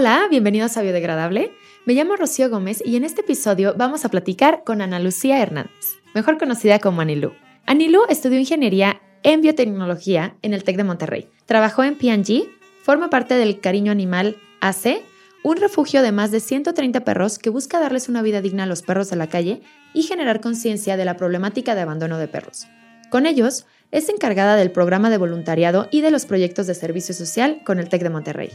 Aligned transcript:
Hola, 0.00 0.28
bienvenidos 0.30 0.76
a 0.76 0.82
Biodegradable. 0.82 1.50
Me 1.84 1.92
llamo 1.92 2.14
Rocío 2.14 2.48
Gómez 2.48 2.80
y 2.86 2.94
en 2.94 3.02
este 3.02 3.22
episodio 3.22 3.74
vamos 3.76 4.04
a 4.04 4.08
platicar 4.08 4.62
con 4.62 4.80
Ana 4.80 5.00
Lucía 5.00 5.42
Hernández, 5.42 5.98
mejor 6.14 6.38
conocida 6.38 6.78
como 6.78 7.00
Anilú. 7.00 7.32
Anilú 7.66 8.02
estudió 8.08 8.38
ingeniería 8.38 9.02
en 9.24 9.40
biotecnología 9.40 10.36
en 10.42 10.54
el 10.54 10.62
TEC 10.62 10.76
de 10.76 10.84
Monterrey. 10.84 11.28
Trabajó 11.46 11.82
en 11.82 11.98
P&G, 11.98 12.48
forma 12.80 13.10
parte 13.10 13.34
del 13.34 13.58
Cariño 13.58 13.90
Animal 13.90 14.36
AC, 14.60 15.02
un 15.42 15.56
refugio 15.56 16.00
de 16.00 16.12
más 16.12 16.30
de 16.30 16.38
130 16.38 17.02
perros 17.02 17.40
que 17.40 17.50
busca 17.50 17.80
darles 17.80 18.08
una 18.08 18.22
vida 18.22 18.40
digna 18.40 18.62
a 18.62 18.66
los 18.66 18.82
perros 18.82 19.10
de 19.10 19.16
la 19.16 19.26
calle 19.26 19.62
y 19.94 20.04
generar 20.04 20.40
conciencia 20.40 20.96
de 20.96 21.06
la 21.06 21.16
problemática 21.16 21.74
de 21.74 21.80
abandono 21.80 22.18
de 22.18 22.28
perros. 22.28 22.68
Con 23.10 23.26
ellos, 23.26 23.66
es 23.90 24.08
encargada 24.08 24.54
del 24.54 24.70
programa 24.70 25.10
de 25.10 25.18
voluntariado 25.18 25.88
y 25.90 26.02
de 26.02 26.12
los 26.12 26.24
proyectos 26.24 26.68
de 26.68 26.76
servicio 26.76 27.16
social 27.16 27.62
con 27.66 27.80
el 27.80 27.88
TEC 27.88 28.04
de 28.04 28.10
Monterrey. 28.10 28.50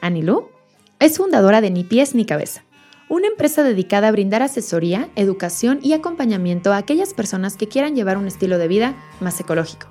Anilú 0.00 0.59
es 1.00 1.16
fundadora 1.16 1.62
de 1.62 1.70
Ni 1.70 1.82
Pies 1.82 2.14
Ni 2.14 2.26
Cabeza, 2.26 2.62
una 3.08 3.26
empresa 3.26 3.62
dedicada 3.62 4.08
a 4.08 4.12
brindar 4.12 4.42
asesoría, 4.42 5.08
educación 5.16 5.80
y 5.82 5.94
acompañamiento 5.94 6.72
a 6.72 6.76
aquellas 6.76 7.14
personas 7.14 7.56
que 7.56 7.68
quieran 7.68 7.96
llevar 7.96 8.18
un 8.18 8.26
estilo 8.26 8.58
de 8.58 8.68
vida 8.68 8.94
más 9.18 9.40
ecológico. 9.40 9.88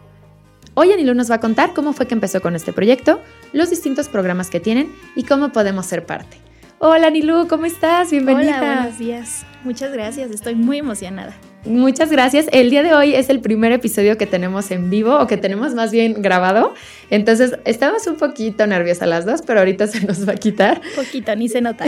Hoy 0.75 0.93
Anilú 0.93 1.15
nos 1.15 1.29
va 1.29 1.35
a 1.35 1.39
contar 1.39 1.73
cómo 1.73 1.93
fue 1.93 2.07
que 2.07 2.13
empezó 2.13 2.41
con 2.41 2.55
este 2.55 2.71
proyecto, 2.71 3.19
los 3.53 3.71
distintos 3.71 4.07
programas 4.07 4.51
que 4.51 4.59
tienen 4.59 4.93
y 5.15 5.23
cómo 5.23 5.51
podemos 5.51 5.87
ser 5.87 6.05
parte. 6.05 6.37
Hola 6.77 7.07
Anilú, 7.07 7.47
¿cómo 7.47 7.65
estás? 7.65 8.11
Bienvenida. 8.11 8.59
Hola, 8.59 8.75
buenos 8.75 8.99
días. 8.99 9.45
Muchas 9.63 9.91
gracias, 9.91 10.29
estoy 10.29 10.53
muy 10.53 10.77
emocionada. 10.77 11.33
Muchas 11.65 12.09
gracias. 12.09 12.47
El 12.53 12.69
día 12.69 12.83
de 12.83 12.93
hoy 12.93 13.13
es 13.13 13.29
el 13.29 13.41
primer 13.41 13.73
episodio 13.73 14.17
que 14.17 14.25
tenemos 14.25 14.71
en 14.71 14.89
vivo 14.89 15.19
o 15.19 15.27
que 15.27 15.35
tenemos 15.35 15.75
más 15.75 15.91
bien 15.91 16.21
grabado. 16.21 16.73
Entonces, 17.09 17.59
estamos 17.66 18.07
un 18.07 18.16
poquito 18.16 18.66
nerviosas 18.66 19.09
las 19.09 19.25
dos, 19.25 19.41
pero 19.45 19.59
ahorita 19.59 19.85
se 19.88 20.05
nos 20.05 20.27
va 20.27 20.33
a 20.33 20.35
quitar. 20.35 20.79
Poquito, 20.95 21.35
ni 21.35 21.49
se 21.49 21.59
nota. 21.59 21.83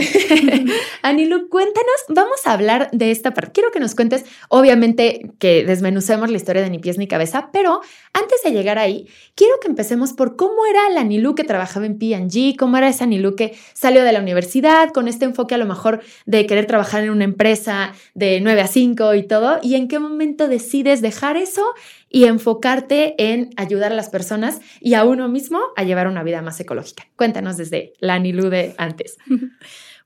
Anilu, 1.02 1.48
cuéntanos, 1.48 2.04
vamos 2.08 2.46
a 2.46 2.52
hablar 2.52 2.90
de 2.92 3.10
esta 3.10 3.32
parte. 3.32 3.52
Quiero 3.52 3.70
que 3.70 3.80
nos 3.80 3.94
cuentes, 3.94 4.26
obviamente, 4.48 5.30
que 5.38 5.64
desmenucemos 5.64 6.30
la 6.30 6.36
historia 6.36 6.60
de 6.60 6.68
Ni 6.68 6.78
Pies 6.78 6.98
Ni 6.98 7.06
Cabeza, 7.06 7.48
pero 7.50 7.80
antes 8.12 8.42
de 8.44 8.52
llegar 8.52 8.78
ahí, 8.78 9.08
quiero 9.34 9.54
que 9.62 9.68
empecemos 9.68 10.12
por 10.12 10.36
cómo 10.36 10.66
era 10.68 10.90
la 10.90 11.00
Anilu 11.00 11.34
que 11.34 11.44
trabajaba 11.44 11.86
en 11.86 11.98
P&G, 11.98 12.56
cómo 12.58 12.76
era 12.76 12.88
esa 12.88 13.04
Anilu 13.04 13.36
que 13.36 13.56
salió 13.72 14.04
de 14.04 14.12
la 14.12 14.20
universidad 14.20 14.90
con 14.90 15.08
este 15.08 15.24
enfoque 15.24 15.54
a 15.54 15.58
lo 15.58 15.64
mejor 15.64 16.02
de 16.26 16.46
querer 16.46 16.66
trabajar 16.66 17.04
en 17.04 17.10
una 17.10 17.24
empresa 17.24 17.94
de 18.14 18.40
9 18.42 18.60
a 18.60 18.66
5 18.66 19.14
y 19.14 19.22
todo 19.22 19.61
y 19.62 19.76
en 19.76 19.88
qué 19.88 19.98
momento 19.98 20.48
decides 20.48 21.00
dejar 21.00 21.36
eso 21.36 21.62
y 22.08 22.24
enfocarte 22.24 23.14
en 23.18 23.50
ayudar 23.56 23.92
a 23.92 23.96
las 23.96 24.10
personas 24.10 24.60
y 24.80 24.94
a 24.94 25.04
uno 25.04 25.28
mismo 25.28 25.60
a 25.76 25.84
llevar 25.84 26.08
una 26.08 26.22
vida 26.22 26.42
más 26.42 26.60
ecológica. 26.60 27.04
Cuéntanos 27.16 27.56
desde 27.56 27.94
la 28.00 28.14
Anilú 28.14 28.50
de 28.50 28.74
antes. 28.78 29.16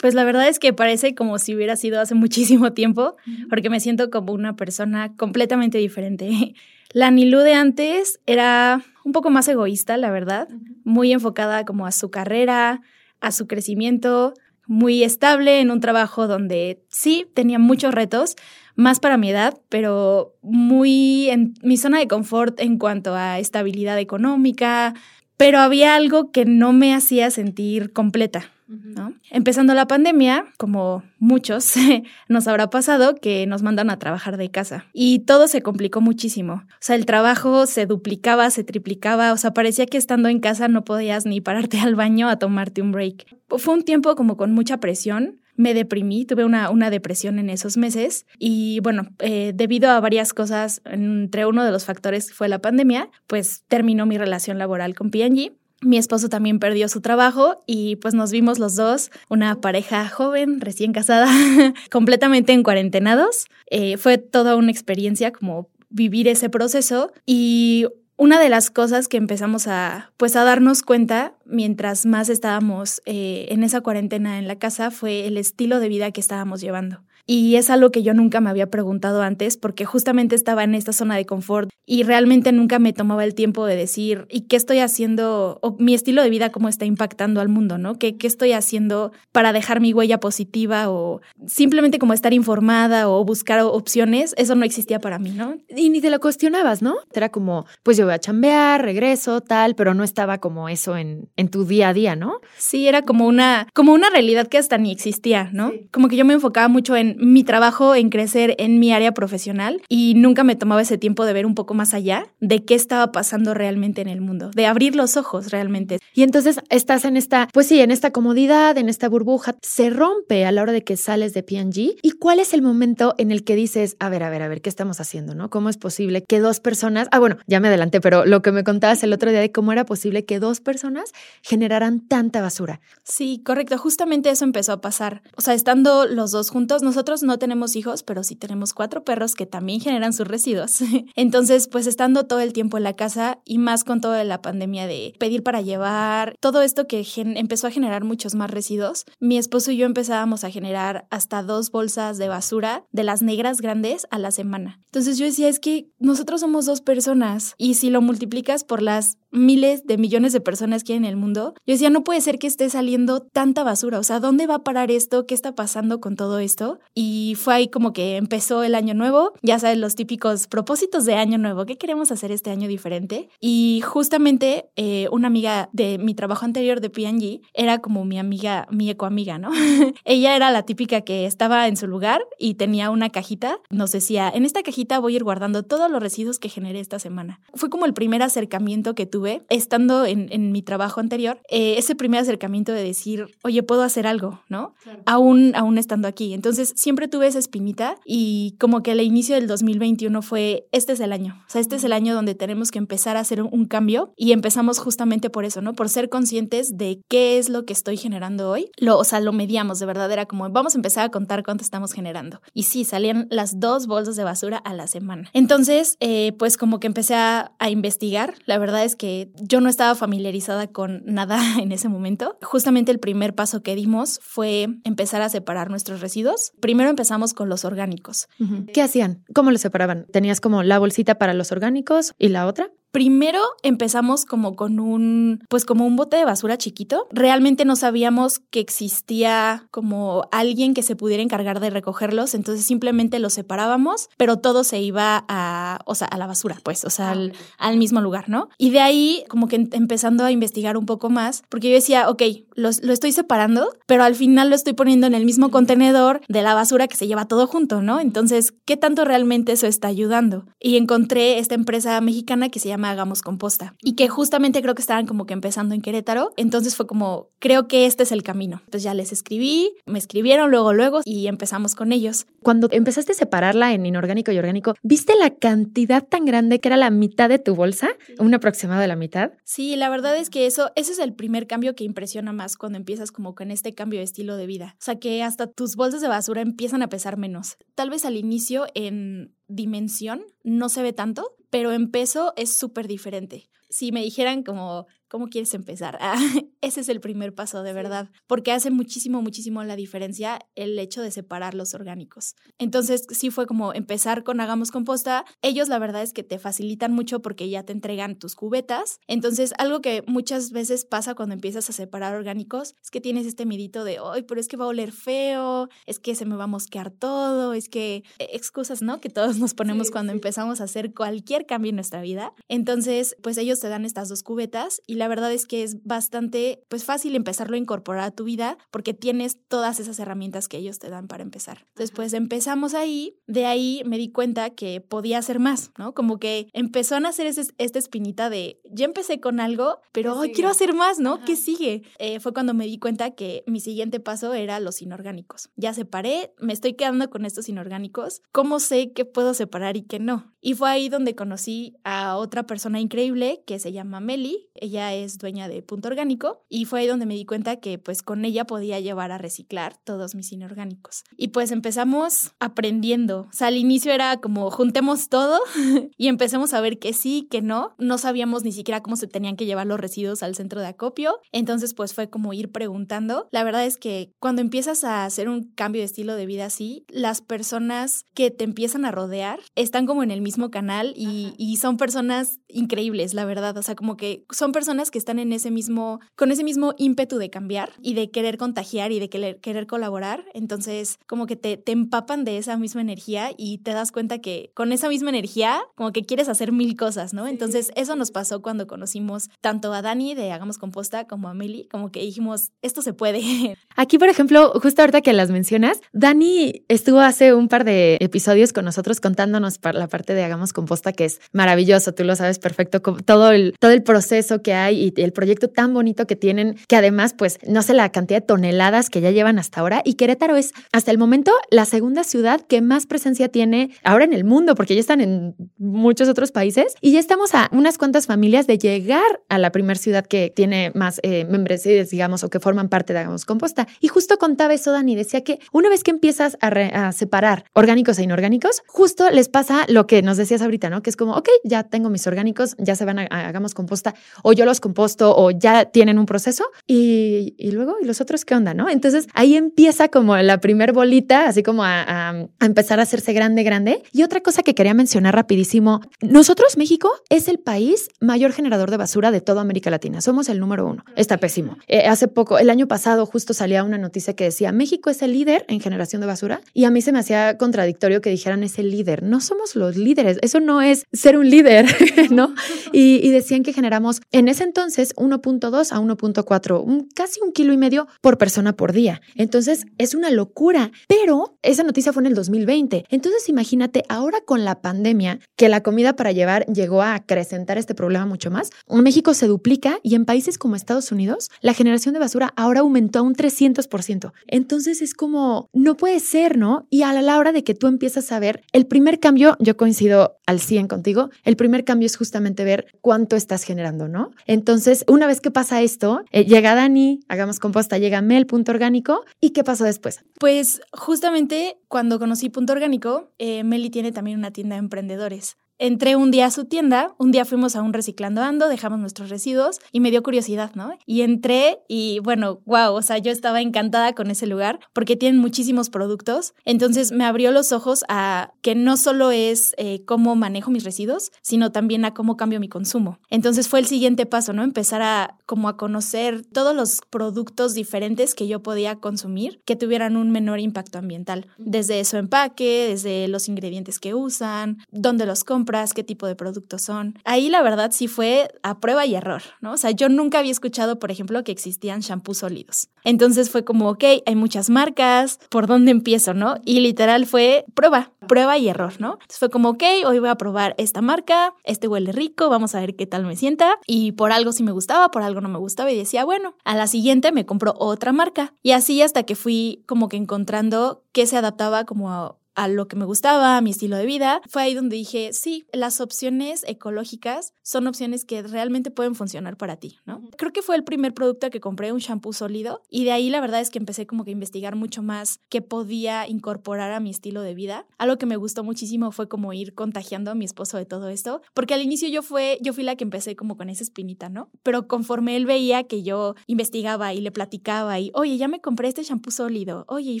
Pues 0.00 0.14
la 0.14 0.24
verdad 0.24 0.48
es 0.48 0.58
que 0.58 0.72
parece 0.72 1.14
como 1.14 1.38
si 1.38 1.54
hubiera 1.54 1.76
sido 1.76 2.00
hace 2.00 2.14
muchísimo 2.14 2.72
tiempo, 2.72 3.16
porque 3.50 3.68
me 3.68 3.80
siento 3.80 4.08
como 4.08 4.32
una 4.32 4.56
persona 4.56 5.14
completamente 5.14 5.76
diferente. 5.76 6.54
La 6.94 7.08
Anilú 7.08 7.40
de 7.40 7.52
antes 7.52 8.18
era 8.24 8.82
un 9.04 9.12
poco 9.12 9.28
más 9.28 9.46
egoísta, 9.46 9.98
la 9.98 10.10
verdad, 10.10 10.48
muy 10.84 11.12
enfocada 11.12 11.66
como 11.66 11.86
a 11.86 11.92
su 11.92 12.10
carrera, 12.10 12.80
a 13.20 13.30
su 13.30 13.46
crecimiento, 13.46 14.32
muy 14.70 15.02
estable 15.02 15.58
en 15.58 15.72
un 15.72 15.80
trabajo 15.80 16.28
donde 16.28 16.80
sí 16.88 17.26
tenía 17.34 17.58
muchos 17.58 17.92
retos, 17.92 18.36
más 18.76 19.00
para 19.00 19.16
mi 19.16 19.28
edad, 19.28 19.58
pero 19.68 20.36
muy 20.42 21.28
en 21.28 21.54
mi 21.60 21.76
zona 21.76 21.98
de 21.98 22.06
confort 22.06 22.60
en 22.60 22.78
cuanto 22.78 23.16
a 23.16 23.40
estabilidad 23.40 23.98
económica, 23.98 24.94
pero 25.36 25.58
había 25.58 25.96
algo 25.96 26.30
que 26.30 26.44
no 26.44 26.72
me 26.72 26.94
hacía 26.94 27.32
sentir 27.32 27.92
completa. 27.92 28.52
¿No? 28.70 29.14
Empezando 29.30 29.74
la 29.74 29.86
pandemia, 29.86 30.46
como 30.56 31.02
muchos 31.18 31.74
nos 32.28 32.46
habrá 32.46 32.70
pasado 32.70 33.14
que 33.16 33.46
nos 33.46 33.62
mandan 33.62 33.90
a 33.90 33.98
trabajar 33.98 34.36
de 34.36 34.50
casa 34.50 34.86
y 34.92 35.20
todo 35.20 35.48
se 35.48 35.62
complicó 35.62 36.00
muchísimo. 36.00 36.54
O 36.54 36.78
sea, 36.80 36.96
el 36.96 37.06
trabajo 37.06 37.66
se 37.66 37.86
duplicaba, 37.86 38.50
se 38.50 38.64
triplicaba, 38.64 39.32
o 39.32 39.36
sea, 39.36 39.52
parecía 39.52 39.86
que 39.86 39.98
estando 39.98 40.28
en 40.28 40.40
casa 40.40 40.68
no 40.68 40.84
podías 40.84 41.26
ni 41.26 41.40
pararte 41.40 41.78
al 41.80 41.94
baño 41.94 42.28
a 42.28 42.38
tomarte 42.38 42.82
un 42.82 42.92
break. 42.92 43.26
Fue 43.48 43.74
un 43.74 43.82
tiempo 43.82 44.14
como 44.14 44.36
con 44.36 44.52
mucha 44.52 44.78
presión 44.78 45.40
me 45.60 45.74
deprimí, 45.74 46.24
tuve 46.24 46.46
una, 46.46 46.70
una 46.70 46.88
depresión 46.88 47.38
en 47.38 47.50
esos 47.50 47.76
meses 47.76 48.24
y 48.38 48.80
bueno, 48.80 49.08
eh, 49.18 49.52
debido 49.54 49.90
a 49.90 50.00
varias 50.00 50.32
cosas, 50.32 50.80
entre 50.86 51.44
uno 51.44 51.64
de 51.64 51.70
los 51.70 51.84
factores 51.84 52.32
fue 52.32 52.48
la 52.48 52.60
pandemia, 52.60 53.10
pues 53.26 53.62
terminó 53.68 54.06
mi 54.06 54.16
relación 54.16 54.56
laboral 54.56 54.94
con 54.94 55.10
P&G. 55.10 55.52
Mi 55.82 55.96
esposo 55.96 56.28
también 56.28 56.58
perdió 56.58 56.88
su 56.88 57.00
trabajo 57.00 57.62
y 57.66 57.96
pues 57.96 58.12
nos 58.14 58.30
vimos 58.30 58.58
los 58.58 58.76
dos, 58.76 59.10
una 59.28 59.60
pareja 59.60 60.08
joven, 60.08 60.60
recién 60.60 60.92
casada, 60.92 61.26
completamente 61.90 62.52
en 62.52 62.62
cuarentenados. 62.62 63.46
Eh, 63.70 63.96
fue 63.96 64.18
toda 64.18 64.56
una 64.56 64.70
experiencia 64.70 65.32
como 65.32 65.68
vivir 65.88 66.28
ese 66.28 66.50
proceso 66.50 67.12
y 67.26 67.86
una 68.20 68.38
de 68.38 68.50
las 68.50 68.70
cosas 68.70 69.08
que 69.08 69.16
empezamos 69.16 69.66
a, 69.66 70.12
pues, 70.18 70.36
a 70.36 70.44
darnos 70.44 70.82
cuenta 70.82 71.32
mientras 71.46 72.04
más 72.04 72.28
estábamos 72.28 73.00
eh, 73.06 73.46
en 73.48 73.64
esa 73.64 73.80
cuarentena 73.80 74.38
en 74.38 74.46
la 74.46 74.58
casa 74.58 74.90
fue 74.90 75.26
el 75.26 75.38
estilo 75.38 75.80
de 75.80 75.88
vida 75.88 76.10
que 76.10 76.20
estábamos 76.20 76.60
llevando. 76.60 77.02
Y 77.32 77.54
es 77.54 77.70
algo 77.70 77.92
que 77.92 78.02
yo 78.02 78.12
nunca 78.12 78.40
me 78.40 78.50
había 78.50 78.70
preguntado 78.70 79.22
antes 79.22 79.56
porque 79.56 79.84
justamente 79.84 80.34
estaba 80.34 80.64
en 80.64 80.74
esta 80.74 80.92
zona 80.92 81.14
de 81.14 81.26
confort 81.26 81.70
y 81.86 82.02
realmente 82.02 82.50
nunca 82.50 82.80
me 82.80 82.92
tomaba 82.92 83.22
el 83.22 83.36
tiempo 83.36 83.66
de 83.66 83.76
decir, 83.76 84.26
¿y 84.28 84.48
qué 84.48 84.56
estoy 84.56 84.80
haciendo? 84.80 85.60
O 85.62 85.76
mi 85.78 85.94
estilo 85.94 86.24
de 86.24 86.30
vida, 86.30 86.50
cómo 86.50 86.68
está 86.68 86.86
impactando 86.86 87.40
al 87.40 87.48
mundo, 87.48 87.78
¿no? 87.78 88.00
¿Qué, 88.00 88.16
qué 88.16 88.26
estoy 88.26 88.50
haciendo 88.50 89.12
para 89.30 89.52
dejar 89.52 89.80
mi 89.80 89.92
huella 89.92 90.18
positiva 90.18 90.90
o 90.90 91.20
simplemente 91.46 92.00
como 92.00 92.14
estar 92.14 92.32
informada 92.32 93.08
o 93.08 93.24
buscar 93.24 93.60
opciones? 93.60 94.34
Eso 94.36 94.56
no 94.56 94.64
existía 94.64 94.98
para 94.98 95.20
mí, 95.20 95.30
¿no? 95.30 95.56
Y 95.68 95.90
ni 95.90 96.00
te 96.00 96.10
lo 96.10 96.18
cuestionabas, 96.18 96.82
¿no? 96.82 96.96
Era 97.12 97.28
como, 97.28 97.64
pues 97.84 97.96
yo 97.96 98.06
voy 98.06 98.14
a 98.14 98.18
chambear, 98.18 98.82
regreso, 98.82 99.40
tal, 99.40 99.76
pero 99.76 99.94
no 99.94 100.02
estaba 100.02 100.38
como 100.38 100.68
eso 100.68 100.96
en, 100.96 101.28
en 101.36 101.48
tu 101.48 101.64
día 101.64 101.90
a 101.90 101.94
día, 101.94 102.16
¿no? 102.16 102.40
Sí, 102.58 102.88
era 102.88 103.02
como 103.02 103.28
una, 103.28 103.68
como 103.72 103.92
una 103.92 104.10
realidad 104.10 104.48
que 104.48 104.58
hasta 104.58 104.78
ni 104.78 104.90
existía, 104.90 105.48
¿no? 105.52 105.72
Como 105.92 106.08
que 106.08 106.16
yo 106.16 106.24
me 106.24 106.34
enfocaba 106.34 106.66
mucho 106.66 106.96
en 106.96 107.19
mi 107.20 107.44
trabajo 107.44 107.94
en 107.94 108.10
crecer 108.10 108.54
en 108.58 108.78
mi 108.78 108.92
área 108.92 109.12
profesional 109.12 109.82
y 109.88 110.14
nunca 110.14 110.44
me 110.44 110.56
tomaba 110.56 110.82
ese 110.82 110.98
tiempo 110.98 111.24
de 111.24 111.32
ver 111.32 111.46
un 111.46 111.54
poco 111.54 111.74
más 111.74 111.94
allá 111.94 112.26
de 112.40 112.64
qué 112.64 112.74
estaba 112.74 113.12
pasando 113.12 113.54
realmente 113.54 114.00
en 114.00 114.08
el 114.08 114.20
mundo, 114.20 114.50
de 114.54 114.66
abrir 114.66 114.96
los 114.96 115.16
ojos 115.16 115.50
realmente. 115.50 115.98
Y 116.14 116.22
entonces 116.22 116.60
estás 116.70 117.04
en 117.04 117.16
esta, 117.16 117.48
pues 117.52 117.66
sí, 117.66 117.80
en 117.80 117.90
esta 117.90 118.10
comodidad, 118.10 118.76
en 118.78 118.88
esta 118.88 119.08
burbuja, 119.08 119.56
se 119.62 119.90
rompe 119.90 120.44
a 120.46 120.52
la 120.52 120.62
hora 120.62 120.72
de 120.72 120.82
que 120.82 120.96
sales 120.96 121.34
de 121.34 121.42
P&G. 121.42 121.96
¿Y 122.02 122.10
cuál 122.12 122.40
es 122.40 122.54
el 122.54 122.62
momento 122.62 123.14
en 123.18 123.30
el 123.30 123.44
que 123.44 123.54
dices, 123.54 123.96
a 124.00 124.08
ver, 124.08 124.22
a 124.22 124.30
ver, 124.30 124.42
a 124.42 124.48
ver, 124.48 124.62
qué 124.62 124.70
estamos 124.70 125.00
haciendo, 125.00 125.34
no? 125.34 125.50
¿Cómo 125.50 125.68
es 125.68 125.76
posible 125.76 126.24
que 126.24 126.40
dos 126.40 126.60
personas, 126.60 127.08
ah, 127.12 127.18
bueno, 127.18 127.36
ya 127.46 127.60
me 127.60 127.68
adelanté, 127.68 128.00
pero 128.00 128.24
lo 128.24 128.42
que 128.42 128.52
me 128.52 128.64
contabas 128.64 129.02
el 129.02 129.12
otro 129.12 129.30
día 129.30 129.40
de 129.40 129.52
cómo 129.52 129.72
era 129.72 129.84
posible 129.84 130.24
que 130.24 130.38
dos 130.38 130.60
personas 130.60 131.12
generaran 131.42 132.00
tanta 132.00 132.40
basura. 132.40 132.80
Sí, 133.04 133.42
correcto, 133.44 133.76
justamente 133.78 134.30
eso 134.30 134.44
empezó 134.44 134.72
a 134.72 134.80
pasar. 134.80 135.22
O 135.36 135.40
sea, 135.40 135.54
estando 135.54 136.06
los 136.06 136.30
dos 136.30 136.50
juntos, 136.50 136.82
nosotros 136.82 137.09
no 137.22 137.38
tenemos 137.38 137.76
hijos, 137.76 138.02
pero 138.02 138.22
sí 138.22 138.36
tenemos 138.36 138.72
cuatro 138.72 139.04
perros 139.04 139.34
que 139.34 139.46
también 139.46 139.80
generan 139.80 140.12
sus 140.12 140.26
residuos. 140.26 140.80
Entonces, 141.16 141.68
pues 141.68 141.86
estando 141.86 142.24
todo 142.24 142.40
el 142.40 142.52
tiempo 142.52 142.76
en 142.76 142.84
la 142.84 142.96
casa 142.96 143.40
y 143.44 143.58
más 143.58 143.84
con 143.84 144.00
toda 144.00 144.22
la 144.24 144.42
pandemia 144.42 144.86
de 144.86 145.14
pedir 145.18 145.42
para 145.42 145.60
llevar, 145.60 146.36
todo 146.40 146.62
esto 146.62 146.86
que 146.86 147.04
empezó 147.16 147.66
a 147.66 147.70
generar 147.70 148.04
muchos 148.04 148.34
más 148.34 148.50
residuos, 148.50 149.04
mi 149.18 149.36
esposo 149.36 149.72
y 149.72 149.76
yo 149.76 149.86
empezábamos 149.86 150.44
a 150.44 150.50
generar 150.50 151.06
hasta 151.10 151.42
dos 151.42 151.70
bolsas 151.70 152.18
de 152.18 152.28
basura 152.28 152.84
de 152.92 153.04
las 153.04 153.22
negras 153.22 153.60
grandes 153.60 154.06
a 154.10 154.18
la 154.18 154.30
semana. 154.30 154.80
Entonces 154.86 155.18
yo 155.18 155.26
decía, 155.26 155.48
es 155.48 155.60
que 155.60 155.90
nosotros 155.98 156.40
somos 156.40 156.66
dos 156.66 156.80
personas 156.80 157.54
y 157.58 157.74
si 157.74 157.90
lo 157.90 158.00
multiplicas 158.00 158.64
por 158.64 158.82
las 158.82 159.18
miles 159.30 159.86
de 159.86 159.98
millones 159.98 160.32
de 160.32 160.40
personas 160.40 160.84
que 160.84 160.92
hay 160.92 160.98
en 160.98 161.04
el 161.04 161.16
mundo, 161.16 161.54
yo 161.66 161.74
decía, 161.74 161.90
no 161.90 162.04
puede 162.04 162.20
ser 162.20 162.38
que 162.38 162.46
esté 162.46 162.68
saliendo 162.70 163.20
tanta 163.20 163.64
basura, 163.64 163.98
o 163.98 164.02
sea, 164.02 164.20
¿dónde 164.20 164.46
va 164.46 164.56
a 164.56 164.64
parar 164.64 164.90
esto? 164.90 165.26
¿Qué 165.26 165.34
está 165.34 165.54
pasando 165.54 166.00
con 166.00 166.16
todo 166.16 166.38
esto? 166.38 166.78
Y 166.94 167.34
fue 167.36 167.54
ahí 167.54 167.68
como 167.68 167.92
que 167.92 168.16
empezó 168.16 168.62
el 168.62 168.74
año 168.74 168.94
nuevo, 168.94 169.32
ya 169.42 169.58
sabes, 169.58 169.78
los 169.78 169.94
típicos 169.94 170.46
propósitos 170.46 171.04
de 171.04 171.14
año 171.14 171.38
nuevo, 171.38 171.66
¿qué 171.66 171.76
queremos 171.76 172.10
hacer 172.10 172.32
este 172.32 172.50
año 172.50 172.68
diferente? 172.68 173.28
Y 173.40 173.82
justamente 173.84 174.70
eh, 174.76 175.08
una 175.12 175.28
amiga 175.28 175.68
de 175.72 175.98
mi 175.98 176.14
trabajo 176.14 176.44
anterior 176.44 176.80
de 176.80 176.90
P&G 176.90 177.40
era 177.54 177.78
como 177.78 178.04
mi 178.04 178.18
amiga, 178.18 178.66
mi 178.70 178.90
ecoamiga, 178.90 179.38
¿no? 179.38 179.50
Ella 180.04 180.36
era 180.36 180.50
la 180.50 180.64
típica 180.64 181.02
que 181.02 181.26
estaba 181.26 181.68
en 181.68 181.76
su 181.76 181.86
lugar 181.86 182.22
y 182.38 182.54
tenía 182.54 182.90
una 182.90 183.10
cajita, 183.10 183.58
nos 183.70 183.92
decía, 183.92 184.30
en 184.32 184.44
esta 184.44 184.62
cajita 184.62 184.98
voy 184.98 185.14
a 185.14 185.16
ir 185.16 185.24
guardando 185.24 185.62
todos 185.62 185.90
los 185.90 186.02
residuos 186.02 186.38
que 186.38 186.48
generé 186.48 186.80
esta 186.80 186.98
semana. 186.98 187.40
Fue 187.54 187.70
como 187.70 187.86
el 187.86 187.94
primer 187.94 188.22
acercamiento 188.22 188.94
que 188.94 189.06
tuve 189.06 189.19
tuve 189.20 189.42
estando 189.50 190.06
en, 190.06 190.52
mi 190.52 190.62
trabajo 190.62 190.98
anterior, 190.98 191.40
eh, 191.50 191.74
ese 191.76 191.94
primer 191.94 192.20
acercamiento 192.20 192.72
de 192.72 192.82
decir, 192.82 193.26
oye, 193.42 193.62
puedo 193.62 193.82
hacer 193.82 194.06
algo, 194.06 194.40
¿no? 194.48 194.74
Aún, 195.04 195.52
aún 195.54 195.76
estando 195.76 196.08
aquí. 196.08 196.32
Entonces, 196.32 196.72
siempre 196.74 197.06
tuve 197.06 197.26
esa 197.26 197.38
espinita 197.38 197.96
y 198.06 198.56
como 198.58 198.82
que 198.82 198.92
el 198.92 199.00
inicio 199.02 199.34
del 199.34 199.46
2021 199.46 200.22
fue, 200.22 200.66
este 200.72 200.94
es 200.94 201.00
el 201.00 201.12
año, 201.12 201.36
o 201.46 201.50
sea, 201.50 201.60
este 201.60 201.76
es 201.76 201.84
el 201.84 201.92
año 201.92 202.14
donde 202.14 202.34
tenemos 202.34 202.70
que 202.70 202.78
empezar 202.78 203.18
a 203.18 203.20
hacer 203.20 203.42
un, 203.42 203.66
cambio 203.66 204.14
y 204.16 204.32
empezamos 204.32 204.78
justamente 204.78 205.28
por 205.28 205.44
eso, 205.44 205.60
¿no? 205.60 205.74
Por 205.74 205.90
ser 205.90 206.08
conscientes 206.08 206.78
de 206.78 207.02
qué 207.08 207.38
es 207.38 207.50
lo 207.50 207.66
que 207.66 207.74
estoy 207.74 207.98
generando 207.98 208.50
hoy. 208.50 208.70
Lo, 208.78 208.98
o 208.98 209.04
sea, 209.04 209.20
lo 209.20 209.32
mediamos, 209.32 209.78
de 209.78 209.86
verdad, 209.86 210.10
era 210.10 210.24
como, 210.24 210.48
vamos 210.48 210.74
a 210.74 210.78
empezar 210.78 211.04
a 211.04 211.10
contar 211.10 211.44
cuánto 211.44 211.62
estamos 211.62 211.92
generando. 211.92 212.40
Y 212.54 212.62
sí, 212.62 212.84
salían 212.84 213.28
las 213.30 213.60
dos 213.60 213.86
bolsas 213.86 214.16
de 214.16 214.24
basura 214.24 214.56
a 214.56 214.72
la 214.72 214.86
semana. 214.86 215.28
Entonces, 215.34 215.96
eh, 216.00 216.32
pues 216.38 216.56
como 216.56 216.80
que 216.80 216.86
empecé 216.86 217.14
a, 217.14 217.52
a 217.58 217.70
investigar. 217.70 218.34
La 218.46 218.58
verdad 218.58 218.82
es 218.84 218.96
que 218.96 219.09
yo 219.40 219.60
no 219.60 219.68
estaba 219.68 219.94
familiarizada 219.94 220.68
con 220.68 221.02
nada 221.04 221.40
en 221.60 221.72
ese 221.72 221.88
momento. 221.88 222.38
Justamente 222.42 222.92
el 222.92 222.98
primer 222.98 223.34
paso 223.34 223.62
que 223.62 223.74
dimos 223.74 224.18
fue 224.22 224.68
empezar 224.84 225.22
a 225.22 225.28
separar 225.28 225.70
nuestros 225.70 226.00
residuos. 226.00 226.52
Primero 226.60 226.90
empezamos 226.90 227.34
con 227.34 227.48
los 227.48 227.64
orgánicos. 227.64 228.28
¿Qué 228.72 228.82
hacían? 228.82 229.24
¿Cómo 229.34 229.50
los 229.50 229.60
separaban? 229.60 230.06
¿Tenías 230.12 230.40
como 230.40 230.62
la 230.62 230.78
bolsita 230.78 231.16
para 231.16 231.34
los 231.34 231.52
orgánicos 231.52 232.14
y 232.18 232.28
la 232.28 232.46
otra? 232.46 232.70
Primero 232.90 233.40
empezamos 233.62 234.24
como 234.24 234.56
con 234.56 234.80
un, 234.80 235.44
pues 235.48 235.64
como 235.64 235.86
un 235.86 235.96
bote 235.96 236.16
de 236.16 236.24
basura 236.24 236.58
chiquito. 236.58 237.06
Realmente 237.10 237.64
no 237.64 237.76
sabíamos 237.76 238.40
que 238.50 238.60
existía 238.60 239.66
como 239.70 240.28
alguien 240.32 240.74
que 240.74 240.82
se 240.82 240.96
pudiera 240.96 241.22
encargar 241.22 241.60
de 241.60 241.70
recogerlos, 241.70 242.34
entonces 242.34 242.66
simplemente 242.66 243.18
los 243.18 243.34
separábamos, 243.34 244.08
pero 244.16 244.38
todo 244.38 244.64
se 244.64 244.80
iba 244.80 245.24
a, 245.28 245.80
o 245.84 245.94
sea, 245.94 246.08
a 246.08 246.16
la 246.16 246.26
basura, 246.26 246.58
pues, 246.62 246.84
o 246.84 246.90
sea, 246.90 247.12
ah, 247.12 247.30
al, 247.58 247.76
mismo 247.76 248.00
lugar, 248.00 248.28
¿no? 248.28 248.48
Y 248.58 248.70
de 248.70 248.80
ahí 248.80 249.24
como 249.28 249.48
que 249.48 249.68
empezando 249.72 250.24
a 250.24 250.32
investigar 250.32 250.76
un 250.76 250.86
poco 250.86 251.10
más, 251.10 251.42
porque 251.48 251.68
yo 251.68 251.74
decía, 251.74 252.10
ok, 252.10 252.22
los, 252.60 252.82
lo 252.82 252.92
estoy 252.92 253.12
separando, 253.12 253.74
pero 253.86 254.04
al 254.04 254.14
final 254.14 254.50
lo 254.50 254.56
estoy 254.56 254.74
poniendo 254.74 255.06
en 255.06 255.14
el 255.14 255.24
mismo 255.24 255.50
contenedor 255.50 256.20
de 256.28 256.42
la 256.42 256.54
basura 256.54 256.88
que 256.88 256.96
se 256.96 257.06
lleva 257.06 257.26
todo 257.26 257.46
junto, 257.46 257.82
¿no? 257.82 258.00
Entonces, 258.00 258.52
¿qué 258.64 258.76
tanto 258.76 259.04
realmente 259.04 259.52
eso 259.52 259.66
está 259.66 259.88
ayudando? 259.88 260.46
Y 260.60 260.76
encontré 260.76 261.38
esta 261.38 261.54
empresa 261.54 262.00
mexicana 262.00 262.48
que 262.48 262.60
se 262.60 262.68
llama 262.68 262.90
Hagamos 262.90 263.22
Composta 263.22 263.74
y 263.82 263.94
que 263.94 264.08
justamente 264.08 264.62
creo 264.62 264.74
que 264.74 264.82
estaban 264.82 265.06
como 265.06 265.26
que 265.26 265.32
empezando 265.32 265.74
en 265.74 265.82
Querétaro. 265.82 266.32
Entonces 266.36 266.76
fue 266.76 266.86
como, 266.86 267.28
creo 267.38 267.66
que 267.66 267.86
este 267.86 268.02
es 268.02 268.12
el 268.12 268.22
camino. 268.22 268.60
Entonces 268.64 268.82
ya 268.82 268.94
les 268.94 269.12
escribí, 269.12 269.72
me 269.86 269.98
escribieron 269.98 270.50
luego, 270.50 270.72
luego 270.72 271.00
y 271.04 271.26
empezamos 271.26 271.74
con 271.74 271.92
ellos. 271.92 272.26
Cuando 272.42 272.68
empezaste 272.70 273.12
a 273.12 273.14
separarla 273.14 273.72
en 273.72 273.86
inorgánico 273.86 274.32
y 274.32 274.38
orgánico, 274.38 274.74
¿viste 274.82 275.14
la 275.18 275.30
cantidad 275.30 276.06
tan 276.06 276.24
grande 276.24 276.60
que 276.60 276.68
era 276.68 276.76
la 276.76 276.90
mitad 276.90 277.28
de 277.28 277.38
tu 277.38 277.54
bolsa? 277.54 277.90
¿Un 278.18 278.34
aproximado 278.34 278.80
de 278.80 278.88
la 278.88 278.96
mitad? 278.96 279.32
Sí, 279.44 279.76
la 279.76 279.88
verdad 279.88 280.16
es 280.16 280.30
que 280.30 280.46
eso, 280.46 280.70
ese 280.76 280.92
es 280.92 280.98
el 280.98 281.14
primer 281.14 281.46
cambio 281.46 281.74
que 281.74 281.84
impresiona 281.84 282.32
más 282.32 282.49
cuando 282.56 282.78
empiezas 282.78 283.12
como 283.12 283.34
con 283.34 283.50
este 283.50 283.74
cambio 283.74 284.00
de 284.00 284.04
estilo 284.04 284.36
de 284.36 284.46
vida. 284.46 284.76
O 284.80 284.84
sea 284.84 284.98
que 284.98 285.22
hasta 285.22 285.46
tus 285.46 285.76
bolsas 285.76 286.00
de 286.00 286.08
basura 286.08 286.42
empiezan 286.42 286.82
a 286.82 286.88
pesar 286.88 287.16
menos. 287.16 287.56
Tal 287.74 287.90
vez 287.90 288.04
al 288.04 288.16
inicio 288.16 288.66
en 288.74 289.34
dimensión 289.48 290.22
no 290.44 290.68
se 290.68 290.82
ve 290.82 290.92
tanto, 290.92 291.36
pero 291.50 291.72
en 291.72 291.90
peso 291.90 292.32
es 292.36 292.56
súper 292.56 292.88
diferente. 292.88 293.48
Si 293.68 293.92
me 293.92 294.02
dijeran 294.02 294.42
como 294.42 294.86
¿Cómo 295.10 295.26
quieres 295.26 295.54
empezar? 295.54 295.98
Ah, 296.00 296.14
ese 296.60 296.82
es 296.82 296.88
el 296.88 297.00
primer 297.00 297.34
paso, 297.34 297.64
de 297.64 297.72
verdad, 297.72 298.10
porque 298.28 298.52
hace 298.52 298.70
muchísimo, 298.70 299.22
muchísimo 299.22 299.64
la 299.64 299.74
diferencia 299.74 300.38
el 300.54 300.78
hecho 300.78 301.02
de 301.02 301.10
separar 301.10 301.54
los 301.54 301.74
orgánicos. 301.74 302.36
Entonces, 302.58 303.08
sí 303.10 303.30
fue 303.30 303.46
como 303.46 303.74
empezar 303.74 304.22
con 304.22 304.40
Hagamos 304.40 304.70
Composta. 304.70 305.24
Ellos, 305.42 305.68
la 305.68 305.80
verdad 305.80 306.02
es 306.02 306.12
que 306.12 306.22
te 306.22 306.38
facilitan 306.38 306.92
mucho 306.92 307.22
porque 307.22 307.48
ya 307.48 307.64
te 307.64 307.72
entregan 307.72 308.20
tus 308.20 308.36
cubetas. 308.36 309.00
Entonces, 309.08 309.52
algo 309.58 309.80
que 309.80 310.04
muchas 310.06 310.52
veces 310.52 310.84
pasa 310.84 311.16
cuando 311.16 311.34
empiezas 311.34 311.68
a 311.68 311.72
separar 311.72 312.14
orgánicos 312.14 312.76
es 312.80 312.92
que 312.92 313.00
tienes 313.00 313.26
este 313.26 313.46
midito 313.46 313.82
de, 313.82 313.98
ay, 314.00 314.22
pero 314.22 314.40
es 314.40 314.46
que 314.46 314.56
va 314.56 314.66
a 314.66 314.68
oler 314.68 314.92
feo, 314.92 315.68
es 315.86 315.98
que 315.98 316.14
se 316.14 316.24
me 316.24 316.36
va 316.36 316.44
a 316.44 316.46
mosquear 316.46 316.92
todo, 316.92 317.52
es 317.52 317.68
que 317.68 318.04
eh, 318.20 318.28
excusas, 318.32 318.80
¿no? 318.80 319.00
Que 319.00 319.10
todos 319.10 319.38
nos 319.38 319.54
ponemos 319.54 319.90
cuando 319.90 320.12
empezamos 320.12 320.60
a 320.60 320.64
hacer 320.64 320.94
cualquier 320.94 321.46
cambio 321.46 321.70
en 321.70 321.74
nuestra 321.74 322.00
vida. 322.00 322.32
Entonces, 322.46 323.16
pues 323.24 323.38
ellos 323.38 323.58
te 323.58 323.68
dan 323.68 323.84
estas 323.84 324.08
dos 324.08 324.22
cubetas 324.22 324.80
y 324.86 324.99
la 325.00 325.08
verdad 325.08 325.32
es 325.32 325.46
que 325.46 325.62
es 325.62 325.82
bastante 325.82 326.62
pues 326.68 326.84
fácil 326.84 327.16
empezarlo 327.16 327.54
a 327.54 327.58
incorporar 327.58 328.04
a 328.04 328.10
tu 328.10 328.24
vida 328.24 328.58
porque 328.70 328.92
tienes 328.92 329.38
todas 329.48 329.80
esas 329.80 329.98
herramientas 329.98 330.46
que 330.46 330.58
ellos 330.58 330.78
te 330.78 330.90
dan 330.90 331.08
para 331.08 331.22
empezar. 331.22 331.64
Entonces 331.68 331.90
pues 331.90 332.12
empezamos 332.12 332.74
ahí, 332.74 333.16
de 333.26 333.46
ahí 333.46 333.80
me 333.86 333.96
di 333.96 334.12
cuenta 334.12 334.50
que 334.50 334.82
podía 334.82 335.16
hacer 335.16 335.38
más, 335.38 335.72
¿no? 335.78 335.94
Como 335.94 336.18
que 336.18 336.50
empezó 336.52 336.96
a 336.96 337.00
nacer 337.00 337.26
esta 337.26 337.78
espinita 337.78 338.28
de, 338.28 338.60
ya 338.70 338.84
empecé 338.84 339.20
con 339.20 339.40
algo, 339.40 339.80
pero 339.92 340.20
quiero 340.34 340.50
hacer 340.50 340.74
más, 340.74 340.98
¿no? 340.98 341.24
¿Qué 341.24 341.34
sigue? 341.34 341.82
Eh, 341.98 342.20
fue 342.20 342.34
cuando 342.34 342.52
me 342.52 342.66
di 342.66 342.78
cuenta 342.78 343.12
que 343.12 343.42
mi 343.46 343.60
siguiente 343.60 344.00
paso 344.00 344.34
era 344.34 344.60
los 344.60 344.82
inorgánicos. 344.82 345.48
Ya 345.56 345.72
separé, 345.72 346.34
me 346.38 346.52
estoy 346.52 346.74
quedando 346.74 347.08
con 347.08 347.24
estos 347.24 347.48
inorgánicos. 347.48 348.20
¿Cómo 348.32 348.60
sé 348.60 348.92
qué 348.92 349.06
puedo 349.06 349.32
separar 349.32 349.78
y 349.78 349.82
qué 349.82 349.98
no? 349.98 350.34
Y 350.42 350.54
fue 350.54 350.70
ahí 350.70 350.88
donde 350.90 351.14
conocí 351.14 351.74
a 351.84 352.16
otra 352.16 352.42
persona 352.42 352.80
increíble 352.80 353.42
que 353.46 353.58
se 353.58 353.72
llama 353.72 354.00
Meli. 354.00 354.50
Ella 354.54 354.89
es 354.94 355.18
dueña 355.18 355.48
de 355.48 355.62
Punto 355.62 355.88
Orgánico 355.88 356.44
y 356.48 356.64
fue 356.64 356.80
ahí 356.80 356.86
donde 356.86 357.06
me 357.06 357.14
di 357.14 357.24
cuenta 357.24 357.56
que 357.56 357.78
pues 357.78 358.02
con 358.02 358.24
ella 358.24 358.46
podía 358.46 358.80
llevar 358.80 359.12
a 359.12 359.18
reciclar 359.18 359.76
todos 359.84 360.14
mis 360.14 360.32
inorgánicos. 360.32 361.04
Y 361.16 361.28
pues 361.28 361.50
empezamos 361.50 362.32
aprendiendo. 362.38 363.26
O 363.30 363.32
sea, 363.32 363.48
al 363.48 363.56
inicio 363.56 363.92
era 363.92 364.18
como 364.18 364.50
juntemos 364.50 365.08
todo 365.08 365.40
y 365.96 366.08
empecemos 366.08 366.54
a 366.54 366.60
ver 366.60 366.78
que 366.78 366.92
sí, 366.92 367.28
que 367.30 367.42
no. 367.42 367.74
No 367.78 367.98
sabíamos 367.98 368.44
ni 368.44 368.52
siquiera 368.52 368.82
cómo 368.82 368.96
se 368.96 369.06
tenían 369.06 369.36
que 369.36 369.46
llevar 369.46 369.66
los 369.66 369.80
residuos 369.80 370.22
al 370.22 370.34
centro 370.34 370.60
de 370.60 370.66
acopio. 370.66 371.18
Entonces 371.32 371.74
pues 371.74 371.94
fue 371.94 372.08
como 372.10 372.32
ir 372.32 372.50
preguntando. 372.50 373.28
La 373.30 373.44
verdad 373.44 373.64
es 373.66 373.76
que 373.76 374.12
cuando 374.18 374.42
empiezas 374.42 374.84
a 374.84 375.04
hacer 375.04 375.28
un 375.28 375.44
cambio 375.54 375.82
de 375.82 375.86
estilo 375.86 376.14
de 376.14 376.26
vida 376.26 376.46
así, 376.46 376.84
las 376.88 377.20
personas 377.20 378.04
que 378.14 378.30
te 378.30 378.44
empiezan 378.44 378.84
a 378.84 378.90
rodear 378.90 379.40
están 379.54 379.86
como 379.86 380.02
en 380.02 380.10
el 380.10 380.20
mismo 380.20 380.50
canal 380.50 380.94
y, 380.96 381.56
son 381.60 381.76
personas 381.76 382.38
increíbles, 382.48 383.12
la 383.12 383.26
verdad. 383.26 383.56
O 383.58 383.62
sea, 383.62 383.74
como 383.74 383.98
que 383.98 384.24
son 384.30 384.52
personas 384.52 384.79
que 384.90 384.98
están 384.98 385.18
en 385.18 385.32
ese 385.32 385.50
mismo, 385.50 386.00
con 386.16 386.32
ese 386.32 386.44
mismo 386.44 386.74
ímpetu 386.78 387.18
de 387.18 387.28
cambiar 387.28 387.72
y 387.82 387.94
de 387.94 388.10
querer 388.10 388.38
contagiar 388.38 388.92
y 388.92 389.00
de 389.00 389.10
querer, 389.10 389.40
querer 389.40 389.66
colaborar. 389.66 390.24
Entonces, 390.32 390.98
como 391.06 391.26
que 391.26 391.36
te, 391.36 391.56
te 391.56 391.72
empapan 391.72 392.24
de 392.24 392.38
esa 392.38 392.56
misma 392.56 392.80
energía 392.80 393.32
y 393.36 393.58
te 393.58 393.72
das 393.72 393.92
cuenta 393.92 394.20
que 394.20 394.52
con 394.54 394.72
esa 394.72 394.88
misma 394.88 395.10
energía, 395.10 395.60
como 395.74 395.92
que 395.92 396.04
quieres 396.04 396.28
hacer 396.28 396.52
mil 396.52 396.76
cosas, 396.76 397.12
¿no? 397.12 397.26
Entonces, 397.26 397.72
eso 397.74 397.96
nos 397.96 398.10
pasó 398.10 398.40
cuando 398.40 398.66
conocimos 398.66 399.28
tanto 399.40 399.72
a 399.74 399.82
Dani 399.82 400.14
de 400.14 400.32
Hagamos 400.32 400.58
Composta 400.58 401.06
como 401.06 401.28
a 401.28 401.34
Meli, 401.34 401.66
como 401.70 401.90
que 401.90 402.00
dijimos, 402.00 402.52
esto 402.62 402.82
se 402.82 402.92
puede. 402.92 403.20
Aquí, 403.76 403.98
por 403.98 404.08
ejemplo, 404.08 404.52
justo 404.62 404.82
ahorita 404.82 405.00
que 405.00 405.12
las 405.12 405.30
mencionas, 405.30 405.80
Dani 405.92 406.62
estuvo 406.68 407.00
hace 407.00 407.34
un 407.34 407.48
par 407.48 407.64
de 407.64 407.98
episodios 408.00 408.52
con 408.52 408.64
nosotros 408.64 409.00
contándonos 409.00 409.58
la 409.72 409.88
parte 409.88 410.14
de 410.14 410.24
Hagamos 410.24 410.52
Composta, 410.52 410.92
que 410.92 411.06
es 411.06 411.20
maravilloso, 411.32 411.92
tú 411.92 412.04
lo 412.04 412.14
sabes 412.16 412.38
perfecto, 412.38 412.80
todo 412.80 413.32
el, 413.32 413.54
todo 413.58 413.70
el 413.70 413.82
proceso 413.82 414.42
que 414.42 414.54
hay 414.54 414.69
y 414.70 414.92
el 414.96 415.12
proyecto 415.12 415.48
tan 415.48 415.74
bonito 415.74 416.06
que 416.06 416.16
tienen, 416.16 416.56
que 416.68 416.76
además, 416.76 417.14
pues, 417.16 417.38
no 417.46 417.62
sé 417.62 417.74
la 417.74 417.90
cantidad 417.90 418.20
de 418.20 418.26
toneladas 418.26 418.90
que 418.90 419.00
ya 419.00 419.10
llevan 419.10 419.38
hasta 419.38 419.60
ahora. 419.60 419.82
Y 419.84 419.94
Querétaro 419.94 420.36
es, 420.36 420.52
hasta 420.72 420.90
el 420.90 420.98
momento, 420.98 421.32
la 421.50 421.64
segunda 421.64 422.04
ciudad 422.04 422.40
que 422.40 422.60
más 422.60 422.86
presencia 422.86 423.28
tiene 423.28 423.70
ahora 423.84 424.04
en 424.04 424.12
el 424.12 424.24
mundo, 424.24 424.54
porque 424.54 424.74
ya 424.74 424.80
están 424.80 425.00
en 425.00 425.34
muchos 425.58 426.08
otros 426.08 426.32
países 426.32 426.74
y 426.80 426.92
ya 426.92 427.00
estamos 427.00 427.34
a 427.34 427.48
unas 427.52 427.78
cuantas 427.78 428.06
familias 428.06 428.46
de 428.46 428.58
llegar 428.58 429.20
a 429.28 429.38
la 429.38 429.50
primera 429.52 429.78
ciudad 429.78 430.06
que 430.06 430.32
tiene 430.34 430.72
más 430.74 431.00
eh, 431.02 431.24
membresías, 431.24 431.90
digamos, 431.90 432.24
o 432.24 432.30
que 432.30 432.40
forman 432.40 432.68
parte 432.68 432.92
de 432.92 433.00
Hagamos 433.00 433.24
Composta. 433.24 433.66
Y 433.80 433.88
justo 433.88 434.18
contaba 434.18 434.54
eso, 434.54 434.72
Dani, 434.72 434.96
decía 434.96 435.22
que 435.22 435.38
una 435.52 435.68
vez 435.68 435.82
que 435.84 435.90
empiezas 435.90 436.36
a, 436.40 436.48
a 436.48 436.92
separar 436.92 437.44
orgánicos 437.52 437.98
e 437.98 438.02
inorgánicos, 438.02 438.62
justo 438.66 439.10
les 439.10 439.28
pasa 439.28 439.64
lo 439.68 439.86
que 439.86 440.02
nos 440.02 440.16
decías 440.16 440.42
ahorita, 440.42 440.70
¿no? 440.70 440.82
Que 440.82 440.90
es 440.90 440.96
como, 440.96 441.14
ok, 441.14 441.28
ya 441.44 441.64
tengo 441.64 441.90
mis 441.90 442.06
orgánicos, 442.06 442.56
ya 442.58 442.76
se 442.76 442.84
van 442.84 442.98
a, 442.98 443.04
hagamos 443.04 443.54
composta, 443.54 443.94
o 444.22 444.32
yo 444.32 444.44
los 444.50 444.60
composto, 444.60 445.16
o 445.16 445.30
ya 445.30 445.66
tienen 445.66 445.98
un 445.98 446.06
proceso, 446.06 446.44
y, 446.66 447.34
y 447.38 447.52
luego, 447.52 447.76
¿y 447.80 447.86
los 447.86 448.00
otros 448.00 448.24
qué 448.24 448.34
onda, 448.34 448.54
no? 448.54 448.68
Entonces 448.68 449.06
ahí 449.14 449.36
empieza 449.36 449.88
como 449.88 450.16
la 450.16 450.40
primer 450.40 450.72
bolita, 450.72 451.26
así 451.26 451.42
como 451.42 451.64
a, 451.64 452.10
a, 452.10 452.26
empezar 452.40 452.80
a 452.80 452.82
hacerse 452.82 453.12
grande, 453.12 453.42
grande. 453.42 453.82
Y 453.92 454.02
otra 454.02 454.20
cosa 454.20 454.42
que 454.42 454.54
quería 454.54 454.74
mencionar 454.74 455.14
rapidísimo, 455.14 455.80
nosotros, 456.00 456.56
México, 456.56 456.90
es 457.08 457.28
el 457.28 457.38
país 457.38 457.88
mayor 458.00 458.32
generador 458.32 458.70
de 458.70 458.76
basura 458.76 459.10
de 459.10 459.20
toda 459.20 459.40
América 459.40 459.70
Latina. 459.70 460.00
Somos 460.00 460.28
el 460.28 460.40
número 460.40 460.66
uno. 460.66 460.84
Está 460.96 461.18
pésimo. 461.18 461.56
Eh, 461.68 461.86
hace 461.86 462.08
poco, 462.08 462.38
el 462.38 462.50
año 462.50 462.68
pasado, 462.68 463.06
justo 463.06 463.34
salía 463.34 463.64
una 463.64 463.78
noticia 463.78 464.14
que 464.14 464.24
decía, 464.24 464.52
México 464.52 464.90
es 464.90 465.02
el 465.02 465.12
líder 465.12 465.44
en 465.48 465.60
generación 465.60 466.00
de 466.00 466.06
basura, 466.06 466.40
y 466.52 466.64
a 466.64 466.70
mí 466.70 466.82
se 466.82 466.92
me 466.92 466.98
hacía 466.98 467.38
contradictorio 467.38 468.00
que 468.00 468.10
dijeran 468.10 468.42
es 468.42 468.58
el 468.58 468.70
líder. 468.70 469.02
No 469.02 469.20
somos 469.20 469.54
los 469.56 469.76
líderes 469.76 470.00
eso 470.22 470.40
no 470.40 470.62
es 470.62 470.86
ser 470.92 471.16
un 471.16 471.28
líder, 471.28 471.66
¿no? 472.10 472.34
Y, 472.72 473.10
decían 473.10 473.42
que 473.42 473.52
generamos 473.52 474.00
en 474.12 474.28
ese 474.28 474.39
entonces 474.44 474.94
1.2 474.96 475.72
a 475.72 475.80
1.4, 475.80 476.88
casi 476.94 477.20
un 477.20 477.32
kilo 477.32 477.52
y 477.52 477.56
medio 477.56 477.86
por 478.00 478.18
persona 478.18 478.56
por 478.56 478.72
día. 478.72 479.00
Entonces 479.14 479.66
es 479.78 479.94
una 479.94 480.10
locura, 480.10 480.70
pero 480.88 481.38
esa 481.42 481.62
noticia 481.62 481.92
fue 481.92 482.02
en 482.02 482.08
el 482.08 482.14
2020. 482.14 482.84
Entonces 482.88 483.28
imagínate 483.28 483.84
ahora 483.88 484.20
con 484.24 484.44
la 484.44 484.60
pandemia 484.60 485.20
que 485.36 485.48
la 485.48 485.62
comida 485.62 485.96
para 485.96 486.12
llevar 486.12 486.46
llegó 486.46 486.82
a 486.82 486.94
acrecentar 486.94 487.58
este 487.58 487.74
problema 487.74 488.06
mucho 488.06 488.30
más. 488.30 488.50
En 488.68 488.82
México 488.82 489.14
se 489.14 489.26
duplica 489.26 489.78
y 489.82 489.94
en 489.94 490.04
países 490.04 490.38
como 490.38 490.56
Estados 490.56 490.92
Unidos 490.92 491.30
la 491.40 491.54
generación 491.54 491.94
de 491.94 492.00
basura 492.00 492.32
ahora 492.36 492.60
aumentó 492.60 493.00
a 493.00 493.02
un 493.02 493.14
300%. 493.14 494.12
Entonces 494.26 494.82
es 494.82 494.94
como, 494.94 495.48
no 495.52 495.76
puede 495.76 496.00
ser, 496.00 496.36
¿no? 496.36 496.66
Y 496.70 496.82
a 496.82 496.92
la 497.00 497.18
hora 497.18 497.32
de 497.32 497.44
que 497.44 497.54
tú 497.54 497.66
empiezas 497.66 498.12
a 498.12 498.18
ver, 498.18 498.42
el 498.52 498.66
primer 498.66 499.00
cambio, 499.00 499.36
yo 499.40 499.56
coincido 499.56 500.18
al 500.26 500.40
100 500.40 500.68
contigo, 500.68 501.10
el 501.24 501.36
primer 501.36 501.64
cambio 501.64 501.86
es 501.86 501.96
justamente 501.96 502.44
ver 502.44 502.66
cuánto 502.80 503.16
estás 503.16 503.44
generando, 503.44 503.88
¿no? 503.88 504.10
Entonces, 504.30 504.84
una 504.86 505.08
vez 505.08 505.20
que 505.20 505.32
pasa 505.32 505.60
esto, 505.60 506.04
eh, 506.12 506.24
llega 506.24 506.54
Dani, 506.54 507.00
hagamos 507.08 507.40
composta, 507.40 507.78
llega 507.78 508.00
Mel, 508.00 508.26
punto 508.26 508.52
orgánico, 508.52 509.04
¿y 509.20 509.30
qué 509.30 509.42
pasó 509.42 509.64
después? 509.64 510.04
Pues 510.20 510.60
justamente 510.72 511.58
cuando 511.66 511.98
conocí 511.98 512.28
punto 512.28 512.52
orgánico, 512.52 513.10
eh, 513.18 513.42
Meli 513.42 513.70
tiene 513.70 513.90
también 513.90 514.18
una 514.18 514.30
tienda 514.30 514.54
de 514.54 514.60
emprendedores 514.60 515.36
entré 515.60 515.94
un 515.94 516.10
día 516.10 516.26
a 516.26 516.30
su 516.30 516.46
tienda, 516.46 516.94
un 516.98 517.12
día 517.12 517.26
fuimos 517.26 517.54
a 517.54 517.60
un 517.62 517.74
reciclando 517.74 518.22
ando, 518.22 518.48
dejamos 518.48 518.80
nuestros 518.80 519.10
residuos 519.10 519.60
y 519.72 519.80
me 519.80 519.90
dio 519.90 520.02
curiosidad, 520.02 520.52
¿no? 520.54 520.72
Y 520.86 521.02
entré 521.02 521.58
y 521.68 521.98
bueno, 522.00 522.40
wow, 522.46 522.72
o 522.72 522.82
sea, 522.82 522.96
yo 522.96 523.12
estaba 523.12 523.42
encantada 523.42 523.92
con 523.92 524.10
ese 524.10 524.26
lugar 524.26 524.58
porque 524.72 524.96
tienen 524.96 525.20
muchísimos 525.20 525.68
productos. 525.68 526.32
Entonces 526.46 526.92
me 526.92 527.04
abrió 527.04 527.30
los 527.30 527.52
ojos 527.52 527.84
a 527.88 528.32
que 528.40 528.54
no 528.54 528.78
solo 528.78 529.10
es 529.10 529.54
eh, 529.58 529.84
cómo 529.84 530.16
manejo 530.16 530.50
mis 530.50 530.64
residuos, 530.64 531.12
sino 531.20 531.52
también 531.52 531.84
a 531.84 531.92
cómo 531.92 532.16
cambio 532.16 532.40
mi 532.40 532.48
consumo. 532.48 532.98
Entonces 533.10 533.46
fue 533.46 533.58
el 533.58 533.66
siguiente 533.66 534.06
paso, 534.06 534.32
¿no? 534.32 534.42
Empezar 534.42 534.80
a 534.80 535.18
como 535.26 535.48
a 535.48 535.58
conocer 535.58 536.24
todos 536.24 536.56
los 536.56 536.80
productos 536.88 537.52
diferentes 537.52 538.14
que 538.14 538.26
yo 538.26 538.42
podía 538.42 538.76
consumir 538.76 539.42
que 539.44 539.56
tuvieran 539.56 539.98
un 539.98 540.10
menor 540.10 540.40
impacto 540.40 540.78
ambiental, 540.78 541.26
desde 541.36 541.84
su 541.84 541.98
empaque, 541.98 542.68
desde 542.70 543.08
los 543.08 543.28
ingredientes 543.28 543.78
que 543.78 543.92
usan, 543.92 544.56
dónde 544.70 545.04
los 545.04 545.22
compran 545.22 545.49
qué 545.74 545.82
tipo 545.84 546.06
de 546.06 546.14
productos 546.14 546.62
son. 546.62 546.98
Ahí 547.04 547.28
la 547.28 547.42
verdad 547.42 547.70
sí 547.72 547.88
fue 547.88 548.28
a 548.42 548.60
prueba 548.60 548.86
y 548.86 548.94
error, 548.94 549.22
¿no? 549.40 549.52
O 549.52 549.56
sea, 549.56 549.72
yo 549.72 549.88
nunca 549.88 550.20
había 550.20 550.30
escuchado, 550.30 550.78
por 550.78 550.90
ejemplo, 550.90 551.24
que 551.24 551.32
existían 551.32 551.80
shampoos 551.80 552.18
sólidos. 552.18 552.68
Entonces 552.84 553.30
fue 553.30 553.44
como, 553.44 553.68
ok, 553.68 553.84
hay 554.06 554.14
muchas 554.14 554.48
marcas, 554.48 555.18
¿por 555.28 555.46
dónde 555.46 555.72
empiezo, 555.72 556.14
no? 556.14 556.36
Y 556.44 556.60
literal 556.60 557.04
fue 557.06 557.44
prueba, 557.54 557.92
prueba 558.06 558.38
y 558.38 558.48
error, 558.48 558.74
¿no? 558.80 558.98
Fue 559.08 559.28
como, 559.28 559.50
ok, 559.50 559.62
hoy 559.86 559.98
voy 559.98 560.08
a 560.08 560.14
probar 560.14 560.54
esta 560.56 560.80
marca, 560.80 561.34
este 561.44 561.68
huele 561.68 561.92
rico, 561.92 562.28
vamos 562.28 562.54
a 562.54 562.60
ver 562.60 562.76
qué 562.76 562.86
tal 562.86 563.04
me 563.04 563.16
sienta. 563.16 563.56
Y 563.66 563.92
por 563.92 564.12
algo 564.12 564.32
sí 564.32 564.42
me 564.42 564.52
gustaba, 564.52 564.90
por 564.90 565.02
algo 565.02 565.20
no 565.20 565.28
me 565.28 565.38
gustaba 565.38 565.70
y 565.72 565.76
decía, 565.76 566.04
bueno, 566.04 566.34
a 566.44 566.54
la 566.54 566.68
siguiente 566.68 567.12
me 567.12 567.26
compro 567.26 567.54
otra 567.58 567.92
marca. 567.92 568.34
Y 568.42 568.52
así 568.52 568.80
hasta 568.82 569.02
que 569.02 569.16
fui 569.16 569.64
como 569.66 569.88
que 569.88 569.96
encontrando 569.96 570.84
qué 570.92 571.06
se 571.06 571.16
adaptaba 571.16 571.64
como 571.64 571.90
a 571.90 572.19
a 572.34 572.48
lo 572.48 572.68
que 572.68 572.76
me 572.76 572.84
gustaba, 572.84 573.36
a 573.36 573.40
mi 573.40 573.50
estilo 573.50 573.76
de 573.76 573.86
vida, 573.86 574.20
fue 574.28 574.42
ahí 574.42 574.54
donde 574.54 574.76
dije, 574.76 575.12
sí, 575.12 575.46
las 575.52 575.80
opciones 575.80 576.44
ecológicas 576.46 577.32
son 577.42 577.66
opciones 577.66 578.04
que 578.04 578.22
realmente 578.22 578.70
pueden 578.70 578.94
funcionar 578.94 579.36
para 579.36 579.56
ti, 579.56 579.78
¿no? 579.86 580.02
Creo 580.16 580.32
que 580.32 580.42
fue 580.42 580.56
el 580.56 580.64
primer 580.64 580.94
producto 580.94 581.30
que 581.30 581.40
compré, 581.40 581.72
un 581.72 581.80
shampoo 581.80 582.12
sólido, 582.12 582.62
y 582.68 582.84
de 582.84 582.92
ahí 582.92 583.10
la 583.10 583.20
verdad 583.20 583.40
es 583.40 583.50
que 583.50 583.58
empecé 583.58 583.86
como 583.86 584.04
que 584.04 584.10
a 584.10 584.12
investigar 584.12 584.56
mucho 584.56 584.82
más 584.82 585.20
qué 585.28 585.42
podía 585.42 586.06
incorporar 586.08 586.72
a 586.72 586.80
mi 586.80 586.90
estilo 586.90 587.22
de 587.22 587.34
vida. 587.34 587.66
Algo 587.78 587.98
que 587.98 588.06
me 588.06 588.16
gustó 588.16 588.44
muchísimo 588.44 588.92
fue 588.92 589.08
como 589.08 589.32
ir 589.32 589.54
contagiando 589.54 590.10
a 590.10 590.14
mi 590.14 590.24
esposo 590.24 590.56
de 590.56 590.66
todo 590.66 590.88
esto, 590.88 591.22
porque 591.34 591.54
al 591.54 591.62
inicio 591.62 591.88
yo 591.88 592.02
fue, 592.02 592.38
yo 592.42 592.52
fui 592.52 592.64
la 592.64 592.76
que 592.76 592.84
empecé 592.84 593.16
como 593.16 593.36
con 593.36 593.50
esa 593.50 593.64
espinita, 593.64 594.08
¿no? 594.08 594.30
Pero 594.42 594.68
conforme 594.68 595.16
él 595.16 595.26
veía 595.26 595.64
que 595.64 595.82
yo 595.82 596.14
investigaba 596.26 596.94
y 596.94 597.00
le 597.00 597.10
platicaba 597.10 597.80
y, 597.80 597.90
oye, 597.94 598.16
ya 598.16 598.28
me 598.28 598.40
compré 598.40 598.68
este 598.68 598.82
shampoo 598.82 599.10
sólido, 599.10 599.64
oye, 599.68 599.90
y 599.90 600.00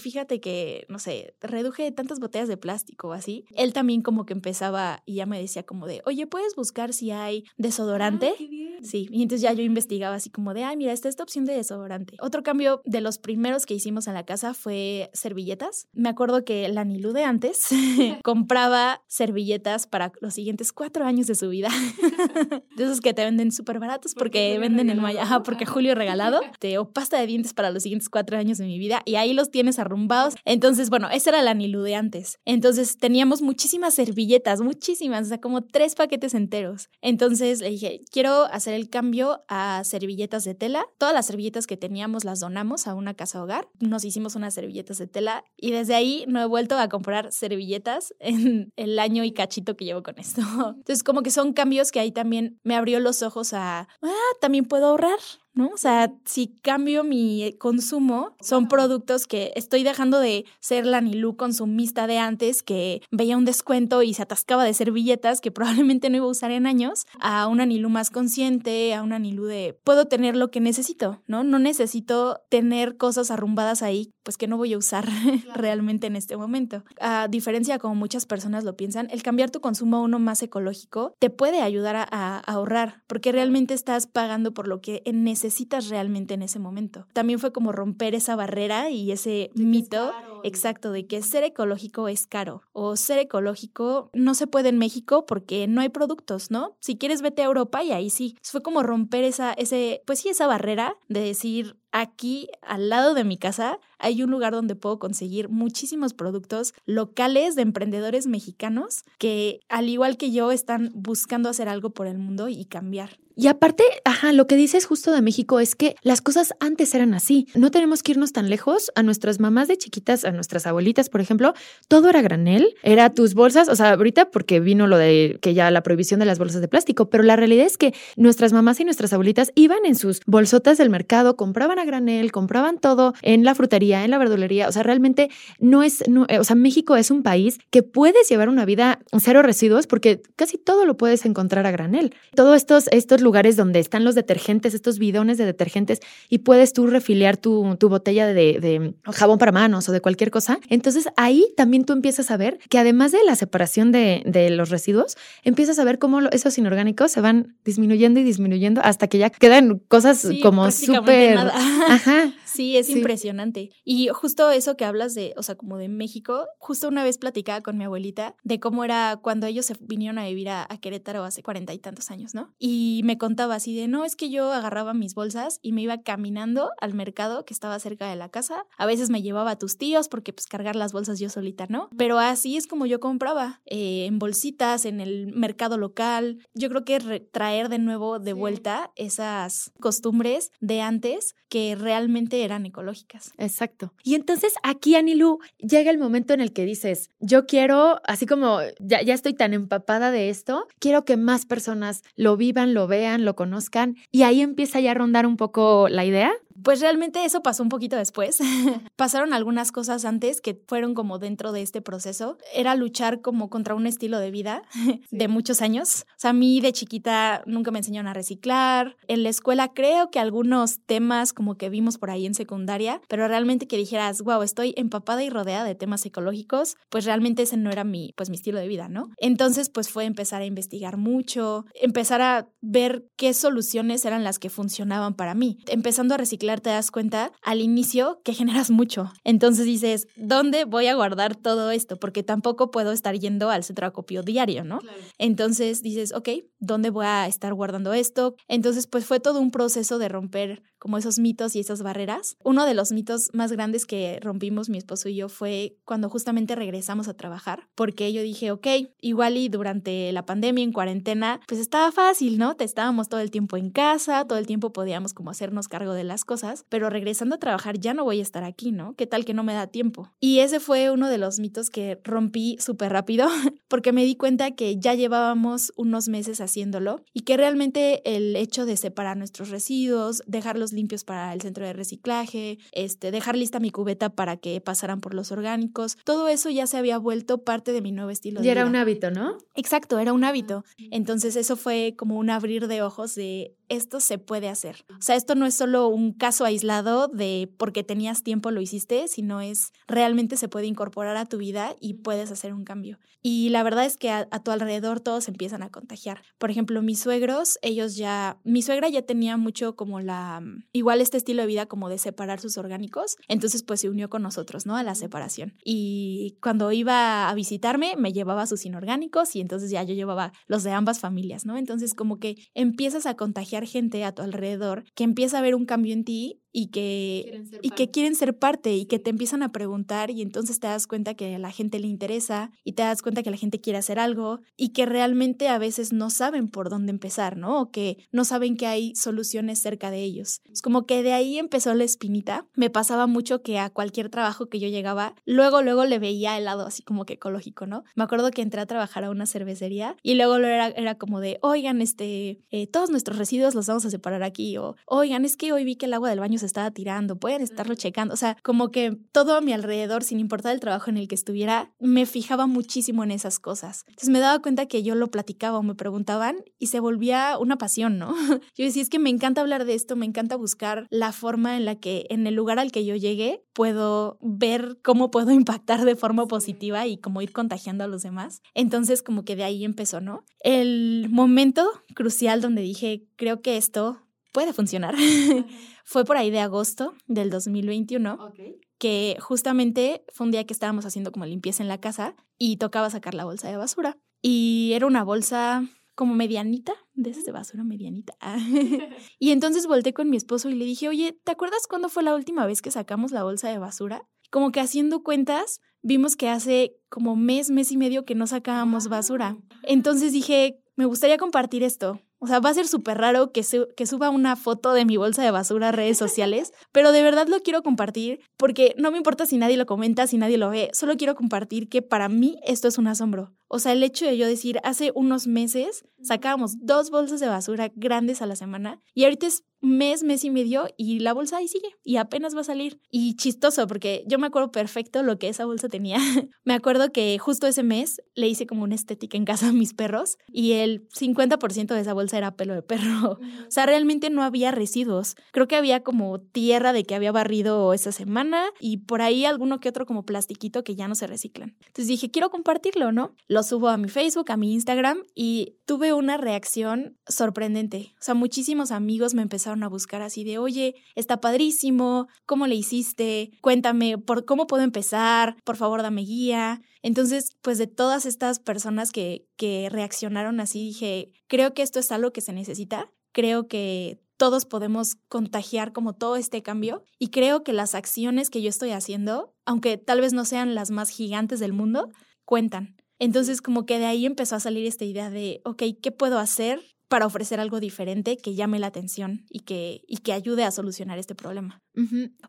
fíjate 0.00 0.40
que, 0.40 0.86
no 0.88 0.98
sé, 0.98 1.34
reduje 1.40 1.90
tantas 1.90 2.19
botellas 2.20 2.48
de 2.48 2.56
plástico 2.56 3.08
o 3.08 3.12
así, 3.12 3.44
él 3.54 3.72
también 3.72 4.02
como 4.02 4.26
que 4.26 4.32
empezaba 4.32 5.02
y 5.06 5.16
ya 5.16 5.26
me 5.26 5.40
decía 5.40 5.62
como 5.62 5.86
de, 5.86 6.02
oye, 6.06 6.26
¿puedes 6.26 6.54
buscar 6.54 6.92
si 6.92 7.10
hay 7.10 7.44
desodorante? 7.56 8.34
sí, 8.82 9.08
y 9.10 9.22
entonces 9.22 9.42
ya 9.42 9.52
yo 9.52 9.62
investigaba 9.62 10.16
así 10.16 10.30
como 10.30 10.54
de, 10.54 10.64
ay, 10.64 10.76
mira, 10.76 10.92
está 10.92 11.08
esta 11.08 11.22
opción 11.22 11.44
de 11.44 11.54
desodorante. 11.54 12.16
Otro 12.20 12.42
cambio 12.42 12.82
de 12.84 13.00
los 13.00 13.18
primeros 13.18 13.66
que 13.66 13.74
hicimos 13.74 14.06
en 14.06 14.14
la 14.14 14.24
casa 14.24 14.54
fue 14.54 15.10
servilletas. 15.12 15.88
Me 15.92 16.08
acuerdo 16.08 16.44
que 16.44 16.68
la 16.68 16.84
Nilu 16.84 17.12
de 17.12 17.24
antes 17.24 17.68
compraba 18.22 19.02
servilletas 19.06 19.86
para 19.86 20.12
los 20.20 20.34
siguientes 20.34 20.72
cuatro 20.72 21.04
años 21.04 21.26
de 21.26 21.34
su 21.34 21.48
vida. 21.48 21.68
de 22.76 22.84
esos 22.84 23.00
que 23.00 23.14
te 23.14 23.24
venden 23.24 23.52
súper 23.52 23.78
baratos 23.78 24.14
porque, 24.14 24.58
venden 24.58 24.90
en 24.90 25.00
Maya, 25.00 25.42
porque 25.44 25.66
Julio 25.66 25.94
regalado, 25.94 26.40
te, 26.58 26.78
o 26.78 26.90
pasta 26.90 27.18
de 27.18 27.26
dientes 27.26 27.54
para 27.54 27.70
los 27.70 27.82
siguientes 27.82 28.08
cuatro 28.08 28.36
años 28.36 28.58
de 28.58 28.66
mi 28.66 28.78
vida 28.78 29.02
y 29.04 29.16
ahí 29.16 29.32
los 29.32 29.50
tienes 29.50 29.78
arrumbados. 29.78 30.34
Entonces, 30.44 30.90
bueno, 30.90 31.08
esa 31.10 31.30
era 31.30 31.42
la 31.42 31.54
Nilu 31.54 31.82
de 31.82 31.94
antes. 31.94 32.09
Entonces 32.44 32.98
teníamos 32.98 33.42
muchísimas 33.42 33.94
servilletas, 33.94 34.60
muchísimas, 34.60 35.26
o 35.26 35.28
sea, 35.28 35.40
como 35.40 35.62
tres 35.62 35.94
paquetes 35.94 36.34
enteros. 36.34 36.88
Entonces 37.00 37.60
le 37.60 37.70
dije, 37.70 38.02
quiero 38.10 38.44
hacer 38.44 38.74
el 38.74 38.88
cambio 38.90 39.44
a 39.48 39.82
servilletas 39.84 40.44
de 40.44 40.54
tela. 40.54 40.86
Todas 40.98 41.14
las 41.14 41.26
servilletas 41.26 41.66
que 41.66 41.76
teníamos 41.76 42.24
las 42.24 42.40
donamos 42.40 42.86
a 42.86 42.94
una 42.94 43.14
casa 43.14 43.42
hogar. 43.42 43.68
Nos 43.80 44.04
hicimos 44.04 44.34
unas 44.34 44.54
servilletas 44.54 44.98
de 44.98 45.06
tela 45.06 45.44
y 45.56 45.70
desde 45.70 45.94
ahí 45.94 46.24
no 46.28 46.40
he 46.40 46.46
vuelto 46.46 46.78
a 46.78 46.88
comprar 46.88 47.32
servilletas 47.32 48.14
en 48.18 48.72
el 48.76 48.98
año 48.98 49.24
y 49.24 49.32
cachito 49.32 49.76
que 49.76 49.84
llevo 49.84 50.02
con 50.02 50.18
esto. 50.18 50.40
Entonces 50.76 51.02
como 51.02 51.22
que 51.22 51.30
son 51.30 51.52
cambios 51.52 51.92
que 51.92 52.00
ahí 52.00 52.12
también 52.12 52.58
me 52.62 52.76
abrió 52.76 53.00
los 53.00 53.22
ojos 53.22 53.52
a, 53.52 53.88
ah, 54.02 54.30
también 54.40 54.64
puedo 54.64 54.86
ahorrar. 54.86 55.18
¿No? 55.54 55.68
O 55.68 55.76
sea, 55.76 56.12
si 56.24 56.58
cambio 56.62 57.04
mi 57.04 57.54
consumo, 57.58 58.36
son 58.40 58.68
productos 58.68 59.26
que 59.26 59.52
estoy 59.56 59.82
dejando 59.82 60.20
de 60.20 60.44
ser 60.60 60.86
la 60.86 61.00
Nilu 61.00 61.36
consumista 61.36 62.06
de 62.06 62.18
antes, 62.18 62.62
que 62.62 63.02
veía 63.10 63.36
un 63.36 63.44
descuento 63.44 64.02
y 64.02 64.14
se 64.14 64.22
atascaba 64.22 64.64
de 64.64 64.74
servilletas 64.74 65.40
que 65.40 65.50
probablemente 65.60 66.10
no 66.10 66.16
iba 66.16 66.26
a 66.26 66.30
usar 66.30 66.50
en 66.50 66.66
años, 66.66 67.06
a 67.20 67.46
una 67.48 67.66
Nilu 67.66 67.88
más 67.88 68.10
consciente, 68.10 68.94
a 68.94 69.02
una 69.02 69.18
Nilu 69.18 69.44
de 69.44 69.78
puedo 69.84 70.06
tener 70.06 70.36
lo 70.36 70.50
que 70.50 70.60
necesito, 70.60 71.22
¿no? 71.26 71.44
No 71.44 71.58
necesito 71.58 72.40
tener 72.48 72.96
cosas 72.96 73.30
arrumbadas 73.30 73.82
ahí, 73.82 74.12
pues 74.22 74.36
que 74.36 74.46
no 74.46 74.56
voy 74.56 74.72
a 74.72 74.78
usar 74.78 75.08
realmente 75.54 76.06
en 76.06 76.16
este 76.16 76.36
momento. 76.36 76.84
A 77.00 77.28
diferencia 77.28 77.78
como 77.78 77.94
muchas 77.94 78.26
personas 78.26 78.64
lo 78.64 78.76
piensan, 78.76 79.08
el 79.10 79.22
cambiar 79.22 79.50
tu 79.50 79.60
consumo 79.60 79.98
a 79.98 80.02
uno 80.02 80.18
más 80.18 80.42
ecológico 80.42 81.14
te 81.18 81.30
puede 81.30 81.62
ayudar 81.62 81.96
a, 81.96 82.06
a 82.10 82.38
ahorrar, 82.38 83.02
porque 83.06 83.32
realmente 83.32 83.74
estás 83.74 84.06
pagando 84.06 84.52
por 84.54 84.68
lo 84.68 84.80
que 84.80 85.02
necesitas 85.12 85.39
necesitas 85.40 85.88
realmente 85.88 86.34
en 86.34 86.42
ese 86.42 86.58
momento. 86.58 87.06
También 87.14 87.38
fue 87.38 87.50
como 87.50 87.72
romper 87.72 88.14
esa 88.14 88.36
barrera 88.36 88.90
y 88.90 89.10
ese 89.10 89.50
mito 89.54 90.12
exacto 90.44 90.92
de 90.92 91.06
que 91.06 91.22
ser 91.22 91.44
ecológico 91.44 92.08
es 92.08 92.26
caro 92.26 92.62
o 92.72 92.96
ser 92.96 93.18
ecológico 93.18 94.10
no 94.12 94.34
se 94.34 94.46
puede 94.46 94.68
en 94.68 94.78
México 94.78 95.24
porque 95.24 95.66
no 95.66 95.80
hay 95.80 95.88
productos, 95.88 96.50
¿no? 96.50 96.76
Si 96.80 96.96
quieres 96.96 97.22
vete 97.22 97.42
a 97.42 97.46
Europa 97.46 97.82
y 97.82 97.92
ahí 97.92 98.10
sí. 98.10 98.36
Fue 98.42 98.62
como 98.62 98.82
romper 98.82 99.24
esa, 99.24 99.52
ese, 99.54 100.02
pues 100.06 100.20
sí, 100.20 100.28
esa 100.28 100.46
barrera 100.46 100.96
de 101.08 101.20
decir, 101.20 101.76
aquí 101.92 102.48
al 102.62 102.88
lado 102.88 103.14
de 103.14 103.24
mi 103.24 103.38
casa 103.38 103.78
hay 103.98 104.22
un 104.22 104.30
lugar 104.30 104.52
donde 104.52 104.76
puedo 104.76 104.98
conseguir 104.98 105.48
muchísimos 105.48 106.14
productos 106.14 106.74
locales 106.84 107.54
de 107.54 107.62
emprendedores 107.62 108.26
mexicanos 108.26 109.04
que 109.18 109.60
al 109.68 109.88
igual 109.88 110.16
que 110.16 110.30
yo 110.32 110.52
están 110.52 110.90
buscando 110.94 111.48
hacer 111.48 111.68
algo 111.68 111.90
por 111.90 112.06
el 112.06 112.18
mundo 112.18 112.48
y 112.48 112.64
cambiar. 112.66 113.18
Y 113.40 113.46
aparte, 113.46 113.84
ajá, 114.04 114.34
lo 114.34 114.46
que 114.46 114.54
dices 114.54 114.84
justo 114.84 115.12
de 115.12 115.22
México 115.22 115.60
es 115.60 115.74
que 115.74 115.96
las 116.02 116.20
cosas 116.20 116.52
antes 116.60 116.94
eran 116.94 117.14
así. 117.14 117.46
No 117.54 117.70
tenemos 117.70 118.02
que 118.02 118.12
irnos 118.12 118.34
tan 118.34 118.50
lejos. 118.50 118.92
A 118.96 119.02
nuestras 119.02 119.40
mamás 119.40 119.66
de 119.66 119.78
chiquitas, 119.78 120.26
a 120.26 120.30
nuestras 120.30 120.66
abuelitas, 120.66 121.08
por 121.08 121.22
ejemplo, 121.22 121.54
todo 121.88 122.10
era 122.10 122.20
granel, 122.20 122.74
era 122.82 123.14
tus 123.14 123.32
bolsas, 123.32 123.70
o 123.70 123.76
sea, 123.76 123.94
ahorita 123.94 124.30
porque 124.30 124.60
vino 124.60 124.86
lo 124.86 124.98
de 124.98 125.38
que 125.40 125.54
ya 125.54 125.70
la 125.70 125.82
prohibición 125.82 126.20
de 126.20 126.26
las 126.26 126.38
bolsas 126.38 126.60
de 126.60 126.68
plástico, 126.68 127.08
pero 127.08 127.24
la 127.24 127.34
realidad 127.34 127.64
es 127.64 127.78
que 127.78 127.94
nuestras 128.14 128.52
mamás 128.52 128.78
y 128.78 128.84
nuestras 128.84 129.10
abuelitas 129.14 129.52
iban 129.54 129.86
en 129.86 129.94
sus 129.94 130.20
bolsotas 130.26 130.76
del 130.76 130.90
mercado, 130.90 131.36
compraban 131.36 131.78
a 131.78 131.86
granel, 131.86 132.32
compraban 132.32 132.78
todo 132.78 133.14
en 133.22 133.44
la 133.44 133.54
frutería, 133.54 134.04
en 134.04 134.10
la 134.10 134.18
verdulería, 134.18 134.68
o 134.68 134.72
sea, 134.72 134.82
realmente 134.82 135.30
no 135.58 135.82
es, 135.82 136.06
no, 136.10 136.26
o 136.38 136.44
sea, 136.44 136.56
México 136.56 136.94
es 136.94 137.10
un 137.10 137.22
país 137.22 137.58
que 137.70 137.82
puedes 137.82 138.28
llevar 138.28 138.50
una 138.50 138.66
vida 138.66 138.98
cero 139.18 139.40
residuos 139.40 139.86
porque 139.86 140.20
casi 140.36 140.58
todo 140.58 140.84
lo 140.84 140.98
puedes 140.98 141.24
encontrar 141.24 141.64
a 141.64 141.70
granel. 141.70 142.14
Todos 142.34 142.58
estos, 142.58 142.88
estos 142.88 143.22
lugares 143.22 143.29
donde 143.56 143.78
están 143.78 144.04
los 144.04 144.14
detergentes, 144.14 144.74
estos 144.74 144.98
bidones 144.98 145.38
de 145.38 145.46
detergentes, 145.46 146.00
y 146.28 146.38
puedes 146.38 146.72
tú 146.72 146.86
refiliar 146.86 147.36
tu, 147.36 147.76
tu 147.78 147.88
botella 147.88 148.26
de, 148.26 148.32
de, 148.60 148.94
jabón 149.12 149.38
para 149.38 149.52
manos 149.52 149.88
o 149.88 149.92
de 149.92 150.00
cualquier 150.00 150.30
cosa. 150.30 150.58
Entonces 150.68 151.08
ahí 151.16 151.46
también 151.56 151.84
tú 151.84 151.92
empiezas 151.92 152.30
a 152.30 152.36
ver 152.36 152.58
que 152.68 152.78
además 152.78 153.12
de 153.12 153.24
la 153.24 153.36
separación 153.36 153.92
de, 153.92 154.22
de 154.26 154.50
los 154.50 154.70
residuos, 154.70 155.16
empiezas 155.42 155.78
a 155.78 155.84
ver 155.84 155.98
cómo 155.98 156.20
esos 156.30 156.56
inorgánicos 156.58 157.12
se 157.12 157.20
van 157.20 157.56
disminuyendo 157.64 158.20
y 158.20 158.24
disminuyendo 158.24 158.80
hasta 158.84 159.08
que 159.08 159.18
ya 159.18 159.30
quedan 159.30 159.80
cosas 159.88 160.28
como 160.42 160.70
súper... 160.70 161.38
Ajá. 161.38 162.32
Sí, 162.52 162.76
es 162.76 162.90
impresionante. 162.90 163.70
Y 163.84 164.08
justo 164.08 164.50
eso 164.50 164.76
que 164.76 164.84
hablas 164.84 165.14
de, 165.14 165.34
o 165.36 165.42
sea, 165.42 165.54
como 165.54 165.76
de 165.78 165.88
México, 165.88 166.46
justo 166.58 166.88
una 166.88 167.04
vez 167.04 167.18
platicaba 167.18 167.60
con 167.60 167.78
mi 167.78 167.84
abuelita 167.84 168.34
de 168.42 168.60
cómo 168.60 168.84
era 168.84 169.18
cuando 169.22 169.46
ellos 169.46 169.66
se 169.66 169.76
vinieron 169.80 170.18
a 170.18 170.26
vivir 170.26 170.48
a, 170.50 170.66
Querétaro 170.80 171.24
hace 171.24 171.42
cuarenta 171.42 171.74
y 171.74 171.78
tantos 171.78 172.10
años, 172.10 172.34
¿no? 172.34 172.54
Y 172.58 173.02
me 173.04 173.18
contaba 173.18 173.56
así 173.56 173.76
de, 173.76 173.86
no, 173.86 174.04
es 174.04 174.16
que 174.16 174.30
yo 174.30 174.50
agarraba 174.50 174.94
mis 174.94 175.14
bolsas 175.14 175.58
y 175.62 175.72
me 175.72 175.82
iba 175.82 176.02
caminando 176.02 176.70
al 176.80 176.94
mercado 176.94 177.44
que 177.44 177.52
estaba 177.52 177.78
cerca 177.78 178.08
de 178.08 178.16
la 178.16 178.30
casa. 178.30 178.64
A 178.78 178.86
veces 178.86 179.10
me 179.10 179.20
llevaba 179.20 179.52
a 179.52 179.58
tus 179.58 179.76
tíos 179.76 180.08
porque 180.08 180.32
pues 180.32 180.46
cargar 180.46 180.76
las 180.76 180.92
bolsas 180.92 181.20
yo 181.20 181.28
solita, 181.28 181.66
¿no? 181.68 181.90
Pero 181.96 182.18
así 182.18 182.56
es 182.56 182.66
como 182.66 182.86
yo 182.86 182.98
compraba, 182.98 183.60
eh, 183.66 184.06
en 184.06 184.18
bolsitas, 184.18 184.86
en 184.86 185.00
el 185.00 185.32
mercado 185.34 185.76
local. 185.76 186.38
Yo 186.54 186.68
creo 186.70 186.84
que 186.84 187.20
traer 187.20 187.68
de 187.68 187.78
nuevo 187.78 188.18
de 188.18 188.32
vuelta 188.32 188.92
esas 188.96 189.72
costumbres 189.80 190.52
de 190.60 190.80
antes 190.80 191.34
que 191.48 191.74
realmente 191.74 192.39
eran 192.44 192.66
ecológicas. 192.66 193.32
Exacto. 193.38 193.92
Y 194.02 194.14
entonces 194.14 194.54
aquí, 194.62 194.96
Anilu, 194.96 195.38
llega 195.58 195.90
el 195.90 195.98
momento 195.98 196.34
en 196.34 196.40
el 196.40 196.52
que 196.52 196.64
dices, 196.64 197.10
yo 197.20 197.46
quiero, 197.46 198.00
así 198.04 198.26
como 198.26 198.60
ya, 198.78 199.02
ya 199.02 199.14
estoy 199.14 199.34
tan 199.34 199.54
empapada 199.54 200.10
de 200.10 200.30
esto, 200.30 200.66
quiero 200.78 201.04
que 201.04 201.16
más 201.16 201.46
personas 201.46 202.02
lo 202.16 202.36
vivan, 202.36 202.74
lo 202.74 202.86
vean, 202.86 203.24
lo 203.24 203.36
conozcan. 203.36 203.96
Y 204.10 204.22
ahí 204.22 204.40
empieza 204.40 204.80
ya 204.80 204.92
a 204.92 204.94
rondar 204.94 205.26
un 205.26 205.36
poco 205.36 205.88
la 205.88 206.04
idea 206.04 206.32
pues 206.62 206.80
realmente 206.80 207.24
eso 207.24 207.42
pasó 207.42 207.62
un 207.62 207.68
poquito 207.68 207.96
después. 207.96 208.38
Pasaron 208.96 209.32
algunas 209.32 209.72
cosas 209.72 210.04
antes 210.04 210.40
que 210.40 210.60
fueron 210.66 210.94
como 210.94 211.18
dentro 211.18 211.52
de 211.52 211.62
este 211.62 211.80
proceso. 211.80 212.38
Era 212.54 212.74
luchar 212.74 213.20
como 213.20 213.50
contra 213.50 213.74
un 213.74 213.86
estilo 213.86 214.18
de 214.18 214.30
vida 214.30 214.62
de 215.10 215.28
muchos 215.28 215.62
años. 215.62 216.06
O 216.10 216.14
sea, 216.18 216.30
a 216.30 216.34
mí 216.34 216.60
de 216.60 216.72
chiquita 216.72 217.42
nunca 217.46 217.70
me 217.70 217.78
enseñaron 217.78 218.08
a 218.08 218.14
reciclar. 218.14 218.96
En 219.08 219.22
la 219.22 219.28
escuela 219.28 219.72
creo 219.72 220.10
que 220.10 220.18
algunos 220.18 220.80
temas 220.86 221.32
como 221.32 221.56
que 221.56 221.70
vimos 221.70 221.98
por 221.98 222.10
ahí 222.10 222.26
en 222.26 222.34
secundaria, 222.34 223.00
pero 223.08 223.26
realmente 223.28 223.66
que 223.66 223.76
dijeras, 223.76 224.22
wow, 224.22 224.42
estoy 224.42 224.74
empapada 224.76 225.22
y 225.22 225.30
rodeada 225.30 225.64
de 225.64 225.74
temas 225.74 226.04
ecológicos, 226.04 226.76
pues 226.88 227.04
realmente 227.04 227.42
ese 227.42 227.56
no 227.56 227.70
era 227.70 227.84
mi, 227.84 228.12
pues 228.16 228.30
mi 228.30 228.36
estilo 228.36 228.58
de 228.58 228.68
vida, 228.68 228.88
¿no? 228.88 229.10
Entonces, 229.18 229.70
pues 229.70 229.88
fue 229.88 230.04
empezar 230.04 230.42
a 230.42 230.46
investigar 230.46 230.96
mucho, 230.96 231.64
empezar 231.74 232.22
a 232.22 232.48
ver 232.60 233.04
qué 233.16 233.34
soluciones 233.34 234.04
eran 234.04 234.24
las 234.24 234.38
que 234.38 234.50
funcionaban 234.50 235.14
para 235.14 235.34
mí. 235.34 235.58
Empezando 235.66 236.14
a 236.14 236.18
reciclar 236.18 236.39
te 236.60 236.70
das 236.70 236.90
cuenta 236.90 237.32
al 237.42 237.60
inicio 237.60 238.20
que 238.24 238.34
generas 238.34 238.70
mucho. 238.70 239.12
Entonces 239.24 239.66
dices, 239.66 240.08
¿dónde 240.16 240.64
voy 240.64 240.86
a 240.86 240.94
guardar 240.94 241.36
todo 241.36 241.70
esto? 241.70 241.98
Porque 241.98 242.22
tampoco 242.22 242.70
puedo 242.70 242.92
estar 242.92 243.16
yendo 243.18 243.50
al 243.50 243.62
centro 243.62 243.84
de 243.84 243.88
acopio 243.88 244.22
diario, 244.22 244.64
¿no? 244.64 244.80
Entonces 245.18 245.82
dices, 245.82 246.12
ok, 246.14 246.28
¿dónde 246.58 246.90
voy 246.90 247.06
a 247.06 247.26
estar 247.26 247.52
guardando 247.54 247.92
esto? 247.92 248.34
Entonces, 248.48 248.86
pues 248.86 249.04
fue 249.04 249.20
todo 249.20 249.40
un 249.40 249.50
proceso 249.50 249.98
de 249.98 250.08
romper 250.08 250.62
como 250.80 250.98
esos 250.98 251.20
mitos 251.20 251.54
y 251.54 251.60
esas 251.60 251.82
barreras. 251.82 252.36
Uno 252.42 252.66
de 252.66 252.74
los 252.74 252.90
mitos 252.90 253.30
más 253.32 253.52
grandes 253.52 253.86
que 253.86 254.18
rompimos 254.20 254.68
mi 254.68 254.78
esposo 254.78 255.08
y 255.08 255.14
yo 255.14 255.28
fue 255.28 255.76
cuando 255.84 256.08
justamente 256.08 256.56
regresamos 256.56 257.06
a 257.06 257.14
trabajar, 257.14 257.68
porque 257.76 258.12
yo 258.12 258.22
dije, 258.22 258.50
ok, 258.50 258.66
igual 259.00 259.36
y 259.36 259.48
durante 259.48 260.10
la 260.10 260.26
pandemia 260.26 260.64
en 260.64 260.72
cuarentena, 260.72 261.40
pues 261.46 261.60
estaba 261.60 261.92
fácil, 261.92 262.38
¿no? 262.38 262.56
Estábamos 262.58 263.08
todo 263.08 263.20
el 263.20 263.30
tiempo 263.30 263.56
en 263.56 263.70
casa, 263.70 264.24
todo 264.26 264.38
el 264.38 264.46
tiempo 264.46 264.72
podíamos 264.72 265.12
como 265.12 265.30
hacernos 265.30 265.68
cargo 265.68 265.92
de 265.92 266.04
las 266.04 266.24
cosas, 266.24 266.64
pero 266.68 266.88
regresando 266.88 267.34
a 267.34 267.38
trabajar 267.38 267.78
ya 267.78 267.94
no 267.94 268.04
voy 268.04 268.20
a 268.20 268.22
estar 268.22 268.44
aquí, 268.44 268.72
¿no? 268.72 268.94
¿Qué 268.94 269.06
tal 269.06 269.24
que 269.24 269.34
no 269.34 269.44
me 269.44 269.52
da 269.52 269.66
tiempo? 269.66 270.10
Y 270.18 270.38
ese 270.38 270.60
fue 270.60 270.90
uno 270.90 271.08
de 271.08 271.18
los 271.18 271.38
mitos 271.38 271.68
que 271.68 272.00
rompí 272.04 272.56
súper 272.58 272.92
rápido, 272.92 273.28
porque 273.68 273.92
me 273.92 274.04
di 274.04 274.16
cuenta 274.16 274.52
que 274.52 274.78
ya 274.78 274.94
llevábamos 274.94 275.72
unos 275.76 276.08
meses 276.08 276.40
haciéndolo 276.40 277.02
y 277.12 277.20
que 277.20 277.36
realmente 277.36 278.02
el 278.16 278.34
hecho 278.36 278.64
de 278.64 278.76
separar 278.76 279.16
nuestros 279.16 279.50
residuos, 279.50 280.22
dejarlos 280.26 280.69
limpios 280.72 281.04
para 281.04 281.32
el 281.32 281.40
centro 281.40 281.64
de 281.64 281.72
reciclaje, 281.72 282.58
este, 282.72 283.10
dejar 283.10 283.36
lista 283.36 283.60
mi 283.60 283.70
cubeta 283.70 284.10
para 284.10 284.36
que 284.36 284.60
pasaran 284.60 285.00
por 285.00 285.14
los 285.14 285.32
orgánicos. 285.32 285.96
Todo 286.04 286.28
eso 286.28 286.50
ya 286.50 286.66
se 286.66 286.76
había 286.76 286.98
vuelto 286.98 287.44
parte 287.44 287.72
de 287.72 287.82
mi 287.82 287.92
nuevo 287.92 288.10
estilo 288.10 288.40
de 288.40 288.42
vida. 288.42 288.50
Y 288.50 288.52
era 288.52 288.66
un 288.66 288.76
hábito, 288.76 289.10
¿no? 289.10 289.38
Exacto, 289.54 289.98
era 289.98 290.12
un 290.12 290.24
hábito. 290.24 290.64
Entonces 290.90 291.36
eso 291.36 291.56
fue 291.56 291.94
como 291.96 292.16
un 292.16 292.30
abrir 292.30 292.68
de 292.68 292.82
ojos 292.82 293.14
de 293.14 293.54
esto 293.70 294.00
se 294.00 294.18
puede 294.18 294.48
hacer. 294.48 294.84
O 294.90 295.00
sea, 295.02 295.16
esto 295.16 295.34
no 295.34 295.46
es 295.46 295.54
solo 295.54 295.88
un 295.88 296.12
caso 296.12 296.44
aislado 296.44 297.08
de 297.08 297.50
porque 297.56 297.84
tenías 297.84 298.22
tiempo 298.22 298.50
lo 298.50 298.60
hiciste, 298.60 299.08
sino 299.08 299.40
es 299.40 299.72
realmente 299.86 300.36
se 300.36 300.48
puede 300.48 300.66
incorporar 300.66 301.16
a 301.16 301.24
tu 301.24 301.38
vida 301.38 301.76
y 301.80 301.94
puedes 301.94 302.30
hacer 302.30 302.52
un 302.52 302.64
cambio. 302.64 302.98
Y 303.22 303.50
la 303.50 303.62
verdad 303.62 303.86
es 303.86 303.96
que 303.96 304.10
a, 304.10 304.28
a 304.30 304.42
tu 304.42 304.50
alrededor 304.50 305.00
todos 305.00 305.28
empiezan 305.28 305.62
a 305.62 305.70
contagiar. 305.70 306.22
Por 306.38 306.50
ejemplo, 306.50 306.82
mis 306.82 306.98
suegros, 307.00 307.58
ellos 307.62 307.96
ya, 307.96 308.38
mi 308.44 308.60
suegra 308.62 308.88
ya 308.88 309.02
tenía 309.02 309.36
mucho 309.36 309.76
como 309.76 310.00
la 310.00 310.42
igual 310.72 311.00
este 311.00 311.16
estilo 311.16 311.42
de 311.42 311.48
vida 311.48 311.66
como 311.66 311.88
de 311.88 311.98
separar 311.98 312.40
sus 312.40 312.58
orgánicos, 312.58 313.16
entonces 313.28 313.62
pues 313.62 313.80
se 313.80 313.88
unió 313.88 314.10
con 314.10 314.22
nosotros, 314.22 314.66
¿no? 314.66 314.76
A 314.76 314.82
la 314.82 314.96
separación. 314.96 315.54
Y 315.64 316.38
cuando 316.42 316.72
iba 316.72 317.28
a 317.28 317.34
visitarme, 317.34 317.94
me 317.96 318.12
llevaba 318.12 318.46
sus 318.46 318.64
inorgánicos 318.66 319.36
y 319.36 319.40
entonces 319.40 319.70
ya 319.70 319.82
yo 319.84 319.94
llevaba 319.94 320.32
los 320.48 320.64
de 320.64 320.72
ambas 320.72 320.98
familias, 320.98 321.46
¿no? 321.46 321.56
Entonces 321.56 321.94
como 321.94 322.18
que 322.18 322.36
empiezas 322.54 323.06
a 323.06 323.14
contagiar 323.14 323.59
gente 323.66 324.04
a 324.04 324.12
tu 324.12 324.22
alrededor 324.22 324.84
que 324.94 325.04
empieza 325.04 325.38
a 325.38 325.42
ver 325.42 325.54
un 325.54 325.66
cambio 325.66 325.92
en 325.92 326.04
ti 326.04 326.39
y 326.52 326.68
que, 326.68 327.44
y 327.62 327.70
que 327.70 327.90
quieren 327.90 328.14
ser 328.14 328.36
parte 328.36 328.74
y 328.74 328.86
que 328.86 328.98
te 328.98 329.10
empiezan 329.10 329.42
a 329.42 329.52
preguntar 329.52 330.10
y 330.10 330.22
entonces 330.22 330.60
te 330.60 330.66
das 330.66 330.86
cuenta 330.86 331.14
que 331.14 331.34
a 331.34 331.38
la 331.38 331.50
gente 331.50 331.78
le 331.78 331.86
interesa 331.86 332.50
y 332.64 332.72
te 332.72 332.82
das 332.82 333.02
cuenta 333.02 333.22
que 333.22 333.30
la 333.30 333.36
gente 333.36 333.60
quiere 333.60 333.78
hacer 333.78 333.98
algo 333.98 334.40
y 334.56 334.70
que 334.70 334.86
realmente 334.86 335.48
a 335.48 335.58
veces 335.58 335.92
no 335.92 336.10
saben 336.10 336.48
por 336.48 336.68
dónde 336.68 336.90
empezar, 336.90 337.36
¿no? 337.36 337.60
O 337.60 337.70
que 337.70 337.98
no 338.10 338.24
saben 338.24 338.56
que 338.56 338.66
hay 338.66 338.94
soluciones 338.96 339.60
cerca 339.60 339.90
de 339.90 340.02
ellos. 340.02 340.40
Es 340.50 340.62
como 340.62 340.86
que 340.86 341.02
de 341.02 341.12
ahí 341.12 341.38
empezó 341.38 341.74
la 341.74 341.84
espinita. 341.84 342.46
Me 342.54 342.70
pasaba 342.70 343.06
mucho 343.06 343.42
que 343.42 343.58
a 343.58 343.70
cualquier 343.70 344.10
trabajo 344.10 344.46
que 344.46 344.58
yo 344.58 344.68
llegaba, 344.68 345.14
luego, 345.24 345.62
luego 345.62 345.84
le 345.84 345.98
veía 345.98 346.36
el 346.36 346.44
lado 346.44 346.66
así 346.66 346.82
como 346.82 347.04
que 347.04 347.14
ecológico, 347.14 347.66
¿no? 347.66 347.84
Me 347.94 348.04
acuerdo 348.04 348.30
que 348.30 348.42
entré 348.42 348.60
a 348.60 348.66
trabajar 348.66 349.04
a 349.04 349.10
una 349.10 349.26
cervecería 349.26 349.96
y 350.02 350.14
luego 350.14 350.36
era, 350.36 350.68
era 350.68 350.96
como 350.96 351.20
de, 351.20 351.38
oigan, 351.42 351.80
este, 351.80 352.40
eh, 352.50 352.66
todos 352.66 352.90
nuestros 352.90 353.18
residuos 353.18 353.54
los 353.54 353.66
vamos 353.66 353.84
a 353.84 353.90
separar 353.90 354.22
aquí 354.22 354.56
o, 354.56 354.76
oigan, 354.86 355.24
es 355.24 355.36
que 355.36 355.52
hoy 355.52 355.64
vi 355.64 355.76
que 355.76 355.86
el 355.86 355.94
agua 355.94 356.10
del 356.10 356.20
baño 356.20 356.39
se 356.40 356.46
estaba 356.46 356.70
tirando, 356.70 357.18
pueden 357.18 357.42
estarlo 357.42 357.74
checando. 357.74 358.14
O 358.14 358.16
sea, 358.16 358.36
como 358.42 358.70
que 358.70 358.96
todo 359.12 359.36
a 359.36 359.40
mi 359.40 359.52
alrededor, 359.52 360.02
sin 360.02 360.20
importar 360.20 360.52
el 360.52 360.60
trabajo 360.60 360.90
en 360.90 360.96
el 360.96 361.08
que 361.08 361.14
estuviera, 361.14 361.72
me 361.78 362.06
fijaba 362.06 362.46
muchísimo 362.46 363.04
en 363.04 363.10
esas 363.10 363.38
cosas. 363.38 363.84
Entonces 363.88 364.08
me 364.10 364.20
daba 364.20 364.40
cuenta 364.40 364.66
que 364.66 364.82
yo 364.82 364.94
lo 364.94 365.10
platicaba 365.10 365.58
o 365.58 365.62
me 365.62 365.74
preguntaban 365.74 366.44
y 366.58 366.66
se 366.66 366.80
volvía 366.80 367.38
una 367.38 367.56
pasión, 367.58 367.98
¿no? 367.98 368.14
Yo 368.56 368.64
decía, 368.64 368.82
es 368.82 368.88
que 368.88 368.98
me 368.98 369.10
encanta 369.10 369.40
hablar 369.40 369.64
de 369.64 369.74
esto, 369.74 369.96
me 369.96 370.06
encanta 370.06 370.36
buscar 370.36 370.86
la 370.90 371.12
forma 371.12 371.56
en 371.56 371.64
la 371.64 371.76
que 371.76 372.06
en 372.10 372.26
el 372.26 372.34
lugar 372.34 372.58
al 372.58 372.72
que 372.72 372.84
yo 372.84 372.96
llegué 372.96 373.42
puedo 373.52 374.18
ver 374.20 374.78
cómo 374.82 375.10
puedo 375.10 375.30
impactar 375.30 375.84
de 375.84 375.96
forma 375.96 376.26
positiva 376.26 376.86
y 376.86 376.98
cómo 376.98 377.22
ir 377.22 377.32
contagiando 377.32 377.84
a 377.84 377.88
los 377.88 378.02
demás. 378.02 378.42
Entonces 378.54 379.02
como 379.02 379.24
que 379.24 379.36
de 379.36 379.44
ahí 379.44 379.64
empezó, 379.64 380.00
¿no? 380.00 380.24
El 380.40 381.08
momento 381.10 381.68
crucial 381.94 382.40
donde 382.40 382.62
dije, 382.62 383.06
creo 383.16 383.42
que 383.42 383.56
esto 383.56 384.02
puede 384.32 384.52
funcionar. 384.52 384.94
fue 385.84 386.04
por 386.04 386.16
ahí 386.16 386.30
de 386.30 386.40
agosto 386.40 386.94
del 387.06 387.30
2021, 387.30 388.32
que 388.78 389.16
justamente 389.20 390.04
fue 390.12 390.26
un 390.26 390.30
día 390.30 390.44
que 390.44 390.52
estábamos 390.52 390.84
haciendo 390.86 391.12
como 391.12 391.26
limpieza 391.26 391.62
en 391.62 391.68
la 391.68 391.80
casa 391.80 392.14
y 392.38 392.56
tocaba 392.56 392.90
sacar 392.90 393.14
la 393.14 393.24
bolsa 393.24 393.48
de 393.48 393.56
basura. 393.56 393.98
Y 394.22 394.72
era 394.74 394.86
una 394.86 395.04
bolsa 395.04 395.64
como 395.94 396.14
medianita, 396.14 396.72
de 396.94 397.10
esas 397.10 397.24
de 397.24 397.32
basura 397.32 397.64
medianita. 397.64 398.14
y 399.18 399.30
entonces 399.32 399.66
volteé 399.66 399.92
con 399.92 400.08
mi 400.08 400.16
esposo 400.16 400.48
y 400.48 400.54
le 400.54 400.64
dije, 400.64 400.88
oye, 400.88 401.18
¿te 401.24 401.32
acuerdas 401.32 401.66
cuándo 401.68 401.88
fue 401.88 402.02
la 402.02 402.14
última 402.14 402.46
vez 402.46 402.62
que 402.62 402.70
sacamos 402.70 403.12
la 403.12 403.22
bolsa 403.22 403.50
de 403.50 403.58
basura? 403.58 404.08
Como 404.30 404.52
que 404.52 404.60
haciendo 404.60 405.02
cuentas, 405.02 405.60
vimos 405.82 406.16
que 406.16 406.28
hace 406.28 406.76
como 406.88 407.16
mes, 407.16 407.50
mes 407.50 407.72
y 407.72 407.76
medio 407.76 408.04
que 408.04 408.14
no 408.14 408.26
sacábamos 408.26 408.88
basura. 408.88 409.36
Entonces 409.64 410.12
dije, 410.12 410.62
me 410.76 410.86
gustaría 410.86 411.18
compartir 411.18 411.62
esto. 411.62 412.00
O 412.22 412.26
sea, 412.26 412.38
va 412.38 412.50
a 412.50 412.54
ser 412.54 412.68
súper 412.68 412.98
raro 412.98 413.32
que, 413.32 413.42
que 413.76 413.86
suba 413.86 414.10
una 414.10 414.36
foto 414.36 414.74
de 414.74 414.84
mi 414.84 414.98
bolsa 414.98 415.22
de 415.22 415.30
basura 415.30 415.70
a 415.70 415.72
redes 415.72 415.96
sociales, 415.96 416.52
pero 416.72 416.92
de 416.92 417.02
verdad 417.02 417.26
lo 417.28 417.40
quiero 417.40 417.62
compartir 417.62 418.20
porque 418.36 418.74
no 418.78 418.90
me 418.90 418.98
importa 418.98 419.24
si 419.24 419.38
nadie 419.38 419.56
lo 419.56 419.64
comenta, 419.64 420.06
si 420.06 420.18
nadie 420.18 420.36
lo 420.36 420.50
ve, 420.50 420.70
solo 420.74 420.96
quiero 420.96 421.14
compartir 421.14 421.68
que 421.70 421.80
para 421.80 422.08
mí 422.10 422.38
esto 422.44 422.68
es 422.68 422.76
un 422.76 422.88
asombro. 422.88 423.32
O 423.52 423.58
sea, 423.58 423.72
el 423.72 423.82
hecho 423.82 424.06
de 424.06 424.16
yo 424.16 424.28
decir, 424.28 424.60
hace 424.62 424.92
unos 424.94 425.26
meses 425.26 425.84
sacábamos 426.02 426.54
dos 426.60 426.90
bolsas 426.90 427.18
de 427.18 427.26
basura 427.26 427.72
grandes 427.74 428.22
a 428.22 428.26
la 428.26 428.36
semana 428.36 428.80
y 428.94 429.04
ahorita 429.04 429.26
es 429.26 429.42
mes, 429.60 430.02
mes 430.02 430.24
y 430.24 430.30
medio 430.30 430.68
y 430.76 431.00
la 431.00 431.12
bolsa 431.12 431.36
ahí 431.36 431.48
sigue 431.48 431.68
y 431.84 431.96
apenas 431.96 432.34
va 432.34 432.40
a 432.40 432.44
salir. 432.44 432.80
Y 432.90 433.16
chistoso 433.16 433.66
porque 433.66 434.04
yo 434.06 434.18
me 434.18 434.26
acuerdo 434.26 434.52
perfecto 434.52 435.02
lo 435.02 435.18
que 435.18 435.28
esa 435.28 435.44
bolsa 435.44 435.68
tenía. 435.68 435.98
me 436.44 436.54
acuerdo 436.54 436.92
que 436.92 437.18
justo 437.18 437.46
ese 437.46 437.62
mes 437.62 438.00
le 438.14 438.28
hice 438.28 438.46
como 438.46 438.64
una 438.64 438.74
estética 438.74 439.16
en 439.16 439.24
casa 439.24 439.48
a 439.48 439.52
mis 439.52 439.74
perros 439.74 440.16
y 440.28 440.52
el 440.52 440.88
50% 440.88 441.74
de 441.74 441.80
esa 441.80 441.92
bolsa 441.92 442.18
era 442.18 442.36
pelo 442.36 442.54
de 442.54 442.62
perro. 442.62 443.18
O 443.46 443.50
sea, 443.50 443.66
realmente 443.66 444.10
no 444.10 444.22
había 444.22 444.50
residuos. 444.50 445.16
Creo 445.32 445.48
que 445.48 445.56
había 445.56 445.82
como 445.82 446.20
tierra 446.20 446.72
de 446.72 446.84
que 446.84 446.94
había 446.94 447.12
barrido 447.12 447.72
esa 447.74 447.92
semana 447.92 448.44
y 448.60 448.78
por 448.78 449.02
ahí 449.02 449.24
alguno 449.24 449.60
que 449.60 449.68
otro 449.68 449.86
como 449.86 450.04
plastiquito 450.04 450.64
que 450.64 450.74
ya 450.74 450.88
no 450.88 450.94
se 450.94 451.06
reciclan. 451.06 451.56
Entonces 451.60 451.88
dije, 451.88 452.10
quiero 452.10 452.30
compartirlo, 452.30 452.92
¿no? 452.92 453.14
Lo 453.28 453.39
subo 453.42 453.68
a 453.68 453.76
mi 453.76 453.88
Facebook, 453.88 454.30
a 454.30 454.36
mi 454.36 454.52
Instagram 454.52 455.02
y 455.14 455.56
tuve 455.66 455.92
una 455.92 456.16
reacción 456.16 456.98
sorprendente. 457.06 457.94
O 458.00 458.02
sea, 458.02 458.14
muchísimos 458.14 458.70
amigos 458.70 459.14
me 459.14 459.22
empezaron 459.22 459.62
a 459.62 459.68
buscar 459.68 460.02
así 460.02 460.24
de, 460.24 460.38
oye, 460.38 460.74
está 460.94 461.20
padrísimo, 461.20 462.08
¿cómo 462.26 462.46
le 462.46 462.54
hiciste? 462.54 463.30
Cuéntame, 463.40 463.98
¿por 463.98 464.24
cómo 464.24 464.46
puedo 464.46 464.62
empezar? 464.62 465.36
Por 465.44 465.56
favor, 465.56 465.82
dame 465.82 466.02
guía. 466.02 466.60
Entonces, 466.82 467.30
pues 467.42 467.58
de 467.58 467.66
todas 467.66 468.06
estas 468.06 468.38
personas 468.38 468.90
que, 468.90 469.26
que 469.36 469.68
reaccionaron 469.70 470.40
así, 470.40 470.60
dije, 470.60 471.12
creo 471.28 471.54
que 471.54 471.62
esto 471.62 471.78
es 471.78 471.92
algo 471.92 472.12
que 472.12 472.20
se 472.20 472.32
necesita. 472.32 472.90
Creo 473.12 473.48
que 473.48 474.00
todos 474.20 474.44
podemos 474.44 474.96
contagiar 475.08 475.72
como 475.72 475.94
todo 475.94 476.16
este 476.16 476.42
cambio 476.42 476.84
y 476.98 477.08
creo 477.08 477.42
que 477.42 477.54
las 477.54 477.74
acciones 477.74 478.28
que 478.28 478.42
yo 478.42 478.50
estoy 478.50 478.70
haciendo, 478.72 479.34
aunque 479.46 479.78
tal 479.78 480.02
vez 480.02 480.12
no 480.12 480.26
sean 480.26 480.54
las 480.54 480.70
más 480.70 480.90
gigantes 480.90 481.40
del 481.40 481.54
mundo, 481.54 481.88
cuentan. 482.26 482.76
Entonces 483.00 483.40
como 483.42 483.66
que 483.66 483.78
de 483.78 483.86
ahí 483.86 484.06
empezó 484.06 484.36
a 484.36 484.40
salir 484.40 484.66
esta 484.66 484.84
idea 484.84 485.10
de, 485.10 485.40
ok, 485.44 485.62
¿qué 485.82 485.90
puedo 485.90 486.18
hacer 486.18 486.60
para 486.88 487.06
ofrecer 487.06 487.40
algo 487.40 487.58
diferente 487.58 488.18
que 488.18 488.34
llame 488.34 488.58
la 488.58 488.66
atención 488.66 489.24
y 489.30 489.40
que, 489.40 489.80
y 489.88 489.98
que 489.98 490.12
ayude 490.12 490.44
a 490.44 490.50
solucionar 490.50 490.98
este 490.98 491.14
problema? 491.14 491.60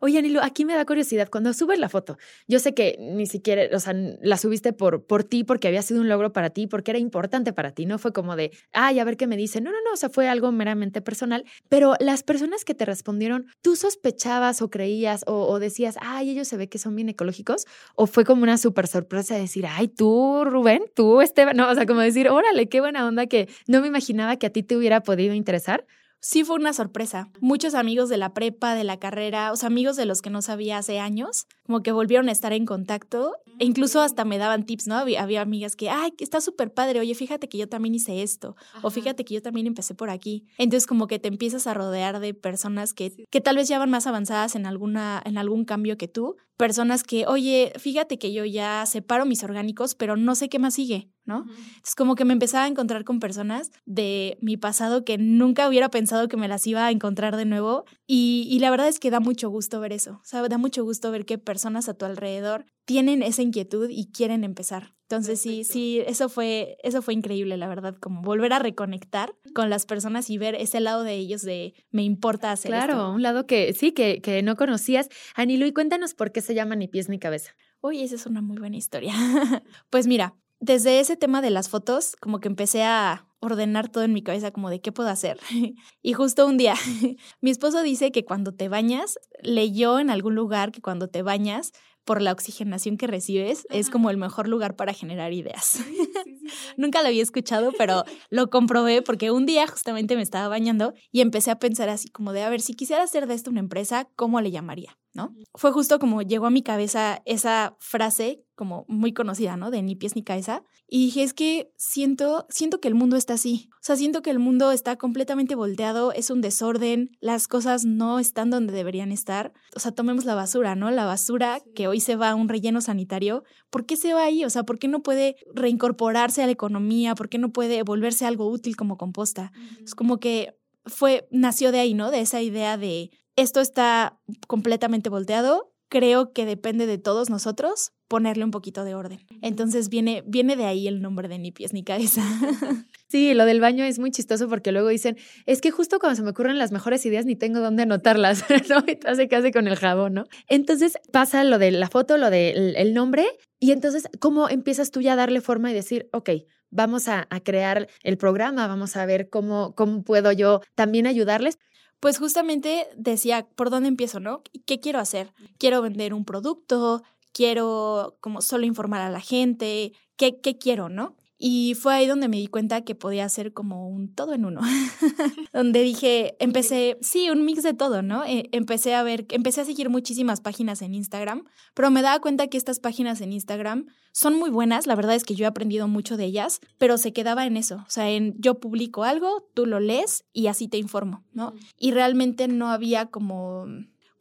Oye, 0.00 0.18
Anilo, 0.18 0.40
aquí 0.42 0.64
me 0.64 0.74
da 0.74 0.84
curiosidad, 0.84 1.28
cuando 1.28 1.52
subes 1.52 1.78
la 1.78 1.88
foto, 1.88 2.16
yo 2.46 2.58
sé 2.60 2.74
que 2.74 2.96
ni 3.00 3.26
siquiera, 3.26 3.74
o 3.74 3.80
sea, 3.80 3.92
la 3.94 4.36
subiste 4.36 4.72
por, 4.72 5.04
por 5.04 5.24
ti, 5.24 5.42
porque 5.42 5.68
había 5.68 5.82
sido 5.82 6.00
un 6.00 6.08
logro 6.08 6.32
para 6.32 6.50
ti, 6.50 6.66
porque 6.66 6.92
era 6.92 6.98
importante 6.98 7.52
para 7.52 7.72
ti, 7.72 7.84
no 7.84 7.98
fue 7.98 8.12
como 8.12 8.36
de, 8.36 8.52
ay, 8.72 9.00
a 9.00 9.04
ver 9.04 9.16
qué 9.16 9.26
me 9.26 9.36
dicen, 9.36 9.64
no, 9.64 9.70
no, 9.72 9.78
no, 9.84 9.92
o 9.92 9.96
sea, 9.96 10.10
fue 10.10 10.28
algo 10.28 10.52
meramente 10.52 11.00
personal, 11.00 11.44
pero 11.68 11.94
las 11.98 12.22
personas 12.22 12.64
que 12.64 12.74
te 12.74 12.84
respondieron, 12.84 13.46
¿tú 13.62 13.74
sospechabas 13.74 14.62
o 14.62 14.70
creías 14.70 15.24
o, 15.26 15.58
decías, 15.58 15.96
ay, 16.00 16.30
ellos 16.30 16.46
se 16.46 16.56
ve 16.56 16.68
que 16.68 16.78
son 16.78 16.94
bien 16.94 17.08
ecológicos? 17.08 17.66
¿O 17.96 18.06
fue 18.06 18.24
como 18.24 18.44
una 18.44 18.58
súper 18.58 18.86
sorpresa 18.86 19.36
decir, 19.36 19.66
ay, 19.68 19.88
tú, 19.88 20.44
Rubén, 20.44 20.84
tú, 20.94 21.20
Esteban, 21.20 21.56
no, 21.56 21.68
o 21.68 21.74
sea, 21.74 21.86
como 21.86 22.00
decir, 22.00 22.28
órale, 22.28 22.68
qué 22.68 22.80
buena 22.80 23.06
onda 23.06 23.26
que 23.26 23.48
no 23.66 23.80
me 23.80 23.88
imaginaba 23.88 24.36
que 24.36 24.46
a 24.46 24.50
ti 24.50 24.62
te 24.62 24.76
hubiera 24.76 25.02
podido 25.02 25.34
interesar? 25.34 25.84
Sí 26.22 26.44
fue 26.44 26.56
una 26.56 26.72
sorpresa. 26.72 27.28
Muchos 27.40 27.74
amigos 27.74 28.08
de 28.08 28.16
la 28.16 28.32
prepa, 28.32 28.74
de 28.74 28.84
la 28.84 28.98
carrera, 28.98 29.52
o 29.52 29.56
sea, 29.56 29.66
amigos 29.66 29.96
de 29.96 30.06
los 30.06 30.22
que 30.22 30.30
no 30.30 30.40
sabía 30.40 30.78
hace 30.78 30.98
años, 30.98 31.46
como 31.72 31.82
que 31.82 31.92
volvieron 31.92 32.28
a 32.28 32.32
estar 32.32 32.52
en 32.52 32.66
contacto 32.66 33.34
e 33.58 33.64
incluso 33.64 34.02
hasta 34.02 34.26
me 34.26 34.36
daban 34.36 34.66
tips, 34.66 34.88
¿no? 34.88 34.96
Había, 34.96 35.40
amigas 35.40 35.74
que, 35.74 35.88
ay, 35.88 36.12
está 36.18 36.42
súper 36.42 36.74
padre, 36.74 37.00
oye, 37.00 37.14
fíjate 37.14 37.48
que 37.48 37.56
yo 37.56 37.66
también 37.66 37.94
hice 37.94 38.22
esto, 38.22 38.56
o 38.82 38.90
fíjate 38.90 39.24
que 39.24 39.32
yo 39.32 39.40
también 39.40 39.66
empecé 39.66 39.94
por 39.94 40.10
aquí. 40.10 40.44
Entonces 40.58 40.86
como 40.86 41.06
que 41.06 41.18
te 41.18 41.28
empiezas 41.28 41.66
a 41.66 41.72
rodear 41.72 42.20
de 42.20 42.34
personas 42.34 42.92
que, 42.92 43.24
que 43.30 43.40
tal 43.40 43.56
vez 43.56 43.68
ya 43.68 43.78
van 43.78 43.88
más 43.88 44.06
avanzadas 44.06 44.54
en, 44.54 44.66
alguna, 44.66 45.22
en 45.24 45.38
algún 45.38 45.64
cambio 45.64 45.96
que 45.96 46.08
tú, 46.08 46.36
personas 46.58 47.04
que, 47.04 47.26
oye, 47.26 47.72
fíjate 47.78 48.18
que 48.18 48.34
yo 48.34 48.44
ya 48.44 48.84
separo 48.84 49.24
mis 49.24 49.42
orgánicos, 49.42 49.94
pero 49.94 50.18
no 50.18 50.34
sé 50.34 50.50
qué 50.50 50.58
más 50.58 50.74
sigue. 50.74 51.08
¿no? 51.24 51.44
Es 51.84 51.94
como 51.94 52.14
que 52.14 52.24
me 52.24 52.32
empezaba 52.32 52.64
a 52.64 52.68
encontrar 52.68 53.04
con 53.04 53.20
personas 53.20 53.70
de 53.86 54.38
mi 54.40 54.56
pasado 54.56 55.04
que 55.04 55.18
nunca 55.18 55.68
hubiera 55.68 55.88
pensado 55.88 56.28
que 56.28 56.36
me 56.36 56.48
las 56.48 56.66
iba 56.66 56.86
a 56.86 56.90
encontrar 56.90 57.36
de 57.36 57.44
nuevo 57.44 57.84
y, 58.06 58.48
y, 58.50 58.58
la 58.58 58.70
verdad 58.70 58.88
es 58.88 58.98
que 58.98 59.10
da 59.10 59.20
mucho 59.20 59.48
gusto 59.48 59.78
ver 59.80 59.92
eso, 59.92 60.18
o 60.20 60.24
sea, 60.24 60.42
da 60.48 60.58
mucho 60.58 60.82
gusto 60.82 61.10
ver 61.10 61.24
que 61.24 61.38
personas 61.38 61.61
a 61.66 61.94
tu 61.94 62.04
alrededor 62.04 62.66
tienen 62.84 63.22
esa 63.22 63.42
inquietud 63.42 63.88
y 63.90 64.10
quieren 64.10 64.44
empezar. 64.44 64.94
Entonces 65.02 65.40
sí, 65.40 65.62
sí, 65.64 66.02
eso 66.06 66.28
fue, 66.28 66.78
eso 66.82 67.02
fue 67.02 67.12
increíble, 67.14 67.56
la 67.58 67.68
verdad, 67.68 67.94
como 67.96 68.22
volver 68.22 68.52
a 68.54 68.58
reconectar 68.58 69.34
con 69.54 69.68
las 69.68 69.84
personas 69.84 70.30
y 70.30 70.38
ver 70.38 70.54
ese 70.54 70.80
lado 70.80 71.02
de 71.02 71.14
ellos 71.14 71.42
de 71.42 71.74
me 71.90 72.02
importa 72.02 72.50
hacer 72.50 72.70
Claro, 72.70 73.10
un 73.12 73.22
lado 73.22 73.46
que 73.46 73.74
sí, 73.74 73.92
que, 73.92 74.20
que 74.22 74.42
no 74.42 74.56
conocías. 74.56 75.08
Anilo, 75.34 75.66
y 75.66 75.72
cuéntanos 75.72 76.14
por 76.14 76.32
qué 76.32 76.40
se 76.40 76.54
llama 76.54 76.76
Ni 76.76 76.88
pies 76.88 77.08
ni 77.10 77.18
cabeza. 77.18 77.52
Uy, 77.82 78.02
esa 78.02 78.14
es 78.14 78.26
una 78.26 78.40
muy 78.40 78.58
buena 78.58 78.76
historia. 78.76 79.12
pues 79.90 80.06
mira, 80.06 80.34
desde 80.60 80.98
ese 81.00 81.16
tema 81.16 81.42
de 81.42 81.50
las 81.50 81.68
fotos, 81.68 82.16
como 82.20 82.40
que 82.40 82.48
empecé 82.48 82.82
a 82.82 83.26
ordenar 83.42 83.90
todo 83.90 84.04
en 84.04 84.12
mi 84.14 84.22
cabeza, 84.22 84.52
como 84.52 84.70
de 84.70 84.80
qué 84.80 84.92
puedo 84.92 85.10
hacer. 85.10 85.38
y 86.02 86.12
justo 86.14 86.46
un 86.46 86.56
día, 86.56 86.74
mi 87.40 87.50
esposo 87.50 87.82
dice 87.82 88.12
que 88.12 88.24
cuando 88.24 88.52
te 88.52 88.68
bañas, 88.68 89.18
leyó 89.42 89.98
en 89.98 90.08
algún 90.08 90.34
lugar 90.34 90.72
que 90.72 90.80
cuando 90.80 91.08
te 91.08 91.22
bañas, 91.22 91.72
por 92.04 92.20
la 92.20 92.32
oxigenación 92.32 92.96
que 92.96 93.06
recibes, 93.06 93.66
es 93.70 93.88
como 93.88 94.10
el 94.10 94.16
mejor 94.16 94.48
lugar 94.48 94.74
para 94.76 94.92
generar 94.92 95.32
ideas. 95.32 95.78
Nunca 96.76 97.00
lo 97.00 97.08
había 97.08 97.22
escuchado, 97.22 97.70
pero 97.78 98.04
lo 98.30 98.50
comprobé 98.50 99.02
porque 99.02 99.30
un 99.30 99.46
día 99.46 99.66
justamente 99.66 100.16
me 100.16 100.22
estaba 100.22 100.48
bañando 100.48 100.94
y 101.12 101.20
empecé 101.20 101.50
a 101.50 101.58
pensar 101.58 101.88
así 101.88 102.08
como 102.08 102.32
de, 102.32 102.42
a 102.42 102.50
ver, 102.50 102.60
si 102.60 102.74
quisiera 102.74 103.02
hacer 103.02 103.26
de 103.26 103.34
esto 103.34 103.50
una 103.50 103.60
empresa, 103.60 104.08
¿cómo 104.16 104.40
le 104.40 104.50
llamaría? 104.50 104.98
¿No? 105.14 105.34
Fue 105.54 105.72
justo 105.72 105.98
como 105.98 106.22
llegó 106.22 106.46
a 106.46 106.50
mi 106.50 106.62
cabeza 106.62 107.22
esa 107.26 107.76
frase 107.78 108.42
como 108.54 108.86
muy 108.88 109.12
conocida, 109.12 109.56
¿no? 109.56 109.70
De 109.70 109.82
ni 109.82 109.94
pies 109.94 110.16
ni 110.16 110.22
cabeza. 110.22 110.64
Y 110.88 111.06
dije, 111.06 111.22
es 111.22 111.34
que 111.34 111.70
siento, 111.76 112.46
siento 112.48 112.80
que 112.80 112.88
el 112.88 112.94
mundo 112.94 113.16
está 113.16 113.31
así. 113.32 113.68
O 113.74 113.80
sea, 113.80 113.96
siento 113.96 114.22
que 114.22 114.30
el 114.30 114.38
mundo 114.38 114.72
está 114.72 114.96
completamente 114.96 115.54
volteado, 115.54 116.12
es 116.12 116.30
un 116.30 116.40
desorden, 116.40 117.16
las 117.20 117.48
cosas 117.48 117.84
no 117.84 118.18
están 118.18 118.50
donde 118.50 118.72
deberían 118.72 119.12
estar. 119.12 119.52
O 119.74 119.80
sea, 119.80 119.92
tomemos 119.92 120.24
la 120.24 120.34
basura, 120.34 120.74
¿no? 120.74 120.90
La 120.90 121.04
basura 121.04 121.60
que 121.74 121.88
hoy 121.88 122.00
se 122.00 122.16
va 122.16 122.30
a 122.30 122.34
un 122.34 122.48
relleno 122.48 122.80
sanitario, 122.80 123.44
¿por 123.70 123.86
qué 123.86 123.96
se 123.96 124.14
va 124.14 124.24
ahí? 124.24 124.44
O 124.44 124.50
sea, 124.50 124.62
¿por 124.62 124.78
qué 124.78 124.88
no 124.88 125.02
puede 125.02 125.36
reincorporarse 125.54 126.42
a 126.42 126.46
la 126.46 126.52
economía? 126.52 127.14
¿Por 127.14 127.28
qué 127.28 127.38
no 127.38 127.52
puede 127.52 127.82
volverse 127.82 128.26
algo 128.26 128.48
útil 128.48 128.76
como 128.76 128.96
composta? 128.96 129.52
Es 129.84 129.94
como 129.94 130.18
que 130.18 130.56
fue, 130.84 131.26
nació 131.30 131.72
de 131.72 131.80
ahí, 131.80 131.94
¿no? 131.94 132.10
De 132.10 132.20
esa 132.20 132.42
idea 132.42 132.76
de 132.76 133.10
esto 133.36 133.60
está 133.60 134.20
completamente 134.46 135.08
volteado, 135.08 135.71
creo 135.92 136.32
que 136.32 136.46
depende 136.46 136.86
de 136.86 136.96
todos 136.96 137.28
nosotros 137.28 137.92
ponerle 138.08 138.44
un 138.44 138.50
poquito 138.50 138.82
de 138.82 138.94
orden. 138.94 139.20
Entonces 139.42 139.90
viene, 139.90 140.24
viene 140.26 140.56
de 140.56 140.64
ahí 140.64 140.88
el 140.88 141.02
nombre 141.02 141.28
de 141.28 141.38
ni 141.38 141.52
pies 141.52 141.74
ni 141.74 141.84
cabeza. 141.84 142.22
Sí, 143.08 143.34
lo 143.34 143.44
del 143.44 143.60
baño 143.60 143.84
es 143.84 143.98
muy 143.98 144.10
chistoso 144.10 144.48
porque 144.48 144.72
luego 144.72 144.88
dicen, 144.88 145.18
es 145.44 145.60
que 145.60 145.70
justo 145.70 145.98
cuando 145.98 146.16
se 146.16 146.22
me 146.22 146.30
ocurren 146.30 146.56
las 146.56 146.72
mejores 146.72 147.04
ideas 147.04 147.26
ni 147.26 147.36
tengo 147.36 147.60
dónde 147.60 147.82
anotarlas, 147.82 148.42
¿no? 148.70 148.82
Y 148.88 148.98
hace 149.06 149.28
casi 149.28 149.52
con 149.52 149.68
el 149.68 149.76
jabón, 149.76 150.14
¿no? 150.14 150.24
Entonces 150.48 150.96
pasa 151.12 151.44
lo 151.44 151.58
de 151.58 151.72
la 151.72 151.90
foto, 151.90 152.16
lo 152.16 152.30
del 152.30 152.74
el 152.74 152.94
nombre, 152.94 153.26
y 153.60 153.72
entonces, 153.72 154.08
¿cómo 154.18 154.48
empiezas 154.48 154.92
tú 154.92 155.02
ya 155.02 155.12
a 155.12 155.16
darle 155.16 155.42
forma 155.42 155.70
y 155.70 155.74
decir, 155.74 156.08
ok, 156.14 156.30
vamos 156.70 157.06
a, 157.06 157.26
a 157.28 157.40
crear 157.40 157.86
el 158.02 158.16
programa, 158.16 158.66
vamos 158.66 158.96
a 158.96 159.04
ver 159.04 159.28
cómo, 159.28 159.74
cómo 159.74 160.04
puedo 160.04 160.32
yo 160.32 160.62
también 160.74 161.06
ayudarles? 161.06 161.58
Pues 162.02 162.18
justamente 162.18 162.88
decía, 162.96 163.46
¿por 163.54 163.70
dónde 163.70 163.88
empiezo, 163.88 164.18
no? 164.18 164.42
¿Qué 164.66 164.80
quiero 164.80 164.98
hacer? 164.98 165.32
¿Quiero 165.56 165.80
vender 165.82 166.14
un 166.14 166.24
producto? 166.24 167.04
¿Quiero 167.32 168.16
como 168.20 168.42
solo 168.42 168.66
informar 168.66 169.02
a 169.02 169.08
la 169.08 169.20
gente? 169.20 169.92
¿Qué, 170.16 170.40
qué 170.40 170.58
quiero, 170.58 170.88
no? 170.88 171.14
Y 171.44 171.74
fue 171.74 171.92
ahí 171.92 172.06
donde 172.06 172.28
me 172.28 172.36
di 172.36 172.46
cuenta 172.46 172.82
que 172.82 172.94
podía 172.94 173.28
ser 173.28 173.52
como 173.52 173.88
un 173.88 174.14
todo 174.14 174.32
en 174.32 174.44
uno. 174.44 174.60
donde 175.52 175.82
dije, 175.82 176.36
empecé, 176.38 176.98
sí, 177.00 177.30
un 177.30 177.44
mix 177.44 177.64
de 177.64 177.74
todo, 177.74 178.00
¿no? 178.00 178.24
Eh, 178.24 178.48
empecé 178.52 178.94
a 178.94 179.02
ver, 179.02 179.26
empecé 179.30 179.60
a 179.60 179.64
seguir 179.64 179.90
muchísimas 179.90 180.40
páginas 180.40 180.82
en 180.82 180.94
Instagram, 180.94 181.42
pero 181.74 181.90
me 181.90 182.00
daba 182.00 182.20
cuenta 182.20 182.46
que 182.46 182.56
estas 182.56 182.78
páginas 182.78 183.20
en 183.22 183.32
Instagram 183.32 183.86
son 184.12 184.38
muy 184.38 184.50
buenas, 184.50 184.86
la 184.86 184.94
verdad 184.94 185.16
es 185.16 185.24
que 185.24 185.34
yo 185.34 185.44
he 185.44 185.48
aprendido 185.48 185.88
mucho 185.88 186.16
de 186.16 186.26
ellas, 186.26 186.60
pero 186.78 186.96
se 186.96 187.12
quedaba 187.12 187.44
en 187.44 187.56
eso, 187.56 187.82
o 187.88 187.90
sea, 187.90 188.08
en 188.08 188.36
yo 188.38 188.60
publico 188.60 189.02
algo, 189.02 189.48
tú 189.52 189.66
lo 189.66 189.80
lees 189.80 190.24
y 190.32 190.46
así 190.46 190.68
te 190.68 190.78
informo, 190.78 191.24
¿no? 191.32 191.54
Y 191.76 191.90
realmente 191.90 192.46
no 192.46 192.70
había 192.70 193.06
como 193.06 193.66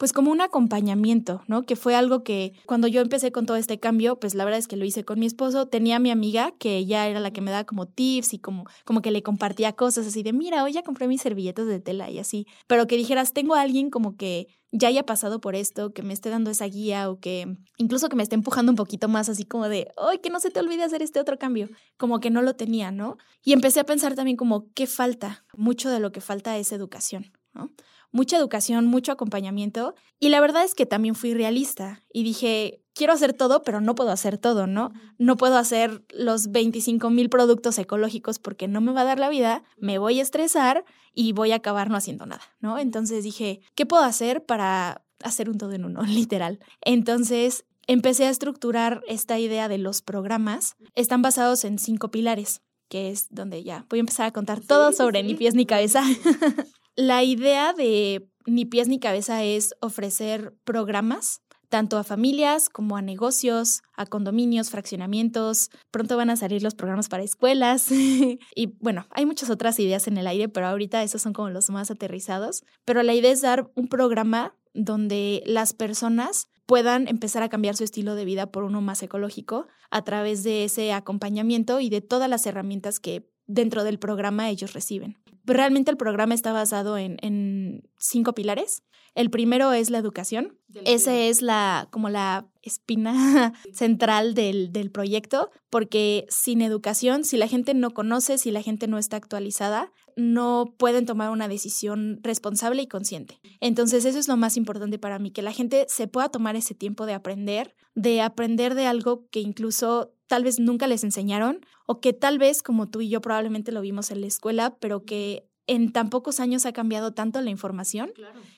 pues 0.02 0.14
como 0.14 0.32
un 0.32 0.42
acompañamiento, 0.42 1.44
¿no? 1.46 1.62
Que 1.62 1.76
fue 1.76 1.94
algo 1.94 2.24
que 2.24 2.54
cuando 2.66 2.88
yo 2.88 3.02
empecé 3.02 3.32
con 3.32 3.46
todo 3.46 3.56
este 3.56 3.80
cambio, 3.80 4.20
pues 4.20 4.34
la 4.34 4.44
verdad 4.46 4.58
es 4.58 4.68
que 4.68 4.76
lo 4.76 4.84
hice 4.84 5.06
con 5.06 5.20
mi 5.20 5.28
esposo. 5.28 5.68
Tenía 5.68 5.98
a 5.98 6.00
mi 6.00 6.10
amiga 6.10 6.56
que 6.58 6.76
ella 6.78 7.08
era 7.08 7.20
la 7.20 7.30
que 7.30 7.40
me 7.40 7.52
daba 7.52 7.66
como 7.66 7.88
tips 7.88 8.34
y 8.34 8.40
como, 8.40 8.66
como 8.84 9.04
que 9.04 9.12
le 9.12 9.22
compartía 9.22 9.74
cosas 9.74 10.08
así 10.08 10.24
de, 10.24 10.34
mira, 10.34 10.64
hoy 10.64 10.74
ya 10.74 10.82
compré 10.82 11.08
mis 11.08 11.22
servilletas 11.22 11.68
de 11.68 11.80
tela 11.80 12.10
y 12.10 12.18
así. 12.18 12.48
Pero 12.66 12.88
que 12.88 12.98
dijeras, 12.98 13.34
tengo 13.34 13.54
a 13.54 13.62
alguien 13.62 13.92
como 13.92 14.18
que 14.18 14.48
ya 14.72 14.88
haya 14.88 15.06
pasado 15.06 15.40
por 15.40 15.54
esto, 15.54 15.94
que 15.94 16.02
me 16.02 16.14
esté 16.14 16.32
dando 16.32 16.50
esa 16.50 16.66
guía 16.66 17.08
o 17.08 17.20
que 17.20 17.56
incluso 17.78 18.10
que 18.10 18.16
me 18.16 18.24
esté 18.24 18.34
empujando 18.34 18.72
un 18.72 18.78
poquito 18.78 19.08
más 19.08 19.30
así 19.30 19.46
como 19.46 19.70
de, 19.70 19.94
ay, 19.98 20.18
que 20.18 20.32
no 20.32 20.40
se 20.40 20.50
te 20.50 20.62
olvide 20.62 20.82
hacer 20.82 21.04
este 21.04 21.20
otro 21.20 21.38
cambio, 21.38 21.70
como 21.98 22.20
que 22.20 22.32
no 22.32 22.42
lo 22.42 22.56
tenía, 22.56 22.90
¿no? 22.90 23.18
Y 23.44 23.54
empecé 23.54 23.80
a 23.80 23.86
pensar 23.86 24.16
también 24.16 24.36
como, 24.36 24.72
¿qué 24.74 24.88
falta? 24.88 25.46
Mucho 25.56 25.92
de 25.92 26.00
lo 26.00 26.12
que 26.12 26.22
falta 26.22 26.58
es 26.58 26.72
educación, 26.72 27.34
¿no? 27.54 27.70
Mucha 28.12 28.38
educación, 28.38 28.86
mucho 28.88 29.12
acompañamiento. 29.12 29.96
Y 30.20 30.30
la 30.30 30.42
verdad 30.42 30.64
es 30.64 30.76
que 30.76 30.86
también 30.86 31.16
fui 31.16 31.34
realista 31.34 32.04
y 32.14 32.24
dije, 32.24 32.82
quiero 32.94 33.14
hacer 33.14 33.34
todo, 33.34 33.64
pero 33.64 33.82
no 33.82 33.96
puedo 33.96 34.12
hacer 34.12 34.38
todo, 34.38 34.68
¿no? 34.68 34.92
No 35.18 35.38
puedo 35.38 35.58
hacer 35.58 36.04
los 36.10 36.52
25 36.52 37.10
mil 37.10 37.30
productos 37.30 37.78
ecológicos 37.78 38.40
porque 38.40 38.68
no 38.68 38.82
me 38.82 38.92
va 38.92 39.02
a 39.02 39.06
dar 39.06 39.20
la 39.20 39.30
vida, 39.30 39.64
me 39.78 39.98
voy 39.98 40.20
a 40.20 40.24
estresar 40.24 40.86
y 41.14 41.34
voy 41.34 41.52
a 41.52 41.56
acabar 41.56 41.90
no 41.90 41.98
haciendo 41.98 42.26
nada, 42.26 42.44
¿no? 42.60 42.78
Entonces 42.78 43.24
dije, 43.24 43.62
¿qué 43.76 43.86
puedo 43.86 44.04
hacer 44.04 44.46
para 44.46 45.04
hacer 45.24 45.50
un 45.50 45.58
todo 45.58 45.74
en 45.74 45.86
uno, 45.86 46.02
literal? 46.08 46.60
Entonces 46.82 47.66
empecé 47.88 48.26
a 48.26 48.30
estructurar 48.30 49.02
esta 49.08 49.40
idea 49.40 49.68
de 49.68 49.78
los 49.78 50.02
programas. 50.02 50.76
Están 50.96 51.22
basados 51.22 51.64
en 51.66 51.80
cinco 51.80 52.12
pilares 52.12 52.62
que 52.88 53.10
es 53.10 53.28
donde 53.30 53.64
ya 53.64 53.86
voy 53.90 54.00
a 54.00 54.02
empezar 54.02 54.26
a 54.26 54.32
contar 54.32 54.60
todo 54.60 54.92
sobre 54.92 55.24
ni 55.24 55.34
pies 55.34 55.56
ni 55.56 55.66
cabeza. 55.66 56.04
La 56.96 57.24
idea 57.24 57.74
de 57.74 58.30
ni 58.46 58.66
pies 58.66 58.88
ni 58.88 59.00
cabeza 59.00 59.44
es 59.44 59.76
ofrecer 59.82 60.56
programas 60.64 61.42
tanto 61.72 61.98
a 61.98 62.04
familias 62.04 62.70
como 62.70 62.98
a 62.98 63.02
negocios, 63.02 63.82
a 63.96 64.06
condominios, 64.06 64.70
fraccionamientos. 64.70 65.70
Pronto 65.90 66.18
van 66.18 66.30
a 66.30 66.36
salir 66.36 66.62
los 66.62 66.76
programas 66.76 67.08
para 67.08 67.24
escuelas. 67.24 67.90
y 68.56 68.78
bueno, 68.80 69.08
hay 69.10 69.26
muchas 69.26 69.50
otras 69.50 69.80
ideas 69.80 70.08
en 70.08 70.18
el 70.18 70.28
aire, 70.28 70.50
pero 70.50 70.68
ahorita 70.68 71.02
esos 71.02 71.22
son 71.22 71.32
como 71.32 71.50
los 71.50 71.70
más 71.70 71.90
aterrizados. 71.90 72.64
Pero 72.84 73.04
la 73.04 73.14
idea 73.14 73.32
es 73.32 73.42
dar 73.42 73.72
un 73.76 73.88
programa 73.88 74.54
donde 74.74 75.42
las 75.46 75.74
personas 75.74 76.48
puedan 76.66 77.08
empezar 77.08 77.42
a 77.42 77.50
cambiar 77.50 77.76
su 77.76 77.86
estilo 77.86 78.16
de 78.16 78.26
vida 78.26 78.52
por 78.52 78.64
uno 78.64 78.82
más 78.82 79.02
ecológico 79.02 79.68
a 79.90 80.04
través 80.04 80.44
de 80.44 80.66
ese 80.66 80.94
acompañamiento 80.94 81.80
y 81.80 81.90
de 81.90 82.02
todas 82.02 82.30
las 82.30 82.46
herramientas 82.46 83.00
que 83.00 83.31
dentro 83.54 83.84
del 83.84 84.00
programa 84.00 84.50
ellos 84.50 84.74
reciben. 84.74 85.18
Realmente 85.44 85.92
el 85.92 85.98
programa 85.98 86.34
está 86.34 86.54
basado 86.54 86.98
en, 86.98 87.18
en 87.22 87.84
cinco 87.98 88.34
pilares. 88.34 88.84
El 89.14 89.30
primero 89.30 89.74
es 89.74 89.90
la 89.90 89.98
educación. 89.98 90.58
Esa 90.86 91.18
es 91.18 91.42
la, 91.42 91.90
como 91.92 92.10
la 92.10 92.50
espina 92.62 93.54
central 93.74 94.34
del, 94.36 94.72
del, 94.72 94.90
proyecto, 94.92 95.50
porque 95.70 96.26
sin 96.30 96.62
educación, 96.62 97.26
si 97.26 97.36
la 97.36 97.48
gente 97.48 97.74
no 97.74 97.92
conoce, 97.92 98.38
si 98.38 98.52
la 98.52 98.62
gente 98.62 98.88
no 98.88 98.98
está 98.98 99.18
actualizada, 99.18 99.92
no 100.16 100.76
pueden 100.78 101.06
tomar 101.06 101.30
una 101.30 101.48
decisión 101.48 102.20
responsable 102.24 102.82
y 102.82 102.88
consciente. 102.88 103.40
Entonces, 103.60 104.06
eso 104.06 104.20
es 104.20 104.28
lo 104.28 104.38
más 104.38 104.58
importante 104.58 105.00
para 105.00 105.20
mí, 105.20 105.32
que 105.32 105.42
la 105.42 105.52
gente 105.52 105.86
se 105.90 106.08
pueda 106.08 106.30
tomar 106.30 106.56
ese 106.56 106.76
tiempo 106.76 107.06
de 107.06 107.14
aprender, 107.14 107.76
de 107.96 108.22
aprender 108.22 108.76
de 108.76 108.88
algo 108.88 109.28
que 109.30 109.40
incluso 109.40 110.14
tal 110.28 110.44
vez 110.44 110.60
nunca 110.60 110.88
les 110.88 111.04
enseñaron 111.04 111.60
o 111.86 112.00
que 112.00 112.14
tal 112.14 112.38
vez, 112.38 112.64
como 112.64 112.90
tú 112.90 113.02
y 113.02 113.10
yo 113.10 113.20
probablemente 113.20 113.72
lo 113.72 113.82
vimos 113.82 114.12
en 114.12 114.22
la 114.22 114.28
escuela, 114.28 114.78
pero 114.80 115.04
que 115.04 115.51
en 115.72 115.94
tan 115.94 116.10
pocos 116.10 116.42
años 116.42 116.66
ha 116.66 116.74
cambiado 116.74 117.14
tanto 117.14 117.40
la 117.40 117.50
información 117.50 118.12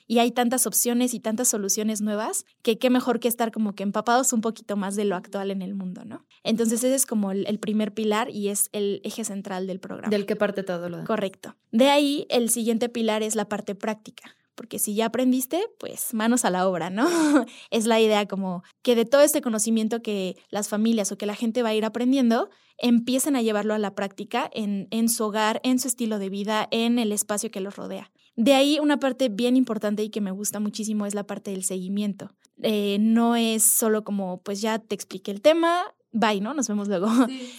y 0.08 0.18
hay 0.18 0.32
tantas 0.32 0.66
opciones 0.66 1.14
y 1.14 1.20
tantas 1.20 1.46
soluciones 1.46 2.00
nuevas 2.00 2.44
que 2.62 2.76
qué 2.76 2.90
mejor 2.90 3.20
que 3.20 3.28
estar 3.28 3.52
como 3.52 3.76
que 3.76 3.84
empapados 3.84 4.32
un 4.32 4.40
poquito 4.40 4.76
más 4.76 4.96
de 4.96 5.04
lo 5.04 5.14
actual 5.14 5.52
en 5.52 5.62
el 5.62 5.76
mundo, 5.76 6.04
¿no? 6.04 6.26
Entonces 6.42 6.82
ese 6.82 6.96
es 6.96 7.06
como 7.06 7.30
el, 7.30 7.58
primer 7.60 7.94
pilar 7.94 8.30
y 8.30 8.48
es 8.48 8.68
el 8.72 9.00
eje 9.04 9.24
central 9.24 9.68
del 9.68 9.78
programa. 9.78 10.10
Del 10.10 10.26
que 10.26 10.34
parte 10.34 10.64
todo 10.64 10.88
lo 10.88 10.96
demás. 10.96 11.06
Correcto. 11.06 11.54
De 11.70 11.88
ahí 11.88 12.26
el 12.30 12.50
siguiente 12.50 12.88
pilar 12.88 13.22
es 13.22 13.36
la 13.36 13.48
parte 13.48 13.76
práctica 13.76 14.34
porque 14.54 14.78
si 14.78 14.94
ya 14.94 15.06
aprendiste, 15.06 15.62
pues 15.78 16.14
manos 16.14 16.44
a 16.44 16.50
la 16.50 16.68
obra, 16.68 16.90
¿no? 16.90 17.06
es 17.70 17.86
la 17.86 18.00
idea 18.00 18.26
como 18.26 18.62
que 18.82 18.94
de 18.94 19.04
todo 19.04 19.22
este 19.22 19.40
conocimiento 19.40 20.02
que 20.02 20.36
las 20.50 20.68
familias 20.68 21.12
o 21.12 21.18
que 21.18 21.26
la 21.26 21.34
gente 21.34 21.62
va 21.62 21.70
a 21.70 21.74
ir 21.74 21.84
aprendiendo, 21.84 22.50
empiecen 22.78 23.36
a 23.36 23.42
llevarlo 23.42 23.74
a 23.74 23.78
la 23.78 23.94
práctica 23.94 24.50
en, 24.52 24.88
en 24.90 25.08
su 25.08 25.24
hogar, 25.24 25.60
en 25.64 25.78
su 25.78 25.88
estilo 25.88 26.18
de 26.18 26.28
vida, 26.28 26.68
en 26.70 26.98
el 26.98 27.12
espacio 27.12 27.50
que 27.50 27.60
los 27.60 27.76
rodea. 27.76 28.10
De 28.36 28.54
ahí 28.54 28.78
una 28.80 28.98
parte 28.98 29.28
bien 29.28 29.56
importante 29.56 30.02
y 30.02 30.10
que 30.10 30.20
me 30.20 30.32
gusta 30.32 30.58
muchísimo 30.58 31.06
es 31.06 31.14
la 31.14 31.26
parte 31.26 31.52
del 31.52 31.64
seguimiento. 31.64 32.34
Eh, 32.62 32.98
no 33.00 33.36
es 33.36 33.62
solo 33.62 34.04
como, 34.04 34.40
pues 34.42 34.60
ya 34.60 34.78
te 34.78 34.94
expliqué 34.94 35.30
el 35.30 35.40
tema, 35.40 35.94
bye, 36.14 36.40
¿no? 36.40 36.54
Nos 36.54 36.68
vemos 36.68 36.88
luego, 36.88 37.08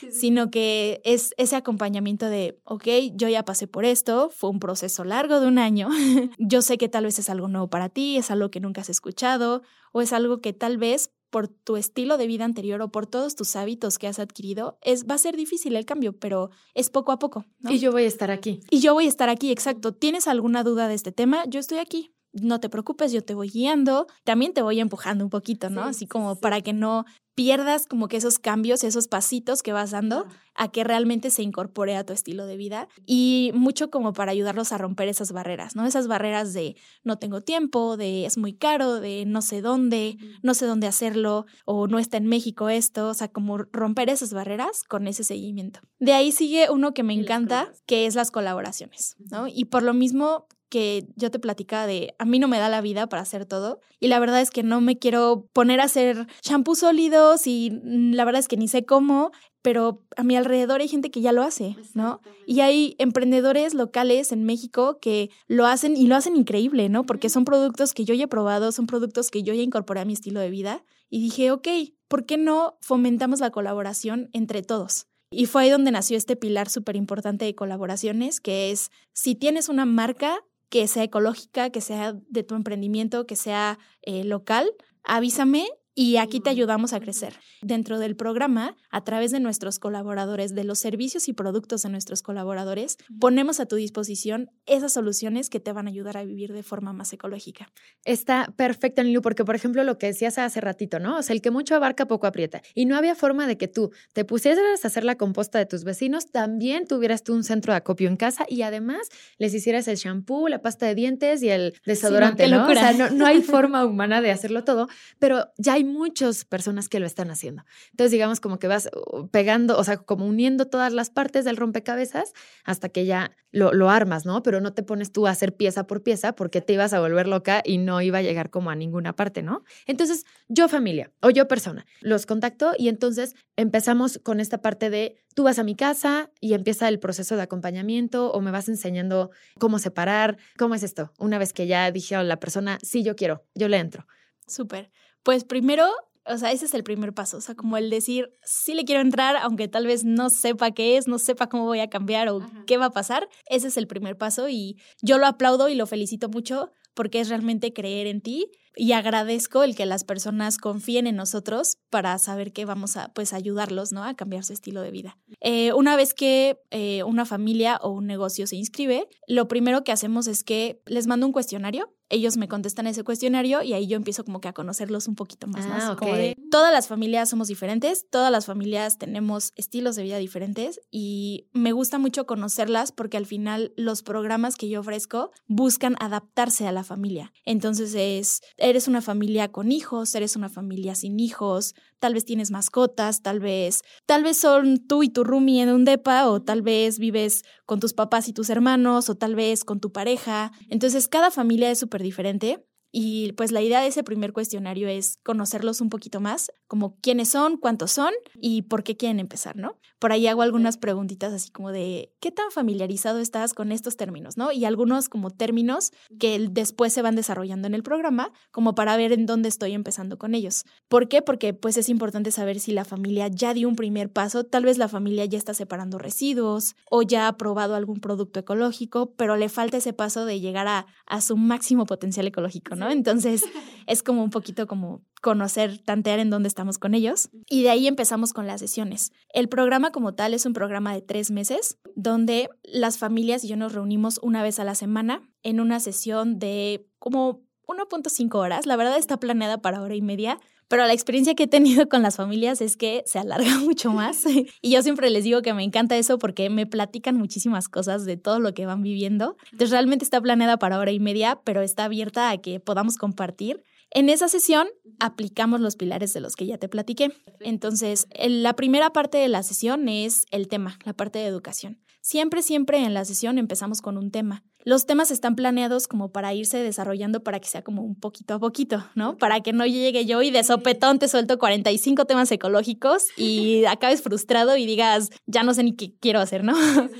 sino 0.09 0.49
que 0.49 1.01
es 1.03 1.35
ese 1.37 1.55
acompañamiento 1.55 2.27
de, 2.27 2.59
ok, 2.63 2.87
yo 3.13 3.27
ya 3.27 3.43
pasé 3.43 3.67
por 3.67 3.85
esto, 3.85 4.31
fue 4.31 4.49
un 4.49 4.59
proceso 4.59 5.03
largo 5.03 5.39
de 5.39 5.47
un 5.47 5.59
año, 5.59 5.89
yo 6.39 6.61
sé 6.61 6.77
que 6.77 6.89
tal 6.89 7.03
vez 7.03 7.19
es 7.19 7.29
algo 7.29 7.47
nuevo 7.47 7.69
para 7.69 7.89
ti, 7.89 8.17
es 8.17 8.31
algo 8.31 8.49
que 8.49 8.59
nunca 8.59 8.81
has 8.81 8.89
escuchado 8.89 9.61
o 9.91 10.01
es 10.01 10.13
algo 10.13 10.39
que 10.39 10.53
tal 10.53 10.77
vez 10.77 11.11
por 11.29 11.49
tu 11.49 11.75
estilo 11.75 12.17
de 12.17 12.27
vida 12.27 12.45
anterior 12.45 12.81
o 12.81 12.91
por 12.91 13.07
todos 13.07 13.35
tus 13.35 13.57
hábitos 13.57 13.97
que 13.97 14.07
has 14.07 14.19
adquirido, 14.19 14.77
es, 14.81 15.05
va 15.05 15.15
a 15.15 15.17
ser 15.17 15.35
difícil 15.35 15.75
el 15.75 15.85
cambio, 15.85 16.17
pero 16.17 16.49
es 16.73 16.89
poco 16.89 17.11
a 17.11 17.19
poco. 17.19 17.45
Y 17.67 17.79
yo 17.79 17.91
voy 17.91 18.03
a 18.03 18.07
estar 18.07 18.31
aquí. 18.31 18.61
Y 18.71 18.79
yo 18.79 18.93
voy 18.93 19.05
a 19.05 19.09
estar 19.09 19.27
aquí, 19.27 19.51
exacto. 19.51 19.93
¿Tienes 19.93 20.29
alguna 20.29 20.63
duda 20.63 20.87
de 20.87 20.93
este 20.93 21.11
tema? 21.11 21.43
Yo 21.45 21.59
estoy 21.59 21.79
aquí 21.79 22.14
no 22.41 22.59
te 22.59 22.69
preocupes, 22.69 23.11
yo 23.11 23.23
te 23.23 23.33
voy 23.33 23.49
guiando, 23.49 24.07
también 24.23 24.53
te 24.53 24.61
voy 24.61 24.79
empujando 24.79 25.23
un 25.23 25.29
poquito, 25.29 25.69
¿no? 25.69 25.83
Así 25.83 26.05
como 26.07 26.35
para 26.35 26.61
que 26.61 26.73
no 26.73 27.05
pierdas 27.35 27.85
como 27.85 28.07
que 28.07 28.17
esos 28.17 28.39
cambios, 28.39 28.83
esos 28.83 29.07
pasitos 29.07 29.61
que 29.61 29.73
vas 29.73 29.91
dando 29.91 30.25
a 30.55 30.69
que 30.71 30.85
realmente 30.85 31.29
se 31.29 31.43
incorpore 31.43 31.97
a 31.97 32.05
tu 32.05 32.13
estilo 32.13 32.47
de 32.47 32.55
vida 32.55 32.87
y 33.05 33.51
mucho 33.53 33.91
como 33.91 34.13
para 34.13 34.31
ayudarlos 34.31 34.71
a 34.71 34.77
romper 34.77 35.09
esas 35.09 35.33
barreras, 35.33 35.75
¿no? 35.75 35.85
Esas 35.85 36.07
barreras 36.07 36.53
de 36.53 36.77
no 37.03 37.17
tengo 37.17 37.41
tiempo, 37.41 37.97
de 37.97 38.25
es 38.25 38.37
muy 38.37 38.53
caro, 38.53 39.01
de 39.01 39.25
no 39.25 39.41
sé 39.41 39.61
dónde, 39.61 40.17
no 40.43 40.53
sé 40.53 40.65
dónde 40.65 40.87
hacerlo 40.87 41.45
o 41.65 41.87
no 41.87 41.99
está 41.99 42.15
en 42.15 42.27
México 42.27 42.69
esto, 42.69 43.09
o 43.09 43.13
sea, 43.13 43.27
como 43.27 43.57
romper 43.57 44.09
esas 44.09 44.33
barreras 44.33 44.83
con 44.87 45.05
ese 45.07 45.25
seguimiento. 45.25 45.81
De 45.99 46.13
ahí 46.13 46.31
sigue 46.31 46.69
uno 46.69 46.93
que 46.93 47.03
me 47.03 47.13
encanta, 47.13 47.73
que 47.85 48.05
es 48.05 48.15
las 48.15 48.31
colaboraciones, 48.31 49.17
¿no? 49.29 49.47
Y 49.47 49.65
por 49.65 49.83
lo 49.83 49.93
mismo 49.93 50.47
que 50.75 51.07
yo 51.15 51.31
te 51.31 51.39
platicaba 51.39 51.87
de 51.87 52.15
a 52.19 52.25
mí 52.25 52.37
no 52.37 52.49
me 52.49 52.59
da 52.59 52.67
la 52.67 52.81
vida 52.81 53.07
para 53.07 53.21
hacer 53.21 53.45
todo 53.45 53.79
y 54.01 54.09
la 54.09 54.19
verdad 54.19 54.41
es 54.41 54.51
que 54.51 54.61
no 54.61 54.81
me 54.81 54.99
quiero 54.99 55.47
poner 55.53 55.79
a 55.79 55.85
hacer 55.85 56.27
champús 56.41 56.79
sólidos 56.79 57.47
y 57.47 57.79
la 57.81 58.25
verdad 58.25 58.39
es 58.39 58.49
que 58.49 58.57
ni 58.57 58.67
sé 58.67 58.83
cómo, 58.83 59.31
pero 59.61 60.03
a 60.17 60.23
mi 60.23 60.35
alrededor 60.35 60.81
hay 60.81 60.89
gente 60.89 61.11
que 61.11 61.21
ya 61.21 61.31
lo 61.31 61.43
hace, 61.43 61.77
¿no? 61.93 62.19
Y 62.45 62.59
hay 62.59 62.97
emprendedores 62.99 63.73
locales 63.73 64.33
en 64.33 64.43
México 64.43 64.99
que 64.99 65.29
lo 65.47 65.65
hacen 65.65 65.95
y 65.95 66.07
lo 66.07 66.17
hacen 66.17 66.35
increíble, 66.35 66.89
¿no? 66.89 67.05
Porque 67.05 67.29
son 67.29 67.45
productos 67.45 67.93
que 67.93 68.03
yo 68.03 68.13
ya 68.13 68.25
he 68.25 68.27
probado, 68.27 68.73
son 68.73 68.85
productos 68.85 69.31
que 69.31 69.43
yo 69.43 69.53
ya 69.53 69.63
incorporé 69.63 70.01
a 70.01 70.05
mi 70.05 70.11
estilo 70.11 70.41
de 70.41 70.49
vida 70.49 70.83
y 71.09 71.21
dije, 71.21 71.51
ok, 71.51 71.69
¿por 72.09 72.25
qué 72.25 72.35
no 72.35 72.77
fomentamos 72.81 73.39
la 73.39 73.51
colaboración 73.51 74.29
entre 74.33 74.61
todos? 74.61 75.07
Y 75.31 75.45
fue 75.45 75.63
ahí 75.63 75.69
donde 75.69 75.91
nació 75.91 76.17
este 76.17 76.35
pilar 76.35 76.69
súper 76.69 76.97
importante 76.97 77.45
de 77.45 77.55
colaboraciones, 77.55 78.41
que 78.41 78.71
es, 78.71 78.91
si 79.13 79.35
tienes 79.35 79.69
una 79.69 79.85
marca, 79.85 80.41
que 80.69 80.87
sea 80.87 81.03
ecológica, 81.03 81.69
que 81.69 81.81
sea 81.81 82.13
de 82.27 82.43
tu 82.43 82.55
emprendimiento, 82.55 83.25
que 83.25 83.35
sea 83.35 83.79
eh, 84.01 84.23
local, 84.23 84.71
avísame 85.03 85.67
y 85.95 86.17
aquí 86.17 86.41
te 86.41 86.49
ayudamos 86.49 86.91
a 86.91 86.99
crecer. 86.99 87.33
Dentro 87.61 87.99
del 87.99 88.17
programa, 88.17 88.75
a 88.91 89.03
través 89.05 89.31
de 89.31 89.39
nuestros 89.39 89.79
colaboradores, 89.79 90.53
de 90.53 90.65
los 90.65 90.77
servicios 90.77 91.29
y 91.29 91.33
productos 91.33 91.83
de 91.83 91.89
nuestros 91.89 92.21
colaboradores, 92.21 92.97
ponemos 93.19 93.61
a 93.61 93.65
tu 93.65 93.77
disposición 93.77 94.51
esas 94.65 94.91
soluciones 94.91 95.49
que 95.49 95.61
te 95.61 95.71
van 95.71 95.87
a 95.87 95.91
ayudar 95.91 96.17
a 96.17 96.25
vivir 96.25 96.51
de 96.51 96.63
forma 96.63 96.91
más 96.91 97.13
ecológica. 97.13 97.71
Está 98.03 98.53
perfecto, 98.57 99.03
Nilu, 99.03 99.21
porque 99.21 99.45
por 99.45 99.55
ejemplo 99.55 99.83
lo 99.85 99.97
que 99.97 100.07
decías 100.07 100.37
hace 100.37 100.59
ratito, 100.59 100.99
¿no? 100.99 101.17
O 101.17 101.23
sea, 101.23 101.33
el 101.33 101.41
que 101.41 101.49
mucho 101.49 101.75
abarca 101.75 102.07
poco 102.07 102.27
aprieta. 102.27 102.61
Y 102.73 102.85
no 102.85 102.97
había 102.97 103.15
forma 103.15 103.47
de 103.47 103.57
que 103.57 103.69
tú 103.69 103.91
te 104.13 104.25
pusieras 104.25 104.83
a 104.83 104.87
hacer 104.87 105.05
la 105.05 105.15
composta 105.15 105.59
de 105.59 105.65
tus 105.65 105.85
vecinos, 105.85 106.29
también 106.29 106.87
tuvieras 106.87 107.23
tú 107.23 107.33
un 107.33 107.45
centro 107.45 107.71
de 107.71 107.77
acopio 107.77 108.09
en 108.09 108.17
casa 108.17 108.45
y 108.49 108.63
además 108.63 109.07
les 109.37 109.53
hicieras 109.53 109.87
el 109.87 109.95
shampoo, 109.95 110.49
la 110.49 110.61
pasta 110.61 110.87
de 110.87 110.95
dientes 110.95 111.41
y 111.41 111.49
el 111.49 111.73
desodorante, 111.85 112.49
no, 112.49 112.67
O 112.67 112.73
sea, 112.73 112.91
no, 112.91 113.09
no 113.11 113.25
hay 113.25 113.41
forma 113.41 113.85
humana 113.85 114.21
de 114.21 114.31
hacerlo 114.31 114.65
todo, 114.65 114.89
pero 115.19 115.47
ya 115.57 115.73
hay 115.73 115.84
muchas 115.85 116.45
personas 116.45 116.89
que 116.89 116.99
lo 116.99 117.05
están 117.05 117.31
haciendo. 117.31 117.63
Entonces, 117.91 118.11
digamos 118.11 118.39
como 118.39 118.59
que 118.59 118.67
vas 118.67 118.89
uh, 118.93 119.27
pegando, 119.27 119.77
o 119.77 119.83
sea, 119.83 119.97
como 119.97 120.25
uniendo 120.25 120.67
todas 120.67 120.91
las 120.93 121.09
partes 121.09 121.45
del 121.45 121.57
rompecabezas 121.57 122.33
hasta 122.63 122.89
que 122.89 123.05
ya 123.05 123.31
lo, 123.51 123.89
armas, 123.89 124.25
¿no? 124.25 124.43
Pero 124.43 124.59
no 124.59 124.73
te 124.73 124.83
pones 124.83 125.11
tú 125.11 125.27
a 125.27 125.29
hacer 125.29 125.55
pieza 125.55 125.87
por 125.87 126.03
pieza 126.03 126.35
porque 126.35 126.61
te 126.61 126.73
ibas 126.73 126.91
a 126.93 126.99
volver 126.99 127.27
loca 127.27 127.61
y 127.63 127.77
no 127.77 128.01
iba 128.01 128.17
a 128.17 128.21
llegar 128.21 128.49
como 128.49 128.69
a 128.69 128.75
ninguna 128.75 129.15
parte, 129.15 129.43
¿no? 129.43 129.63
Entonces, 129.85 130.25
yo 130.49 130.67
familia 130.67 131.11
o 131.21 131.29
yo 131.29 131.47
persona, 131.47 131.85
los 132.01 132.25
contacto 132.25 132.73
y 132.77 132.89
entonces 132.89 133.35
empezamos 133.55 134.19
con 134.23 134.41
esta 134.41 134.61
parte 134.61 134.89
de 134.89 135.15
tú 135.35 135.43
vas 135.43 135.57
a 135.57 135.63
mi 135.63 135.75
casa 135.75 136.31
y 136.41 136.53
empieza 136.53 136.89
el 136.89 136.99
proceso 136.99 137.37
de 137.37 137.43
acompañamiento 137.43 138.31
o 138.31 138.41
me 138.41 138.51
vas 138.51 138.67
enseñando 138.67 139.31
cómo 139.57 139.79
separar, 139.79 140.37
cómo 140.57 140.75
es 140.75 140.83
esto. 140.83 141.13
Una 141.17 141.37
vez 141.37 141.53
que 141.53 141.67
ya 141.67 141.89
dije 141.91 142.15
a 142.15 142.23
la 142.23 142.39
persona, 142.39 142.77
sí, 142.81 143.03
yo 143.03 143.15
quiero, 143.15 143.45
yo 143.55 143.69
le 143.69 143.77
entro. 143.77 144.05
Súper. 144.47 144.91
Pues 145.25 145.43
primero, 145.43 145.87
o 146.27 146.37
sea, 146.37 146.51
ese 146.51 146.65
es 146.65 146.75
el 146.75 146.83
primer 146.83 147.11
paso, 147.11 147.37
o 147.37 147.41
sea, 147.41 147.55
como 147.55 147.77
el 147.77 147.89
decir, 147.89 148.29
sí 148.43 148.75
le 148.75 148.85
quiero 148.85 149.01
entrar, 149.01 149.35
aunque 149.37 149.67
tal 149.67 149.87
vez 149.87 150.03
no 150.03 150.29
sepa 150.29 150.69
qué 150.69 150.97
es, 150.97 151.07
no 151.07 151.17
sepa 151.17 151.49
cómo 151.49 151.65
voy 151.65 151.79
a 151.79 151.89
cambiar 151.89 152.29
o 152.29 152.45
qué 152.67 152.77
va 152.77 152.85
a 152.85 152.91
pasar, 152.91 153.27
ese 153.49 153.69
es 153.69 153.77
el 153.77 153.87
primer 153.87 154.19
paso 154.19 154.49
y 154.49 154.77
yo 155.01 155.17
lo 155.17 155.25
aplaudo 155.25 155.67
y 155.67 155.73
lo 155.73 155.87
felicito 155.87 156.29
mucho 156.29 156.71
porque 156.93 157.21
es 157.21 157.29
realmente 157.29 157.73
creer 157.73 158.05
en 158.05 158.21
ti 158.21 158.51
y 158.75 158.91
agradezco 158.91 159.63
el 159.63 159.75
que 159.75 159.87
las 159.87 160.03
personas 160.03 160.59
confíen 160.59 161.07
en 161.07 161.15
nosotros 161.15 161.77
para 161.89 162.17
saber 162.19 162.53
que 162.53 162.65
vamos 162.65 162.95
a 162.95 163.11
pues 163.13 163.33
ayudarlos 163.33 163.91
¿no? 163.91 164.03
a 164.03 164.15
cambiar 164.15 164.43
su 164.43 164.53
estilo 164.53 164.81
de 164.81 164.91
vida. 164.91 165.17
Eh, 165.41 165.73
una 165.73 165.95
vez 165.95 166.13
que 166.13 166.59
eh, 166.69 167.01
una 167.03 167.25
familia 167.25 167.79
o 167.81 167.89
un 167.89 168.05
negocio 168.05 168.45
se 168.45 168.57
inscribe, 168.57 169.07
lo 169.27 169.47
primero 169.47 169.83
que 169.83 169.91
hacemos 169.91 170.27
es 170.27 170.43
que 170.43 170.81
les 170.85 171.07
mando 171.07 171.25
un 171.25 171.33
cuestionario 171.33 171.93
ellos 172.09 172.37
me 172.37 172.47
contestan 172.47 172.87
ese 172.87 173.03
cuestionario 173.03 173.63
y 173.63 173.73
ahí 173.73 173.87
yo 173.87 173.97
empiezo 173.97 174.23
como 174.23 174.41
que 174.41 174.47
a 174.47 174.53
conocerlos 174.53 175.07
un 175.07 175.15
poquito 175.15 175.47
más. 175.47 175.65
Ah, 175.67 175.95
como 175.97 176.13
de, 176.13 176.37
todas 176.51 176.71
las 176.71 176.87
familias 176.87 177.29
somos 177.29 177.47
diferentes, 177.47 178.07
todas 178.09 178.31
las 178.31 178.45
familias 178.45 178.97
tenemos 178.97 179.51
estilos 179.55 179.95
de 179.95 180.03
vida 180.03 180.17
diferentes 180.17 180.79
y 180.91 181.47
me 181.53 181.71
gusta 181.71 181.97
mucho 181.97 182.25
conocerlas 182.25 182.91
porque 182.91 183.17
al 183.17 183.25
final 183.25 183.73
los 183.75 184.03
programas 184.03 184.55
que 184.55 184.69
yo 184.69 184.79
ofrezco 184.79 185.31
buscan 185.47 185.95
adaptarse 185.99 186.67
a 186.67 186.71
la 186.71 186.83
familia. 186.83 187.33
Entonces 187.43 187.93
es, 187.95 188.41
eres 188.57 188.87
una 188.87 189.01
familia 189.01 189.51
con 189.51 189.71
hijos, 189.71 190.13
eres 190.15 190.35
una 190.35 190.49
familia 190.49 190.95
sin 190.95 191.19
hijos, 191.19 191.75
tal 191.99 192.13
vez 192.13 192.25
tienes 192.25 192.51
mascotas, 192.51 193.21
tal 193.21 193.39
vez, 193.39 193.81
tal 194.05 194.23
vez 194.23 194.37
son 194.37 194.85
tú 194.87 195.03
y 195.03 195.09
tu 195.09 195.23
roomie 195.23 195.61
en 195.61 195.69
un 195.69 195.85
depa 195.85 196.27
o 196.27 196.41
tal 196.41 196.61
vez 196.61 196.99
vives 196.99 197.43
con 197.65 197.79
tus 197.79 197.93
papás 197.93 198.27
y 198.27 198.33
tus 198.33 198.49
hermanos 198.49 199.09
o 199.09 199.15
tal 199.15 199.35
vez 199.35 199.63
con 199.63 199.79
tu 199.79 199.91
pareja. 199.91 200.51
Entonces 200.69 201.07
cada 201.07 201.31
familia 201.31 201.71
es 201.71 201.79
súper 201.79 202.03
diferente 202.03 202.65
Y 202.97 203.33
pues 203.33 203.51
la 203.51 203.61
idea 203.61 203.81
de 203.81 203.87
ese 203.87 204.05
primer 204.05 204.31
cuestionario 204.31 204.87
es 204.87 205.19
conocerlos 205.21 205.81
un 205.81 205.89
poquito 205.89 206.21
más, 206.21 206.49
como 206.65 206.97
quiénes 207.01 207.27
son, 207.27 207.57
cuántos 207.57 207.91
son 207.91 208.13
y 208.39 208.61
por 208.61 208.83
qué 208.83 208.95
quieren 208.95 209.19
empezar, 209.19 209.57
¿no? 209.57 209.77
Por 209.99 210.13
ahí 210.13 210.27
hago 210.27 210.43
algunas 210.43 210.77
preguntitas 210.77 211.33
así 211.33 211.51
como 211.51 211.73
de 211.73 212.13
qué 212.21 212.31
tan 212.31 212.51
familiarizado 212.51 213.19
estás 213.19 213.53
con 213.53 213.73
estos 213.73 213.97
términos, 213.97 214.37
¿no? 214.37 214.53
Y 214.53 214.63
algunos 214.63 215.09
como 215.09 215.29
términos 215.29 215.91
que 216.19 216.47
después 216.49 216.93
se 216.93 217.01
van 217.01 217.17
desarrollando 217.17 217.67
en 217.67 217.73
el 217.73 217.83
programa, 217.83 218.31
como 218.51 218.75
para 218.75 218.95
ver 218.95 219.11
en 219.11 219.25
dónde 219.25 219.49
estoy 219.49 219.73
empezando 219.73 220.17
con 220.17 220.33
ellos. 220.33 220.63
¿Por 220.87 221.09
qué? 221.09 221.21
Porque 221.21 221.53
pues 221.53 221.75
es 221.75 221.89
importante 221.89 222.31
saber 222.31 222.61
si 222.61 222.71
la 222.71 222.85
familia 222.85 223.27
ya 223.27 223.53
dio 223.53 223.67
un 223.67 223.75
primer 223.75 224.09
paso, 224.09 224.45
tal 224.45 224.63
vez 224.63 224.77
la 224.77 224.87
familia 224.87 225.25
ya 225.25 225.37
está 225.37 225.53
separando 225.53 225.97
residuos 225.97 226.77
o 226.89 227.01
ya 227.01 227.27
ha 227.27 227.35
probado 227.35 227.75
algún 227.75 227.99
producto 227.99 228.39
ecológico, 228.39 229.13
pero 229.17 229.35
le 229.35 229.49
falta 229.49 229.77
ese 229.77 229.91
paso 229.91 230.25
de 230.25 230.39
llegar 230.39 230.69
a, 230.69 230.85
a 231.05 231.19
su 231.19 231.35
máximo 231.35 231.85
potencial 231.85 232.25
ecológico, 232.25 232.77
¿no? 232.77 232.84
Entonces 232.89 233.43
es 233.87 234.03
como 234.03 234.23
un 234.23 234.29
poquito 234.29 234.67
como 234.67 235.01
conocer, 235.21 235.79
tantear 235.83 236.19
en 236.19 236.29
dónde 236.29 236.47
estamos 236.47 236.77
con 236.77 236.93
ellos. 236.93 237.29
Y 237.49 237.63
de 237.63 237.69
ahí 237.69 237.87
empezamos 237.87 238.33
con 238.33 238.47
las 238.47 238.59
sesiones. 238.59 239.11
El 239.33 239.49
programa 239.49 239.91
como 239.91 240.13
tal 240.13 240.33
es 240.33 240.45
un 240.45 240.53
programa 240.53 240.93
de 240.93 241.01
tres 241.01 241.31
meses, 241.31 241.77
donde 241.95 242.49
las 242.63 242.97
familias 242.97 243.43
y 243.43 243.47
yo 243.47 243.57
nos 243.57 243.73
reunimos 243.73 244.19
una 244.21 244.43
vez 244.43 244.59
a 244.59 244.63
la 244.63 244.75
semana 244.75 245.21
en 245.43 245.59
una 245.59 245.79
sesión 245.79 246.39
de 246.39 246.87
como 246.99 247.45
1.5 247.67 248.35
horas. 248.35 248.65
La 248.65 248.75
verdad 248.75 248.97
está 248.97 249.17
planeada 249.19 249.61
para 249.61 249.81
hora 249.81 249.95
y 249.95 250.01
media, 250.01 250.39
pero 250.67 250.85
la 250.85 250.93
experiencia 250.93 251.35
que 251.35 251.43
he 251.43 251.47
tenido 251.47 251.87
con 251.89 252.01
las 252.01 252.15
familias 252.15 252.61
es 252.61 252.77
que 252.77 253.03
se 253.05 253.19
alarga 253.19 253.59
mucho 253.59 253.91
más. 253.91 254.23
y 254.61 254.69
yo 254.69 254.81
siempre 254.81 255.09
les 255.09 255.23
digo 255.23 255.41
que 255.41 255.53
me 255.53 255.63
encanta 255.63 255.97
eso 255.97 256.17
porque 256.17 256.49
me 256.49 256.65
platican 256.65 257.15
muchísimas 257.15 257.69
cosas 257.69 258.05
de 258.05 258.17
todo 258.17 258.39
lo 258.39 258.53
que 258.53 258.65
van 258.65 258.81
viviendo. 258.81 259.37
Entonces 259.45 259.71
realmente 259.71 260.03
está 260.03 260.21
planeada 260.21 260.57
para 260.57 260.79
hora 260.79 260.91
y 260.91 260.99
media, 260.99 261.39
pero 261.43 261.61
está 261.61 261.85
abierta 261.85 262.29
a 262.29 262.37
que 262.37 262.59
podamos 262.59 262.97
compartir. 262.97 263.63
En 263.91 264.09
esa 264.09 264.27
sesión 264.27 264.67
aplicamos 264.99 265.61
los 265.61 265.75
pilares 265.75 266.13
de 266.13 266.19
los 266.19 266.35
que 266.35 266.45
ya 266.45 266.57
te 266.57 266.67
platiqué. 266.67 267.13
Entonces, 267.39 268.07
la 268.19 268.53
primera 268.53 268.91
parte 268.91 269.17
de 269.17 269.29
la 269.29 269.43
sesión 269.43 269.87
es 269.87 270.25
el 270.31 270.47
tema, 270.47 270.79
la 270.83 270.93
parte 270.93 271.19
de 271.19 271.27
educación. 271.27 271.79
Siempre, 272.01 272.41
siempre 272.41 272.83
en 272.83 272.93
la 272.93 273.05
sesión 273.05 273.37
empezamos 273.37 273.81
con 273.81 273.97
un 273.97 274.11
tema. 274.11 274.43
Los 274.67 274.87
temas 274.87 275.11
están 275.11 275.35
planeados 275.35 275.87
como 275.87 276.11
para 276.11 276.33
irse 276.33 276.57
desarrollando 276.57 277.23
para 277.23 277.39
que 277.39 277.47
sea 277.47 277.63
como 277.63 277.83
un 277.83 277.93
poquito 277.93 278.33
a 278.33 278.39
poquito, 278.39 278.83
¿no? 278.95 279.15
Para 279.15 279.41
que 279.41 279.53
no 279.53 279.67
llegue 279.67 280.07
yo 280.07 280.23
y 280.23 280.31
de 280.31 280.43
sopetón 280.43 280.97
te 280.97 281.07
suelto 281.07 281.37
45 281.37 282.05
temas 282.05 282.31
ecológicos 282.31 283.05
y 283.15 283.65
acabes 283.69 284.01
frustrado 284.01 284.57
y 284.57 284.65
digas, 284.65 285.11
ya 285.27 285.43
no 285.43 285.53
sé 285.53 285.63
ni 285.63 285.75
qué 285.75 285.93
quiero 285.99 286.19
hacer, 286.19 286.43
¿no? 286.43 286.55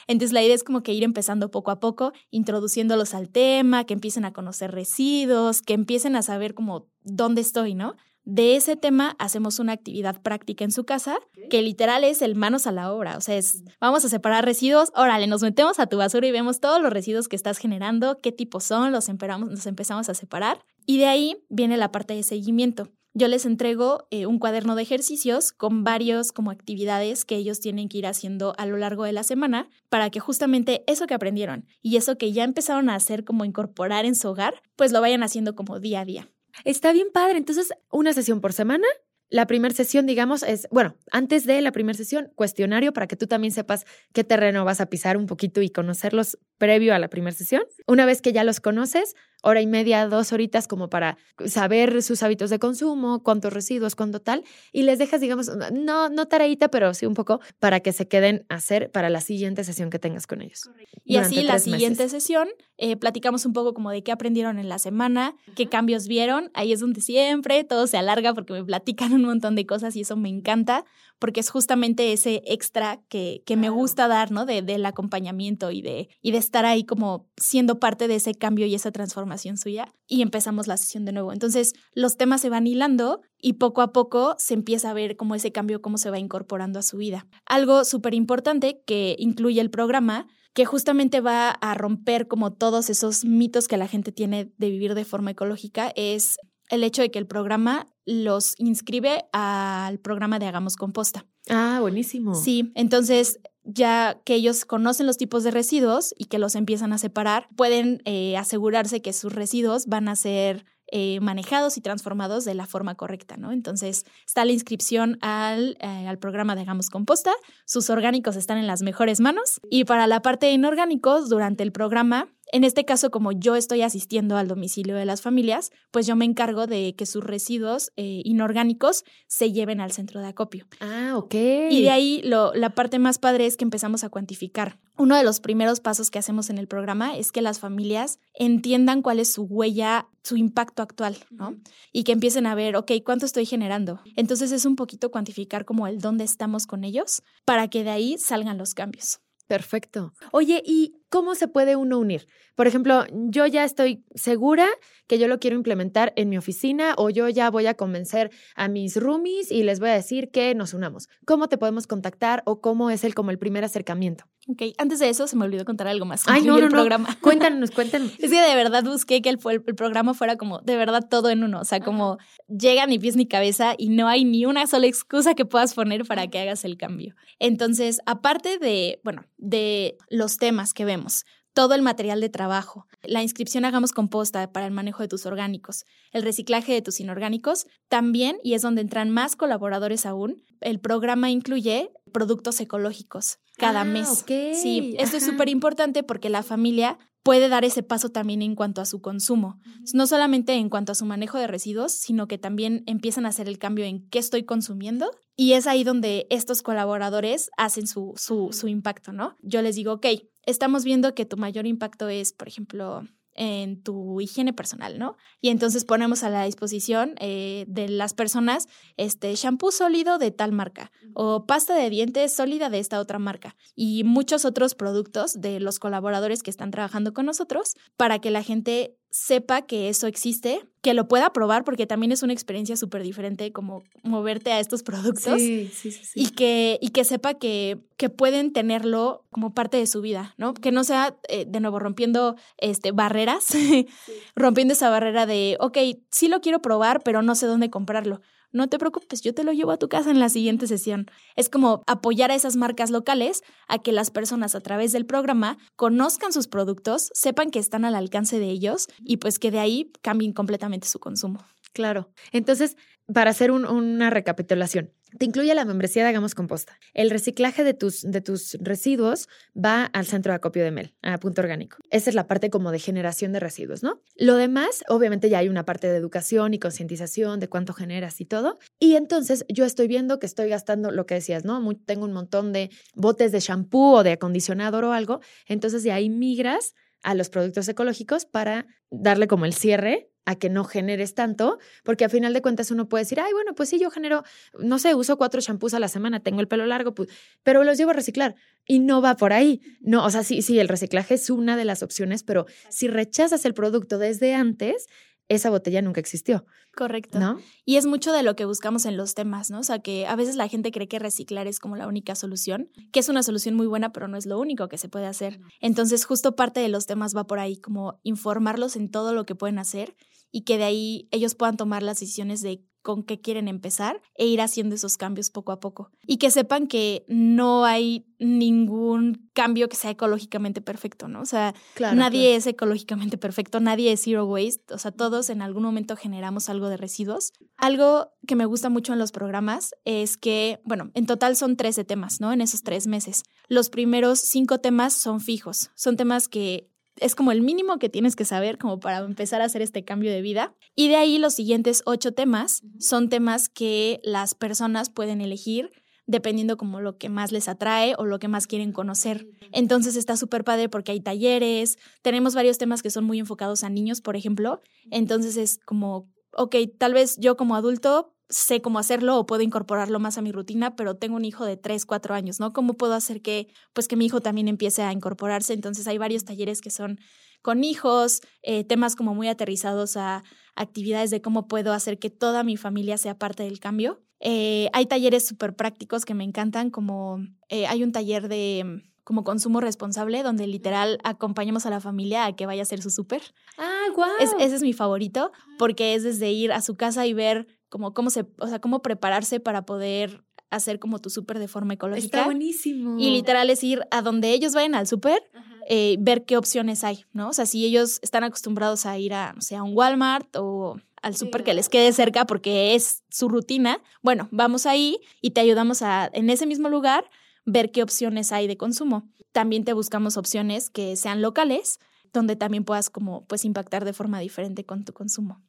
Entonces 0.05 0.31
la 0.31 0.43
idea 0.43 0.53
es 0.53 0.63
como 0.63 0.83
que 0.83 0.93
ir 0.93 1.03
empezando 1.03 1.49
poco 1.49 1.71
a 1.71 1.79
poco, 1.79 2.13
introduciéndolos 2.29 3.15
al 3.15 3.29
tema, 3.29 3.85
que 3.85 3.95
empiecen 3.95 4.25
a 4.25 4.31
conocer 4.31 4.71
residuos, 4.71 5.63
que 5.63 5.73
empiecen 5.73 6.15
a 6.15 6.21
saber 6.21 6.53
como 6.53 6.87
dónde 7.01 7.41
estoy, 7.41 7.73
¿no? 7.73 7.95
De 8.25 8.55
ese 8.55 8.75
tema 8.75 9.15
hacemos 9.19 9.59
una 9.59 9.73
actividad 9.73 10.19
práctica 10.21 10.63
en 10.63 10.71
su 10.71 10.83
casa, 10.83 11.17
que 11.51 11.61
literal 11.61 12.03
es 12.03 12.23
el 12.23 12.35
manos 12.35 12.65
a 12.65 12.71
la 12.71 12.91
obra. 12.91 13.17
O 13.17 13.21
sea, 13.21 13.37
es, 13.37 13.63
vamos 13.79 14.03
a 14.03 14.09
separar 14.09 14.43
residuos, 14.43 14.91
órale, 14.95 15.27
nos 15.27 15.43
metemos 15.43 15.79
a 15.79 15.85
tu 15.85 15.97
basura 15.97 16.25
y 16.25 16.31
vemos 16.31 16.59
todos 16.59 16.81
los 16.81 16.91
residuos 16.91 17.27
que 17.27 17.35
estás 17.35 17.59
generando, 17.59 18.19
qué 18.21 18.31
tipos 18.31 18.63
son, 18.63 18.91
los 18.91 19.07
nos 19.07 19.65
empezamos 19.67 20.09
a 20.09 20.15
separar. 20.15 20.65
Y 20.87 20.97
de 20.97 21.05
ahí 21.05 21.37
viene 21.49 21.77
la 21.77 21.91
parte 21.91 22.15
de 22.15 22.23
seguimiento. 22.23 22.89
Yo 23.13 23.27
les 23.29 23.45
entrego 23.45 24.07
eh, 24.09 24.25
un 24.25 24.39
cuaderno 24.39 24.75
de 24.75 24.81
ejercicios 24.81 25.53
con 25.53 25.85
varios 25.85 26.33
como 26.33 26.51
actividades 26.51 27.23
que 27.23 27.37
ellos 27.37 27.59
tienen 27.61 27.87
que 27.87 27.99
ir 27.99 28.07
haciendo 28.07 28.55
a 28.57 28.65
lo 28.65 28.75
largo 28.75 29.05
de 29.05 29.13
la 29.13 29.23
semana 29.23 29.69
para 29.87 30.09
que 30.09 30.19
justamente 30.19 30.83
eso 30.87 31.07
que 31.07 31.13
aprendieron 31.13 31.65
y 31.81 31.95
eso 31.95 32.17
que 32.17 32.33
ya 32.33 32.43
empezaron 32.43 32.89
a 32.89 32.95
hacer 32.95 33.23
como 33.23 33.45
incorporar 33.45 34.03
en 34.03 34.15
su 34.15 34.27
hogar, 34.27 34.61
pues 34.75 34.91
lo 34.91 34.99
vayan 34.99 35.23
haciendo 35.23 35.55
como 35.55 35.79
día 35.79 36.01
a 36.01 36.05
día. 36.05 36.29
Está 36.63 36.93
bien 36.93 37.07
padre. 37.13 37.37
Entonces, 37.37 37.73
una 37.91 38.13
sesión 38.13 38.41
por 38.41 38.53
semana 38.53 38.87
la 39.29 39.47
primera 39.47 39.73
sesión, 39.73 40.05
digamos, 40.05 40.43
es, 40.43 40.67
bueno, 40.71 40.95
antes 41.11 41.45
de 41.45 41.59
la 41.61 41.71
primera 41.71 41.97
sesión, 41.97 42.31
cuestionario 42.35 42.93
para 42.93 43.07
que 43.07 43.15
tú 43.15 43.25
también 43.25 43.51
sepas 43.51 43.85
qué 44.13 44.23
terreno 44.23 44.63
vas 44.65 44.81
a 44.81 44.85
pisar 44.85 45.17
un 45.17 45.25
poquito 45.25 45.61
y 45.61 45.69
conocerlos 45.69 46.37
previo 46.57 46.93
a 46.93 46.99
la 46.99 47.09
primera 47.09 47.35
sesión. 47.35 47.63
Una 47.87 48.05
vez 48.05 48.21
que 48.21 48.33
ya 48.33 48.43
los 48.43 48.59
conoces, 48.59 49.15
hora 49.45 49.61
y 49.61 49.67
media, 49.67 50.07
dos 50.07 50.33
horitas 50.33 50.67
como 50.67 50.89
para 50.89 51.17
saber 51.45 52.01
sus 52.01 52.23
hábitos 52.23 52.49
de 52.49 52.57
consumo, 52.57 53.21
cuántos 53.21 53.53
residuos, 53.53 53.95
cuánto 53.95 54.19
tal, 54.19 54.43
y 54.71 54.83
les 54.83 54.97
dejas, 54.97 55.21
digamos, 55.21 55.51
no, 55.71 56.09
no 56.09 56.27
tareita, 56.27 56.69
pero 56.69 56.93
sí 56.95 57.05
un 57.05 57.13
poco 57.13 57.39
para 57.59 57.79
que 57.79 57.93
se 57.93 58.07
queden 58.07 58.45
a 58.49 58.55
hacer 58.55 58.91
para 58.91 59.09
la 59.09 59.21
siguiente 59.21 59.63
sesión 59.63 59.91
que 59.91 59.99
tengas 59.99 60.25
con 60.25 60.41
ellos. 60.41 60.69
Y 61.03 61.17
así 61.17 61.43
la 61.43 61.59
siguiente 61.59 62.09
sesión, 62.09 62.47
eh, 62.77 62.97
platicamos 62.97 63.45
un 63.45 63.53
poco 63.53 63.75
como 63.75 63.91
de 63.91 64.01
qué 64.01 64.11
aprendieron 64.11 64.57
en 64.57 64.67
la 64.67 64.79
semana, 64.79 65.35
qué 65.55 65.67
cambios 65.67 66.07
vieron, 66.07 66.49
ahí 66.55 66.73
es 66.73 66.79
donde 66.79 67.01
siempre 67.01 67.63
todo 67.63 67.85
se 67.85 67.97
alarga 67.97 68.33
porque 68.33 68.53
me 68.53 68.63
platican 68.63 69.13
un 69.13 69.25
montón 69.25 69.55
de 69.55 69.67
cosas 69.67 69.95
y 69.95 70.01
eso 70.01 70.15
me 70.15 70.29
encanta 70.29 70.85
porque 71.19 71.39
es 71.39 71.49
justamente 71.49 72.13
ese 72.13 72.41
extra 72.45 73.01
que, 73.09 73.43
que 73.45 73.57
me 73.57 73.69
gusta 73.69 74.07
dar, 74.07 74.31
¿no? 74.31 74.45
De, 74.45 74.61
del 74.61 74.85
acompañamiento 74.85 75.71
y 75.71 75.81
de, 75.81 76.09
y 76.21 76.31
de 76.31 76.37
estar 76.37 76.65
ahí 76.65 76.83
como 76.83 77.29
siendo 77.37 77.79
parte 77.79 78.07
de 78.07 78.15
ese 78.15 78.35
cambio 78.35 78.65
y 78.65 78.75
esa 78.75 78.91
transformación 78.91 79.57
suya. 79.57 79.93
Y 80.07 80.21
empezamos 80.21 80.67
la 80.67 80.77
sesión 80.77 81.05
de 81.05 81.11
nuevo. 81.11 81.33
Entonces, 81.33 81.73
los 81.93 82.17
temas 82.17 82.41
se 82.41 82.49
van 82.49 82.67
hilando 82.67 83.21
y 83.39 83.53
poco 83.53 83.81
a 83.81 83.91
poco 83.91 84.35
se 84.37 84.53
empieza 84.53 84.89
a 84.89 84.93
ver 84.93 85.15
cómo 85.17 85.35
ese 85.35 85.51
cambio, 85.51 85.81
cómo 85.81 85.97
se 85.97 86.09
va 86.09 86.19
incorporando 86.19 86.79
a 86.79 86.83
su 86.83 86.97
vida. 86.97 87.27
Algo 87.45 87.85
súper 87.85 88.13
importante 88.13 88.83
que 88.85 89.15
incluye 89.19 89.61
el 89.61 89.69
programa 89.69 90.27
que 90.55 90.65
justamente 90.65 91.19
va 91.19 91.49
a 91.49 91.73
romper 91.73 92.27
como 92.29 92.53
todos 92.53 92.89
esos 92.89 93.25
mitos 93.25 93.67
que 93.67 93.75
la 93.77 93.89
gente 93.89 94.13
tiene 94.13 94.53
de 94.57 94.69
vivir 94.69 94.95
de 94.95 95.03
forma 95.03 95.31
ecológica 95.31 95.91
es 95.97 96.37
el 96.69 96.83
hecho 96.83 97.01
de 97.01 97.11
que 97.11 97.19
el 97.19 97.27
programa 97.27 97.87
los 98.05 98.53
inscribe 98.57 99.25
al 99.33 99.99
programa 99.99 100.39
de 100.39 100.47
Hagamos 100.47 100.75
Composta. 100.75 101.25
Ah, 101.49 101.79
buenísimo. 101.81 102.35
Sí, 102.35 102.71
entonces 102.75 103.39
ya 103.63 104.21
que 104.25 104.35
ellos 104.35 104.65
conocen 104.65 105.07
los 105.07 105.17
tipos 105.17 105.43
de 105.43 105.51
residuos 105.51 106.13
y 106.17 106.25
que 106.25 106.39
los 106.39 106.55
empiezan 106.55 106.93
a 106.93 106.97
separar, 106.97 107.47
pueden 107.55 108.01
eh, 108.05 108.37
asegurarse 108.37 109.01
que 109.01 109.11
sus 109.11 109.33
residuos 109.33 109.87
van 109.87 110.07
a 110.07 110.15
ser 110.15 110.65
eh, 110.91 111.19
manejados 111.19 111.77
y 111.77 111.81
transformados 111.81 112.45
de 112.45 112.53
la 112.53 112.67
forma 112.67 112.93
correcta, 112.93 113.37
¿no? 113.37 113.51
Entonces 113.51 114.05
está 114.25 114.45
la 114.45 114.51
inscripción 114.51 115.17
al, 115.21 115.77
eh, 115.81 116.07
al 116.07 116.19
programa 116.19 116.53
de 116.53 116.61
Hagamos 116.61 116.91
Composta, 116.91 117.31
sus 117.65 117.89
orgánicos 117.89 118.35
están 118.35 118.59
en 118.59 118.67
las 118.67 118.83
mejores 118.83 119.19
manos 119.19 119.59
y 119.67 119.85
para 119.85 120.05
la 120.05 120.21
parte 120.21 120.45
de 120.45 120.51
inorgánicos, 120.51 121.27
durante 121.27 121.63
el 121.63 121.71
programa 121.71 122.34
en 122.51 122.63
este 122.63 122.85
caso, 122.85 123.09
como 123.09 123.31
yo 123.31 123.55
estoy 123.55 123.81
asistiendo 123.81 124.37
al 124.37 124.47
domicilio 124.47 124.95
de 124.95 125.05
las 125.05 125.21
familias, 125.21 125.71
pues 125.91 126.05
yo 126.05 126.15
me 126.15 126.25
encargo 126.25 126.67
de 126.67 126.95
que 126.95 127.05
sus 127.05 127.23
residuos 127.23 127.91
eh, 127.95 128.21
inorgánicos 128.23 129.03
se 129.27 129.51
lleven 129.51 129.81
al 129.81 129.91
centro 129.91 130.21
de 130.21 130.27
acopio. 130.27 130.67
Ah, 130.79 131.13
ok. 131.15 131.33
Y 131.33 131.81
de 131.81 131.89
ahí 131.89 132.21
lo, 132.23 132.53
la 132.53 132.71
parte 132.71 132.99
más 132.99 133.17
padre 133.17 133.45
es 133.45 133.57
que 133.57 133.63
empezamos 133.63 134.03
a 134.03 134.09
cuantificar. 134.09 134.79
Uno 134.97 135.17
de 135.17 135.23
los 135.23 135.39
primeros 135.39 135.79
pasos 135.79 136.09
que 136.09 136.19
hacemos 136.19 136.49
en 136.49 136.57
el 136.57 136.67
programa 136.67 137.17
es 137.17 137.31
que 137.31 137.41
las 137.41 137.59
familias 137.59 138.19
entiendan 138.33 139.01
cuál 139.01 139.19
es 139.19 139.33
su 139.33 139.43
huella, 139.43 140.07
su 140.23 140.37
impacto 140.37 140.83
actual, 140.83 141.17
¿no? 141.31 141.55
Y 141.91 142.03
que 142.03 142.13
empiecen 142.13 142.45
a 142.45 142.55
ver, 142.55 142.77
ok, 142.77 142.91
¿cuánto 143.03 143.25
estoy 143.25 143.45
generando? 143.45 143.99
Entonces 144.15 144.51
es 144.51 144.65
un 144.65 144.75
poquito 144.75 145.11
cuantificar 145.11 145.65
como 145.65 145.87
el 145.87 145.99
dónde 145.99 146.23
estamos 146.23 146.65
con 146.65 146.83
ellos 146.83 147.23
para 147.43 147.67
que 147.67 147.83
de 147.83 147.89
ahí 147.89 148.17
salgan 148.17 148.57
los 148.57 148.73
cambios. 148.73 149.19
Perfecto. 149.47 150.13
Oye, 150.31 150.63
¿y 150.65 150.95
cómo 151.15 151.33
se 151.33 151.47
puede 151.47 151.77
uno 151.77 151.97
unir? 151.97 152.27
Por 152.55 152.67
ejemplo, 152.67 153.05
yo 153.09 153.45
ya 153.45 153.63
estoy 153.63 154.03
segura 154.15 154.67
que 155.07 155.17
yo 155.17 155.29
lo 155.29 155.39
quiero 155.39 155.55
implementar 155.55 156.11
en 156.17 156.27
mi 156.27 156.37
oficina 156.37 156.93
o 156.97 157.09
yo 157.09 157.29
ya 157.29 157.49
voy 157.49 157.67
a 157.67 157.73
convencer 157.73 158.31
a 158.53 158.67
mis 158.67 158.97
roomies 158.97 159.49
y 159.49 159.63
les 159.63 159.79
voy 159.79 159.89
a 159.89 159.93
decir 159.93 160.29
que 160.29 160.53
nos 160.55 160.73
unamos. 160.73 161.07
¿Cómo 161.25 161.47
te 161.47 161.57
podemos 161.57 161.87
contactar 161.87 162.43
o 162.45 162.59
cómo 162.59 162.89
es 162.89 163.05
el 163.05 163.15
como 163.15 163.31
el 163.31 163.39
primer 163.39 163.63
acercamiento? 163.63 164.25
Ok, 164.47 164.61
antes 164.77 164.99
de 164.99 165.09
eso 165.09 165.25
se 165.25 165.35
me 165.35 165.45
olvidó 165.45 165.65
contar 165.65 165.87
algo 165.87 166.05
más. 166.05 166.23
Ay, 166.27 166.43
no, 166.43 166.59
no, 166.59 166.65
el 166.65 166.69
programa. 166.69 167.17
Cuéntanos, 167.21 167.71
cuéntanos. 167.71 168.11
Es 168.19 168.29
que 168.29 168.39
de 168.39 168.55
verdad 168.55 168.83
busqué 168.83 169.23
que 169.23 169.29
el, 169.29 169.39
el, 169.43 169.75
programa 169.75 170.13
fuera 170.13 170.37
como 170.37 170.59
de 170.59 170.75
verdad 170.75 171.07
todo 171.09 171.31
en 171.31 171.43
uno. 171.43 171.61
O 171.61 171.65
sea, 171.65 171.79
como 171.79 172.19
llega 172.47 172.85
ni 172.85 172.99
pies 172.99 173.15
ni 173.15 173.27
cabeza 173.27 173.73
y 173.75 173.89
no 173.89 174.07
hay 174.07 174.23
ni 174.23 174.45
una 174.45 174.67
sola 174.67 174.85
excusa 174.85 175.33
que 175.33 175.45
puedas 175.45 175.73
poner 175.73 176.05
para 176.05 176.27
que 176.27 176.39
hagas 176.39 176.63
el 176.63 176.77
cambio. 176.77 177.15
Entonces, 177.39 178.01
aparte 178.05 178.59
de, 178.59 179.01
bueno, 179.03 179.23
de 179.37 179.97
los 180.09 180.37
temas 180.37 180.73
que 180.73 180.85
vemos, 180.85 181.04
todo 181.53 181.73
el 181.73 181.81
material 181.81 182.19
de 182.19 182.29
trabajo, 182.29 182.85
la 183.01 183.23
inscripción 183.23 183.63
Hagamos 183.63 183.93
Composta 183.93 184.51
para 184.51 184.65
el 184.65 184.73
manejo 184.73 185.03
de 185.03 185.07
tus 185.07 185.25
orgánicos, 185.25 185.85
el 186.11 186.21
reciclaje 186.21 186.73
de 186.73 186.81
tus 186.81 186.99
inorgánicos, 186.99 187.65
también, 187.87 188.37
y 188.43 188.55
es 188.55 188.61
donde 188.61 188.81
entran 188.81 189.09
más 189.09 189.37
colaboradores 189.37 190.05
aún, 190.05 190.43
el 190.59 190.79
programa 190.81 191.31
incluye 191.31 191.91
productos 192.11 192.59
ecológicos 192.59 193.37
cada 193.57 193.81
ah, 193.81 193.85
mes. 193.85 194.23
Okay. 194.23 194.53
Sí, 194.55 194.95
esto 194.99 195.17
es 195.17 195.25
súper 195.25 195.47
importante 195.47 196.03
porque 196.03 196.29
la 196.29 196.43
familia 196.43 196.97
puede 197.23 197.49
dar 197.49 197.65
ese 197.65 197.81
paso 197.81 198.09
también 198.09 198.41
en 198.41 198.53
cuanto 198.53 198.81
a 198.81 198.85
su 198.85 199.01
consumo. 199.01 199.59
No 199.93 200.05
solamente 200.05 200.53
en 200.53 200.69
cuanto 200.69 200.91
a 200.91 200.95
su 200.95 201.05
manejo 201.05 201.39
de 201.39 201.47
residuos, 201.47 201.91
sino 201.91 202.27
que 202.27 202.37
también 202.37 202.83
empiezan 202.85 203.25
a 203.25 203.29
hacer 203.29 203.47
el 203.47 203.57
cambio 203.57 203.85
en 203.85 204.07
qué 204.09 204.19
estoy 204.19 204.43
consumiendo. 204.43 205.09
Y 205.35 205.53
es 205.53 205.65
ahí 205.67 205.83
donde 205.83 206.27
estos 206.29 206.61
colaboradores 206.61 207.49
hacen 207.57 207.87
su, 207.87 208.13
su, 208.15 208.49
su 208.51 208.67
impacto, 208.67 209.11
¿no? 209.11 209.35
Yo 209.41 209.61
les 209.61 209.75
digo, 209.75 209.93
ok, 209.93 210.05
estamos 210.45 210.83
viendo 210.83 211.13
que 211.15 211.25
tu 211.25 211.37
mayor 211.37 211.65
impacto 211.65 212.09
es, 212.09 212.33
por 212.33 212.47
ejemplo, 212.47 213.03
en 213.35 213.83
tu 213.83 214.21
higiene 214.21 214.53
personal, 214.53 214.97
¿no? 214.97 215.17
Y 215.41 215.49
entonces 215.49 215.83
ponemos 215.83 216.23
a 216.23 216.29
la 216.29 216.45
disposición 216.45 217.15
eh, 217.19 217.65
de 217.67 217.89
las 217.89 218.13
personas 218.13 218.67
este 218.97 219.35
shampoo 219.35 219.71
sólido 219.71 220.17
de 220.17 220.31
tal 220.31 220.53
marca 220.53 220.91
o 221.13 221.45
pasta 221.45 221.75
de 221.75 221.89
dientes 221.89 222.33
sólida 222.33 222.69
de 222.69 222.79
esta 222.79 222.99
otra 222.99 223.19
marca 223.19 223.55
y 223.75 224.05
muchos 224.05 224.45
otros 224.45 224.73
productos 224.73 225.33
de 225.33 225.59
los 225.59 225.79
colaboradores 225.79 226.43
que 226.43 226.49
están 226.49 226.71
trabajando 226.71 227.13
con 227.13 227.25
nosotros 227.25 227.75
para 227.97 228.19
que 228.19 228.31
la 228.31 228.41
gente 228.41 228.97
sepa 229.15 229.61
que 229.61 229.87
eso 229.87 230.07
existe, 230.07 230.67
que 230.81 230.93
lo 230.93 231.07
pueda 231.07 231.31
probar, 231.31 231.63
porque 231.63 231.87
también 231.87 232.11
es 232.11 232.21
una 232.21 232.33
experiencia 232.33 232.75
súper 232.75 233.01
diferente 233.01 233.53
como 233.53 233.81
moverte 234.03 234.51
a 234.51 234.59
estos 234.59 234.83
productos. 234.83 235.39
Sí, 235.39 235.71
sí, 235.73 235.91
sí, 235.91 236.03
Y 236.15 236.31
que, 236.31 236.77
y 236.81 236.89
que 236.89 237.05
sepa 237.05 237.35
que, 237.35 237.79
que 237.95 238.09
pueden 238.09 238.51
tenerlo 238.51 239.23
como 239.31 239.53
parte 239.53 239.77
de 239.77 239.87
su 239.87 240.01
vida, 240.01 240.35
¿no? 240.37 240.53
Que 240.53 240.73
no 240.73 240.83
sea, 240.83 241.15
eh, 241.29 241.45
de 241.47 241.59
nuevo, 241.61 241.79
rompiendo 241.79 242.35
este, 242.57 242.91
barreras, 242.91 243.47
rompiendo 244.35 244.73
esa 244.73 244.89
barrera 244.89 245.25
de, 245.25 245.55
ok, 245.61 245.77
sí 246.11 246.27
lo 246.27 246.41
quiero 246.41 246.61
probar, 246.61 247.01
pero 247.01 247.21
no 247.21 247.35
sé 247.35 247.45
dónde 247.45 247.69
comprarlo 247.69 248.19
no 248.55 248.69
te 248.69 248.79
preocupes, 248.79 249.21
yo 249.21 249.33
te 249.33 249.43
lo 249.43 249.51
llevo 249.51 249.71
a 249.71 249.77
tu 249.77 249.89
casa 249.89 250.09
en 250.09 250.19
la 250.19 250.29
siguiente 250.29 250.65
sesión. 250.65 251.07
Es 251.35 251.49
como 251.49 251.83
apoyar 251.87 252.31
a 252.31 252.35
esas 252.35 252.55
marcas 252.55 252.89
locales 252.89 253.43
a 253.67 253.79
que 253.79 253.91
las 253.91 254.11
personas 254.11 254.55
a 254.55 254.61
través 254.61 254.93
del 254.93 255.05
programa 255.05 255.57
conozcan 255.75 256.31
sus 256.31 256.47
productos, 256.47 257.09
sepan 257.13 257.51
que 257.51 257.59
están 257.59 257.83
al 257.85 257.95
alcance 257.95 258.39
de 258.39 258.49
ellos 258.49 258.87
y 259.03 259.17
pues 259.17 259.39
que 259.39 259.51
de 259.51 259.59
ahí 259.59 259.91
cambien 260.01 260.31
completamente 260.31 260.87
su 260.87 260.99
consumo. 260.99 261.45
Claro. 261.75 262.09
Entonces, 262.31 262.77
para 263.13 263.31
hacer 263.31 263.51
una 263.51 264.09
recapitulación, 264.09 264.93
te 265.19 265.25
incluye 265.25 265.53
la 265.53 265.65
membresía 265.65 266.03
de 266.03 266.09
Hagamos 266.09 266.33
Composta. 266.33 266.79
El 266.93 267.09
reciclaje 267.09 267.65
de 267.65 267.73
tus, 267.73 268.01
de 268.01 268.21
tus 268.21 268.57
residuos 268.61 269.27
va 269.53 269.83
al 269.83 270.05
centro 270.05 270.31
de 270.31 270.37
acopio 270.37 270.63
de 270.63 270.71
Mel, 270.71 270.95
a 271.01 271.17
punto 271.17 271.41
orgánico. 271.41 271.77
Esa 271.89 272.09
es 272.09 272.15
la 272.15 272.27
parte 272.27 272.49
como 272.49 272.71
de 272.71 272.79
generación 272.79 273.33
de 273.33 273.41
residuos, 273.41 273.83
¿no? 273.83 274.01
Lo 274.15 274.37
demás, 274.37 274.85
obviamente 274.87 275.29
ya 275.29 275.39
hay 275.39 275.49
una 275.49 275.65
parte 275.65 275.87
de 275.87 275.97
educación 275.97 276.53
y 276.53 276.59
concientización 276.59 277.41
de 277.41 277.49
cuánto 277.49 277.73
generas 277.73 278.21
y 278.21 278.25
todo. 278.25 278.57
Y 278.79 278.95
entonces 278.95 279.45
yo 279.49 279.65
estoy 279.65 279.87
viendo 279.87 280.17
que 280.17 280.25
estoy 280.25 280.47
gastando 280.47 280.91
lo 280.91 281.05
que 281.05 281.15
decías, 281.15 281.43
¿no? 281.43 281.61
tengo 281.85 282.05
un 282.05 282.13
montón 282.13 282.53
de 282.53 282.69
botes 282.93 283.33
de 283.33 283.41
shampoo 283.41 283.97
o 283.97 284.03
de 284.03 284.13
acondicionador 284.13 284.85
o 284.85 284.93
algo. 284.93 285.19
Entonces 285.45 285.83
de 285.83 285.91
ahí 285.91 286.09
migras 286.09 286.73
a 287.03 287.15
los 287.15 287.29
productos 287.29 287.67
ecológicos 287.67 288.25
para 288.25 288.65
darle 288.89 289.27
como 289.27 289.45
el 289.45 289.53
cierre 289.53 290.09
a 290.25 290.35
que 290.35 290.49
no 290.49 290.63
generes 290.63 291.13
tanto, 291.13 291.59
porque 291.83 292.05
a 292.05 292.09
final 292.09 292.33
de 292.33 292.41
cuentas 292.41 292.71
uno 292.71 292.89
puede 292.89 293.03
decir, 293.03 293.19
ay, 293.19 293.31
bueno, 293.33 293.53
pues 293.53 293.69
sí, 293.69 293.79
yo 293.79 293.89
genero, 293.91 294.23
no 294.59 294.79
sé, 294.79 294.95
uso 294.95 295.17
cuatro 295.17 295.39
shampoos 295.39 295.73
a 295.73 295.79
la 295.79 295.87
semana, 295.87 296.19
tengo 296.19 296.41
el 296.41 296.47
pelo 296.47 296.65
largo, 296.65 296.93
pues, 296.93 297.09
pero 297.43 297.63
los 297.63 297.77
llevo 297.77 297.91
a 297.91 297.93
reciclar 297.93 298.35
y 298.65 298.79
no 298.79 299.01
va 299.01 299.15
por 299.15 299.33
ahí. 299.33 299.61
No, 299.79 300.03
o 300.03 300.09
sea, 300.09 300.23
sí, 300.23 300.41
sí, 300.41 300.59
el 300.59 300.67
reciclaje 300.67 301.13
es 301.13 301.29
una 301.29 301.55
de 301.57 301.65
las 301.65 301.83
opciones, 301.83 302.23
pero 302.23 302.45
si 302.69 302.87
rechazas 302.87 303.45
el 303.45 303.53
producto 303.53 303.99
desde 303.99 304.33
antes, 304.33 304.87
esa 305.27 305.49
botella 305.49 305.81
nunca 305.81 305.99
existió. 305.99 306.45
Correcto. 306.75 307.19
¿No? 307.19 307.39
Y 307.63 307.77
es 307.77 307.85
mucho 307.85 308.11
de 308.11 308.21
lo 308.21 308.35
que 308.35 308.45
buscamos 308.45 308.85
en 308.85 308.97
los 308.97 309.15
temas, 309.15 309.49
¿no? 309.49 309.59
O 309.59 309.63
sea, 309.63 309.79
que 309.79 310.05
a 310.07 310.15
veces 310.15 310.35
la 310.35 310.47
gente 310.47 310.71
cree 310.71 310.87
que 310.87 310.99
reciclar 310.99 311.47
es 311.47 311.59
como 311.59 311.77
la 311.77 311.87
única 311.87 312.15
solución, 312.15 312.69
que 312.91 312.99
es 312.99 313.09
una 313.09 313.23
solución 313.23 313.55
muy 313.55 313.65
buena, 313.65 313.91
pero 313.91 314.07
no 314.07 314.17
es 314.17 314.25
lo 314.25 314.39
único 314.39 314.67
que 314.67 314.77
se 314.77 314.89
puede 314.89 315.05
hacer. 315.05 315.39
Entonces, 315.61 316.05
justo 316.05 316.35
parte 316.35 316.59
de 316.59 316.69
los 316.69 316.85
temas 316.85 317.15
va 317.15 317.25
por 317.27 317.39
ahí, 317.39 317.57
como 317.57 317.99
informarlos 318.03 318.75
en 318.75 318.91
todo 318.91 319.13
lo 319.13 319.25
que 319.25 319.35
pueden 319.35 319.57
hacer 319.57 319.95
y 320.35 320.41
que 320.41 320.57
de 320.57 320.65
ahí 320.65 321.07
ellos 321.11 321.33
puedan 321.33 321.55
tomar 321.55 321.81
las 321.81 322.01
decisiones 322.01 322.41
de 322.41 322.61
con 322.81 323.03
qué 323.03 323.21
quieren 323.21 323.47
empezar 323.47 324.01
e 324.15 324.25
ir 324.25 324.41
haciendo 324.41 324.75
esos 324.75 324.97
cambios 324.97 325.31
poco 325.31 325.53
a 325.53 325.61
poco. 325.61 325.91
Y 326.05 326.17
que 326.17 326.29
sepan 326.29 326.67
que 326.67 327.05
no 327.07 327.63
hay 327.63 328.05
ningún 328.19 329.29
cambio 329.33 329.69
que 329.69 329.77
sea 329.77 329.91
ecológicamente 329.91 330.59
perfecto, 330.59 331.07
¿no? 331.07 331.21
O 331.21 331.25
sea, 331.25 331.55
nadie 331.79 332.35
es 332.35 332.47
ecológicamente 332.47 333.17
perfecto, 333.17 333.61
nadie 333.61 333.93
es 333.93 334.01
zero 334.01 334.25
waste, 334.25 334.73
o 334.73 334.77
sea, 334.77 334.91
todos 334.91 335.29
en 335.29 335.41
algún 335.41 335.63
momento 335.63 335.95
generamos 335.95 336.49
algo 336.49 336.67
de 336.67 336.75
residuos. 336.75 337.31
Algo 337.55 338.09
que 338.27 338.35
me 338.35 338.45
gusta 338.45 338.67
mucho 338.67 338.91
en 338.91 338.99
los 338.99 339.13
programas 339.13 339.73
es 339.85 340.17
que, 340.17 340.59
bueno, 340.65 340.91
en 340.95 341.05
total 341.05 341.37
son 341.37 341.55
13 341.55 341.85
temas, 341.85 342.19
¿no? 342.19 342.33
En 342.33 342.41
esos 342.41 342.61
tres 342.61 342.87
meses. 342.87 343.23
Los 343.47 343.69
primeros 343.69 344.19
cinco 344.19 344.59
temas 344.59 344.91
son 344.91 345.21
fijos, 345.21 345.71
son 345.75 345.95
temas 345.95 346.27
que 346.27 346.74
es 346.99 347.15
como 347.15 347.31
el 347.31 347.41
mínimo 347.41 347.77
que 347.77 347.89
tienes 347.89 348.15
que 348.15 348.25
saber 348.25 348.57
como 348.57 348.79
para 348.79 348.99
empezar 348.99 349.41
a 349.41 349.45
hacer 349.45 349.61
este 349.61 349.83
cambio 349.83 350.11
de 350.11 350.21
vida. 350.21 350.55
Y 350.75 350.87
de 350.87 350.95
ahí 350.95 351.17
los 351.17 351.33
siguientes 351.33 351.81
ocho 351.85 352.13
temas 352.13 352.61
son 352.79 353.09
temas 353.09 353.49
que 353.49 353.99
las 354.03 354.35
personas 354.35 354.89
pueden 354.89 355.21
elegir 355.21 355.71
dependiendo 356.07 356.57
como 356.57 356.81
lo 356.81 356.97
que 356.97 357.09
más 357.09 357.31
les 357.31 357.47
atrae 357.47 357.95
o 357.97 358.05
lo 358.05 358.19
que 358.19 358.27
más 358.27 358.47
quieren 358.47 358.71
conocer. 358.71 359.27
Entonces 359.51 359.95
está 359.95 360.17
súper 360.17 360.43
padre 360.43 360.69
porque 360.69 360.91
hay 360.91 360.99
talleres, 360.99 361.77
tenemos 362.01 362.35
varios 362.35 362.57
temas 362.57 362.83
que 362.83 362.91
son 362.91 363.05
muy 363.05 363.19
enfocados 363.19 363.63
a 363.63 363.69
niños, 363.69 364.01
por 364.01 364.15
ejemplo. 364.15 364.61
Entonces 364.91 365.37
es 365.37 365.59
como, 365.65 366.07
ok, 366.33 366.55
tal 366.77 366.93
vez 366.93 367.17
yo 367.17 367.35
como 367.37 367.55
adulto 367.55 368.14
sé 368.29 368.61
cómo 368.61 368.79
hacerlo 368.79 369.17
o 369.17 369.25
puedo 369.25 369.41
incorporarlo 369.41 369.99
más 369.99 370.17
a 370.17 370.21
mi 370.21 370.31
rutina, 370.31 370.75
pero 370.75 370.95
tengo 370.95 371.15
un 371.15 371.25
hijo 371.25 371.45
de 371.45 371.57
3, 371.57 371.85
4 371.85 372.15
años, 372.15 372.39
¿no? 372.39 372.53
¿Cómo 372.53 372.73
puedo 372.73 372.93
hacer 372.93 373.21
que, 373.21 373.47
pues, 373.73 373.87
que 373.87 373.95
mi 373.95 374.05
hijo 374.05 374.21
también 374.21 374.47
empiece 374.47 374.81
a 374.81 374.91
incorporarse? 374.91 375.53
Entonces 375.53 375.87
hay 375.87 375.97
varios 375.97 376.25
talleres 376.25 376.61
que 376.61 376.69
son 376.69 376.99
con 377.41 377.63
hijos, 377.63 378.21
eh, 378.41 378.63
temas 378.63 378.95
como 378.95 379.13
muy 379.13 379.27
aterrizados 379.27 379.97
a 379.97 380.23
actividades 380.55 381.11
de 381.11 381.21
cómo 381.21 381.47
puedo 381.47 381.73
hacer 381.73 381.99
que 381.99 382.09
toda 382.09 382.43
mi 382.43 382.57
familia 382.57 382.97
sea 382.97 383.19
parte 383.19 383.43
del 383.43 383.59
cambio. 383.59 384.01
Eh, 384.19 384.69
hay 384.73 384.87
talleres 384.87 385.27
súper 385.27 385.55
prácticos 385.55 386.05
que 386.05 386.15
me 386.15 386.23
encantan, 386.23 386.71
como 386.71 387.19
eh, 387.49 387.67
hay 387.67 387.83
un 387.83 387.91
taller 387.91 388.29
de 388.29 388.81
como 389.03 389.23
consumo 389.23 389.61
responsable, 389.61 390.23
donde 390.23 390.47
literal 390.47 390.97
acompañamos 391.03 391.67
a 391.67 391.69
la 391.69 391.79
familia 391.79 392.25
a 392.25 392.35
que 392.35 392.47
vaya 392.47 392.61
a 392.61 392.63
hacer 392.63 392.81
su 392.81 392.89
súper. 392.89 393.21
Ah, 393.59 393.85
guau. 393.93 394.09
ese 394.19 394.55
es 394.55 394.63
mi 394.63 394.73
favorito, 394.73 395.31
porque 395.59 395.93
es 395.93 396.01
desde 396.01 396.31
ir 396.31 396.51
a 396.51 396.61
su 396.61 396.75
casa 396.75 397.05
y 397.05 397.13
ver 397.13 397.45
como 397.69 397.93
cómo 397.93 398.09
se, 398.09 398.25
o 398.39 398.47
sea, 398.47 398.59
cómo 398.59 398.81
prepararse 398.81 399.39
para 399.39 399.65
poder 399.65 400.23
hacer 400.49 400.79
como 400.79 400.99
tu 400.99 401.09
súper 401.09 401.39
de 401.39 401.47
forma 401.47 401.73
ecológica. 401.73 402.05
Está 402.05 402.25
buenísimo. 402.25 402.97
Y 402.99 403.09
literal 403.09 403.49
es 403.49 403.63
ir 403.63 403.81
a 403.91 404.01
donde 404.01 404.31
ellos 404.31 404.53
vayan 404.53 404.75
al 404.75 404.87
súper, 404.87 405.19
eh, 405.67 405.97
ver 405.99 406.25
qué 406.25 406.37
opciones 406.37 406.83
hay, 406.83 407.05
¿no? 407.13 407.29
O 407.29 407.33
sea, 407.33 407.45
si 407.45 407.65
ellos 407.65 407.99
están 408.01 408.23
acostumbrados 408.23 408.85
a 408.85 408.97
ir 408.97 409.13
a, 409.13 409.33
no 409.33 409.41
sé, 409.41 409.55
a 409.55 409.63
un 409.63 409.75
Walmart 409.75 410.35
o 410.35 410.77
al 411.01 411.15
súper 411.15 411.43
que 411.43 411.53
les 411.53 411.69
quede 411.69 411.91
cerca 411.93 412.25
porque 412.25 412.75
es 412.75 413.03
su 413.09 413.29
rutina, 413.29 413.81
bueno, 414.01 414.27
vamos 414.31 414.65
ahí 414.65 414.99
y 415.21 415.31
te 415.31 415.41
ayudamos 415.41 415.81
a, 415.81 416.09
en 416.13 416.29
ese 416.29 416.45
mismo 416.45 416.69
lugar, 416.69 417.09
ver 417.45 417.71
qué 417.71 417.83
opciones 417.83 418.31
hay 418.31 418.47
de 418.47 418.57
consumo. 418.57 419.07
También 419.31 419.65
te 419.65 419.73
buscamos 419.73 420.17
opciones 420.17 420.69
que 420.69 420.95
sean 420.95 421.21
locales, 421.21 421.79
donde 422.19 422.35
también 422.35 422.63
puedas 422.63 422.89
como 422.89 423.25
pues 423.25 423.45
impactar 423.45 423.85
de 423.85 423.93
forma 423.93 424.19
diferente 424.19 424.63
con 424.65 424.83
tu 424.83 424.93
consumo. 424.93 425.41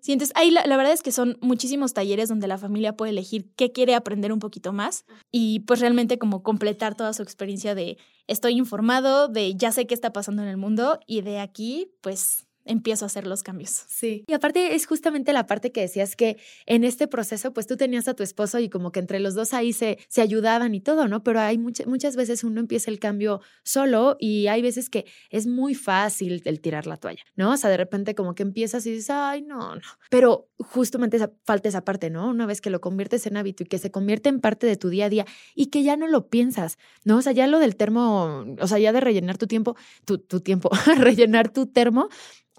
Sí, 0.00 0.12
entonces 0.12 0.34
ahí 0.36 0.50
la, 0.50 0.64
verdad 0.76 0.92
es 0.92 1.02
que 1.02 1.12
son 1.12 1.38
muchísimos 1.40 1.94
talleres 1.94 2.28
donde 2.28 2.48
la 2.48 2.58
familia 2.58 2.96
puede 2.96 3.10
elegir 3.10 3.50
qué 3.56 3.72
quiere 3.72 3.94
aprender 3.94 4.32
un 4.32 4.38
poquito 4.38 4.72
más 4.72 5.04
y 5.30 5.60
pues 5.60 5.80
realmente 5.80 6.18
como 6.18 6.42
completar 6.42 6.94
toda 6.94 7.12
su 7.12 7.22
experiencia 7.22 7.74
de 7.74 7.98
estoy 8.26 8.58
informado, 8.58 9.28
de 9.28 9.54
ya 9.54 9.72
sé 9.72 9.86
qué 9.86 9.94
está 9.94 10.12
pasando 10.12 10.42
en 10.42 10.48
el 10.48 10.56
mundo 10.56 10.98
y 11.06 11.22
de 11.22 11.38
aquí 11.40 11.92
pues 12.00 12.47
empiezo 12.68 13.04
a 13.04 13.06
hacer 13.06 13.26
los 13.26 13.42
cambios. 13.42 13.70
Sí. 13.88 14.24
Y 14.26 14.32
aparte 14.32 14.74
es 14.74 14.86
justamente 14.86 15.32
la 15.32 15.46
parte 15.46 15.72
que 15.72 15.80
decías 15.80 16.14
que 16.14 16.36
en 16.66 16.84
este 16.84 17.08
proceso, 17.08 17.52
pues 17.52 17.66
tú 17.66 17.76
tenías 17.76 18.06
a 18.08 18.14
tu 18.14 18.22
esposo 18.22 18.58
y 18.58 18.68
como 18.68 18.92
que 18.92 19.00
entre 19.00 19.18
los 19.20 19.34
dos 19.34 19.54
ahí 19.54 19.72
se, 19.72 19.98
se 20.08 20.20
ayudaban 20.20 20.74
y 20.74 20.80
todo, 20.80 21.08
¿no? 21.08 21.22
Pero 21.24 21.40
hay 21.40 21.58
muchas 21.58 21.86
muchas 21.86 22.16
veces 22.16 22.44
uno 22.44 22.60
empieza 22.60 22.90
el 22.90 22.98
cambio 22.98 23.40
solo 23.64 24.16
y 24.20 24.46
hay 24.46 24.62
veces 24.62 24.90
que 24.90 25.06
es 25.30 25.46
muy 25.46 25.74
fácil 25.74 26.42
el 26.44 26.60
tirar 26.60 26.86
la 26.86 26.96
toalla, 26.96 27.22
¿no? 27.34 27.52
O 27.52 27.56
sea, 27.56 27.70
de 27.70 27.76
repente 27.76 28.14
como 28.14 28.34
que 28.34 28.42
empiezas 28.42 28.86
y 28.86 28.92
dices, 28.92 29.10
ay, 29.10 29.42
no, 29.42 29.74
no. 29.74 29.82
Pero 30.10 30.48
justamente 30.58 31.16
esa, 31.16 31.32
falta 31.44 31.68
esa 31.68 31.84
parte, 31.84 32.10
¿no? 32.10 32.28
Una 32.28 32.46
vez 32.46 32.60
que 32.60 32.70
lo 32.70 32.80
conviertes 32.80 33.26
en 33.26 33.36
hábito 33.36 33.62
y 33.62 33.66
que 33.66 33.78
se 33.78 33.90
convierte 33.90 34.28
en 34.28 34.40
parte 34.40 34.66
de 34.66 34.76
tu 34.76 34.88
día 34.90 35.06
a 35.06 35.08
día 35.08 35.26
y 35.54 35.66
que 35.66 35.82
ya 35.82 35.96
no 35.96 36.06
lo 36.06 36.28
piensas, 36.28 36.78
¿no? 37.04 37.16
O 37.18 37.22
sea, 37.22 37.32
ya 37.32 37.46
lo 37.46 37.58
del 37.58 37.76
termo, 37.76 38.44
o 38.60 38.66
sea, 38.66 38.78
ya 38.78 38.92
de 38.92 39.00
rellenar 39.00 39.38
tu 39.38 39.46
tiempo, 39.46 39.76
tu, 40.04 40.18
tu 40.18 40.40
tiempo, 40.40 40.70
rellenar 40.98 41.48
tu 41.52 41.66
termo, 41.66 42.08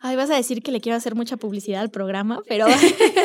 Ay, 0.00 0.16
vas 0.16 0.30
a 0.30 0.34
decir 0.34 0.62
que 0.62 0.72
le 0.72 0.80
quiero 0.80 0.96
hacer 0.96 1.14
mucha 1.14 1.36
publicidad 1.36 1.80
al 1.80 1.90
programa, 1.90 2.40
pero 2.48 2.66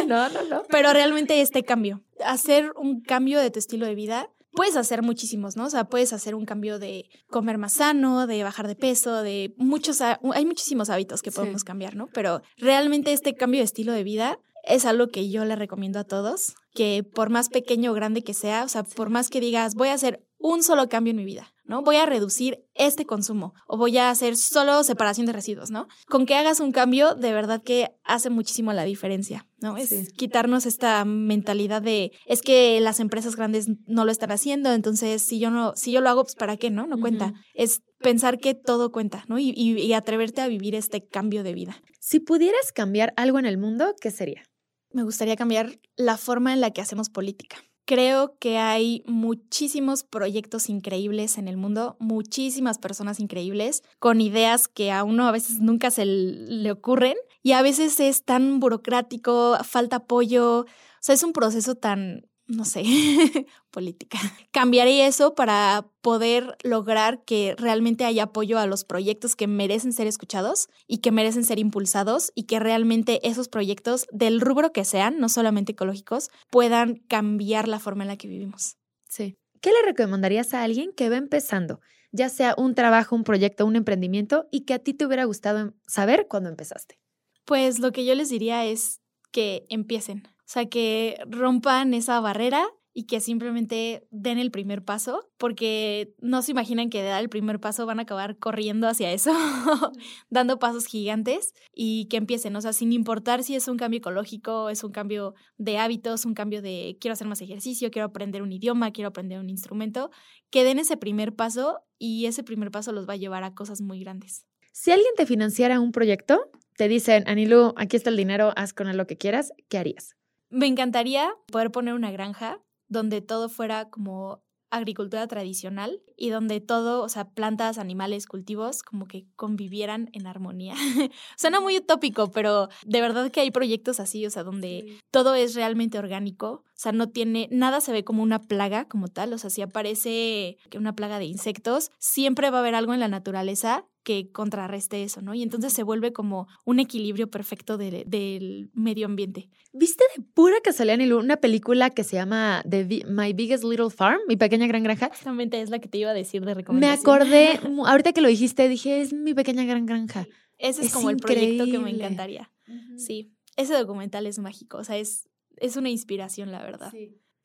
no, 0.07 0.29
no, 0.29 0.43
no. 0.43 0.63
Pero 0.69 0.93
realmente 0.93 1.41
este 1.41 1.63
cambio, 1.63 2.03
hacer 2.23 2.71
un 2.75 3.01
cambio 3.01 3.39
de 3.39 3.49
tu 3.49 3.59
estilo 3.59 3.85
de 3.85 3.95
vida, 3.95 4.29
puedes 4.55 4.75
hacer 4.75 5.01
muchísimos, 5.01 5.55
¿no? 5.55 5.65
O 5.65 5.69
sea, 5.69 5.85
puedes 5.85 6.13
hacer 6.13 6.35
un 6.35 6.45
cambio 6.45 6.79
de 6.79 7.09
comer 7.29 7.57
más 7.57 7.73
sano, 7.73 8.27
de 8.27 8.43
bajar 8.43 8.67
de 8.67 8.75
peso, 8.75 9.21
de 9.21 9.53
muchos, 9.57 10.01
hay 10.01 10.45
muchísimos 10.45 10.89
hábitos 10.89 11.21
que 11.21 11.31
podemos 11.31 11.63
cambiar, 11.63 11.95
¿no? 11.95 12.07
Pero 12.13 12.41
realmente 12.57 13.13
este 13.13 13.35
cambio 13.35 13.59
de 13.59 13.65
estilo 13.65 13.93
de 13.93 14.03
vida 14.03 14.39
es 14.63 14.85
algo 14.85 15.09
que 15.09 15.29
yo 15.29 15.45
le 15.45 15.55
recomiendo 15.55 15.99
a 15.99 16.03
todos, 16.03 16.55
que 16.73 17.03
por 17.03 17.29
más 17.29 17.49
pequeño 17.49 17.91
o 17.91 17.93
grande 17.93 18.23
que 18.23 18.33
sea, 18.33 18.63
o 18.63 18.69
sea, 18.69 18.83
por 18.83 19.09
más 19.09 19.29
que 19.29 19.39
digas, 19.39 19.75
voy 19.75 19.89
a 19.89 19.93
hacer 19.93 20.25
un 20.39 20.63
solo 20.63 20.89
cambio 20.89 21.11
en 21.11 21.17
mi 21.17 21.25
vida, 21.25 21.53
¿no? 21.65 21.81
Voy 21.81 21.97
a 21.97 22.05
reducir 22.05 22.63
este 22.73 23.05
consumo 23.05 23.53
o 23.67 23.77
voy 23.77 23.97
a 23.97 24.09
hacer 24.09 24.37
solo 24.37 24.83
separación 24.83 25.25
de 25.25 25.33
residuos, 25.33 25.71
¿no? 25.71 25.87
Con 26.07 26.25
que 26.25 26.35
hagas 26.35 26.59
un 26.59 26.71
cambio, 26.71 27.15
de 27.15 27.33
verdad 27.33 27.61
que 27.63 27.89
hace 28.03 28.29
muchísimo 28.29 28.73
la 28.73 28.83
diferencia, 28.83 29.47
¿no? 29.59 29.77
Es 29.77 30.11
quitarnos 30.13 30.65
esta 30.65 31.03
mentalidad 31.05 31.81
de, 31.81 32.11
es 32.25 32.41
que 32.41 32.79
las 32.81 32.99
empresas 32.99 33.35
grandes 33.35 33.67
no 33.87 34.05
lo 34.05 34.11
están 34.11 34.31
haciendo, 34.31 34.73
entonces 34.73 35.21
si 35.21 35.39
yo 35.39 35.51
no, 35.51 35.73
si 35.75 35.91
yo 35.91 36.01
lo 36.01 36.09
hago, 36.09 36.23
pues 36.23 36.35
¿para 36.35 36.57
qué, 36.57 36.69
no? 36.69 36.87
No 36.87 36.99
cuenta. 36.99 37.33
Es 37.53 37.81
pensar 37.99 38.39
que 38.39 38.53
todo 38.53 38.91
cuenta, 38.91 39.25
¿no? 39.27 39.39
Y, 39.39 39.51
y 39.51 39.93
atreverte 39.93 40.41
a 40.41 40.47
vivir 40.47 40.75
este 40.75 41.05
cambio 41.07 41.43
de 41.43 41.53
vida. 41.53 41.81
Si 41.99 42.19
pudieras 42.19 42.71
cambiar 42.71 43.13
algo 43.17 43.39
en 43.39 43.45
el 43.45 43.57
mundo, 43.57 43.95
¿qué 43.99 44.11
sería? 44.11 44.43
Me 44.91 45.03
gustaría 45.03 45.35
cambiar 45.35 45.79
la 45.95 46.17
forma 46.17 46.53
en 46.53 46.61
la 46.61 46.71
que 46.71 46.81
hacemos 46.81 47.09
política. 47.09 47.57
Creo 47.85 48.37
que 48.39 48.57
hay 48.57 49.03
muchísimos 49.05 50.03
proyectos 50.03 50.69
increíbles 50.69 51.37
en 51.37 51.47
el 51.47 51.55
mundo, 51.55 51.97
muchísimas 51.99 52.79
personas 52.79 53.19
increíbles 53.19 53.83
con 53.99 54.21
ideas 54.21 54.67
que 54.67 54.91
a 54.91 55.03
uno 55.03 55.27
a 55.27 55.31
veces 55.31 55.59
nunca 55.59 55.91
se 55.91 56.05
le 56.05 56.71
ocurren 56.71 57.15
y 57.43 57.51
a 57.51 57.61
veces 57.61 57.99
es 57.99 58.23
tan 58.23 58.59
burocrático, 58.59 59.57
falta 59.63 59.97
apoyo, 59.97 60.61
o 60.61 60.65
sea, 60.99 61.13
es 61.13 61.21
un 61.21 61.31
proceso 61.31 61.75
tan 61.75 62.27
no 62.47 62.65
sé, 62.65 62.83
política. 63.71 64.19
Cambiaré 64.51 65.07
eso 65.07 65.33
para 65.33 65.87
poder 66.01 66.57
lograr 66.63 67.23
que 67.23 67.55
realmente 67.57 68.05
haya 68.05 68.23
apoyo 68.23 68.59
a 68.59 68.67
los 68.67 68.83
proyectos 68.83 69.35
que 69.35 69.47
merecen 69.47 69.93
ser 69.93 70.07
escuchados 70.07 70.69
y 70.87 70.99
que 70.99 71.11
merecen 71.11 71.43
ser 71.43 71.59
impulsados 71.59 72.31
y 72.35 72.43
que 72.43 72.59
realmente 72.59 73.27
esos 73.27 73.49
proyectos 73.49 74.05
del 74.11 74.41
rubro 74.41 74.71
que 74.71 74.85
sean, 74.85 75.19
no 75.19 75.29
solamente 75.29 75.71
ecológicos, 75.71 76.29
puedan 76.49 76.97
cambiar 77.07 77.67
la 77.67 77.79
forma 77.79 78.03
en 78.03 78.09
la 78.09 78.17
que 78.17 78.27
vivimos. 78.27 78.77
Sí. 79.09 79.37
¿Qué 79.61 79.71
le 79.71 79.81
recomendarías 79.83 80.53
a 80.53 80.63
alguien 80.63 80.91
que 80.95 81.09
va 81.09 81.17
empezando, 81.17 81.79
ya 82.11 82.29
sea 82.29 82.53
un 82.57 82.75
trabajo, 82.75 83.15
un 83.15 83.23
proyecto, 83.23 83.65
un 83.65 83.75
emprendimiento 83.75 84.47
y 84.51 84.61
que 84.61 84.75
a 84.75 84.79
ti 84.79 84.93
te 84.93 85.05
hubiera 85.05 85.25
gustado 85.25 85.73
saber 85.87 86.27
cuando 86.29 86.49
empezaste? 86.49 86.99
Pues 87.45 87.79
lo 87.79 87.91
que 87.91 88.05
yo 88.05 88.13
les 88.13 88.29
diría 88.29 88.65
es 88.65 89.01
que 89.31 89.65
empiecen 89.69 90.27
o 90.45 90.47
sea, 90.47 90.67
que 90.67 91.17
rompan 91.27 91.93
esa 91.95 92.19
barrera 92.19 92.67
y 92.97 93.07
que 93.07 93.19
simplemente 93.19 94.07
den 94.09 94.37
el 94.37 94.51
primer 94.51 94.81
paso, 94.85 95.29
porque 95.37 96.15
no 96.21 96.41
se 96.41 96.51
imaginan 96.51 96.89
que 96.89 97.01
de 97.01 97.09
dar 97.09 97.21
el 97.21 97.27
primer 97.27 97.59
paso 97.59 97.85
van 97.85 97.99
a 97.99 98.03
acabar 98.03 98.37
corriendo 98.37 98.87
hacia 98.87 99.11
eso, 99.11 99.33
dando 100.29 100.59
pasos 100.59 100.85
gigantes 100.85 101.53
y 101.73 102.05
que 102.05 102.15
empiecen, 102.15 102.55
o 102.55 102.61
sea, 102.61 102.71
sin 102.71 102.93
importar 102.93 103.43
si 103.43 103.53
es 103.53 103.67
un 103.67 103.75
cambio 103.75 103.97
ecológico, 103.97 104.69
es 104.69 104.81
un 104.85 104.93
cambio 104.93 105.33
de 105.57 105.77
hábitos, 105.77 106.23
un 106.23 106.35
cambio 106.35 106.61
de 106.61 106.97
quiero 107.01 107.13
hacer 107.13 107.27
más 107.27 107.41
ejercicio, 107.41 107.91
quiero 107.91 108.05
aprender 108.05 108.41
un 108.41 108.53
idioma, 108.53 108.91
quiero 108.91 109.09
aprender 109.09 109.39
un 109.39 109.49
instrumento, 109.49 110.09
que 110.49 110.63
den 110.63 110.79
ese 110.79 110.95
primer 110.95 111.35
paso 111.35 111.81
y 111.99 112.27
ese 112.27 112.43
primer 112.43 112.71
paso 112.71 112.93
los 112.93 113.09
va 113.09 113.13
a 113.13 113.17
llevar 113.17 113.43
a 113.43 113.55
cosas 113.55 113.81
muy 113.81 113.99
grandes. 113.99 114.45
Si 114.71 114.91
alguien 114.91 115.11
te 115.17 115.25
financiara 115.25 115.81
un 115.81 115.91
proyecto, 115.91 116.49
te 116.77 116.87
dicen, 116.87 117.27
Anilu, 117.27 117.73
aquí 117.75 117.97
está 117.97 118.09
el 118.09 118.15
dinero, 118.15 118.53
haz 118.55 118.71
con 118.71 118.87
él 118.87 118.95
lo 118.95 119.05
que 119.05 119.17
quieras, 119.17 119.51
¿qué 119.67 119.77
harías? 119.77 120.15
Me 120.49 120.67
encantaría 120.67 121.33
poder 121.51 121.71
poner 121.71 121.93
una 121.93 122.11
granja 122.11 122.61
donde 122.87 123.21
todo 123.21 123.49
fuera 123.49 123.89
como 123.89 124.43
agricultura 124.69 125.27
tradicional 125.27 126.01
y 126.17 126.29
donde 126.29 126.59
todo, 126.59 127.03
o 127.03 127.09
sea, 127.09 127.29
plantas, 127.29 127.77
animales, 127.77 128.25
cultivos, 128.27 128.83
como 128.83 129.07
que 129.07 129.25
convivieran 129.35 130.09
en 130.13 130.27
armonía. 130.27 130.75
Suena 131.37 131.59
muy 131.59 131.77
utópico, 131.77 132.31
pero 132.31 132.69
de 132.85 133.01
verdad 133.01 133.31
que 133.31 133.41
hay 133.41 133.51
proyectos 133.51 133.99
así, 133.99 134.25
o 134.25 134.29
sea, 134.29 134.43
donde 134.43 134.99
todo 135.11 135.35
es 135.35 135.55
realmente 135.55 135.99
orgánico, 135.99 136.63
o 136.65 136.73
sea, 136.73 136.91
no 136.91 137.09
tiene, 137.09 137.47
nada 137.51 137.79
se 137.79 137.91
ve 137.91 138.03
como 138.03 138.23
una 138.23 138.41
plaga 138.41 138.87
como 138.87 139.07
tal, 139.07 139.33
o 139.33 139.37
sea, 139.37 139.49
si 139.49 139.61
aparece 139.61 140.57
una 140.75 140.93
plaga 140.93 141.19
de 141.19 141.25
insectos, 141.25 141.91
siempre 141.97 142.49
va 142.49 142.57
a 142.57 142.61
haber 142.61 142.75
algo 142.75 142.93
en 142.93 142.99
la 142.99 143.07
naturaleza 143.07 143.85
que 144.05 144.31
contrarreste 144.31 145.03
eso, 145.03 145.21
¿no? 145.21 145.33
Y 145.33 145.41
entonces 145.41 145.73
se 145.73 145.83
vuelve 145.83 146.13
como 146.13 146.47
un 146.63 146.79
equilibrio 146.79 147.29
perfecto 147.29 147.77
del 147.77 148.69
medio 148.73 149.07
ambiente. 149.07 149.49
¿Viste 149.73 150.03
de 150.15 150.23
pura 150.23 150.55
casualidad, 150.63 151.17
una 151.17 151.37
película 151.37 151.89
que 151.89 152.03
se 152.03 152.15
llama 152.15 152.63
The, 152.69 153.03
My 153.07 153.33
Biggest 153.33 153.63
Little 153.63 153.89
Farm, 153.89 154.19
Mi 154.27 154.37
Pequeña 154.37 154.67
Gran 154.67 154.83
Granja? 154.83 155.07
Exactamente, 155.07 155.59
es 155.59 155.71
la 155.71 155.79
que 155.79 155.89
te 155.89 155.97
iba 155.97 156.11
a 156.11 156.13
decir 156.13 156.45
de 156.45 156.53
recomendación. 156.53 157.03
Me 157.03 157.11
acordé, 157.11 157.59
ahorita 157.85 158.13
que 158.13 158.21
lo 158.21 158.27
dijiste, 158.29 158.69
dije, 158.69 159.01
es 159.01 159.11
Mi 159.11 159.33
Pequeña 159.33 159.65
Gran 159.65 159.87
Granja. 159.87 160.27
Ese 160.59 160.85
es, 160.85 160.93
como 160.93 161.09
el 161.09 161.17
proyecto 161.17 161.65
que 161.65 161.79
me 161.79 161.89
encantaría. 161.89 162.51
Sí, 162.97 163.33
ese 163.57 163.73
documental 163.73 164.27
es 164.27 164.37
mágico, 164.37 164.77
o 164.77 164.83
sea, 164.83 164.97
es, 164.97 165.27
es 165.57 165.75
una 165.75 165.89
inspiración, 165.89 166.51
la 166.51 166.63
verdad. 166.63 166.93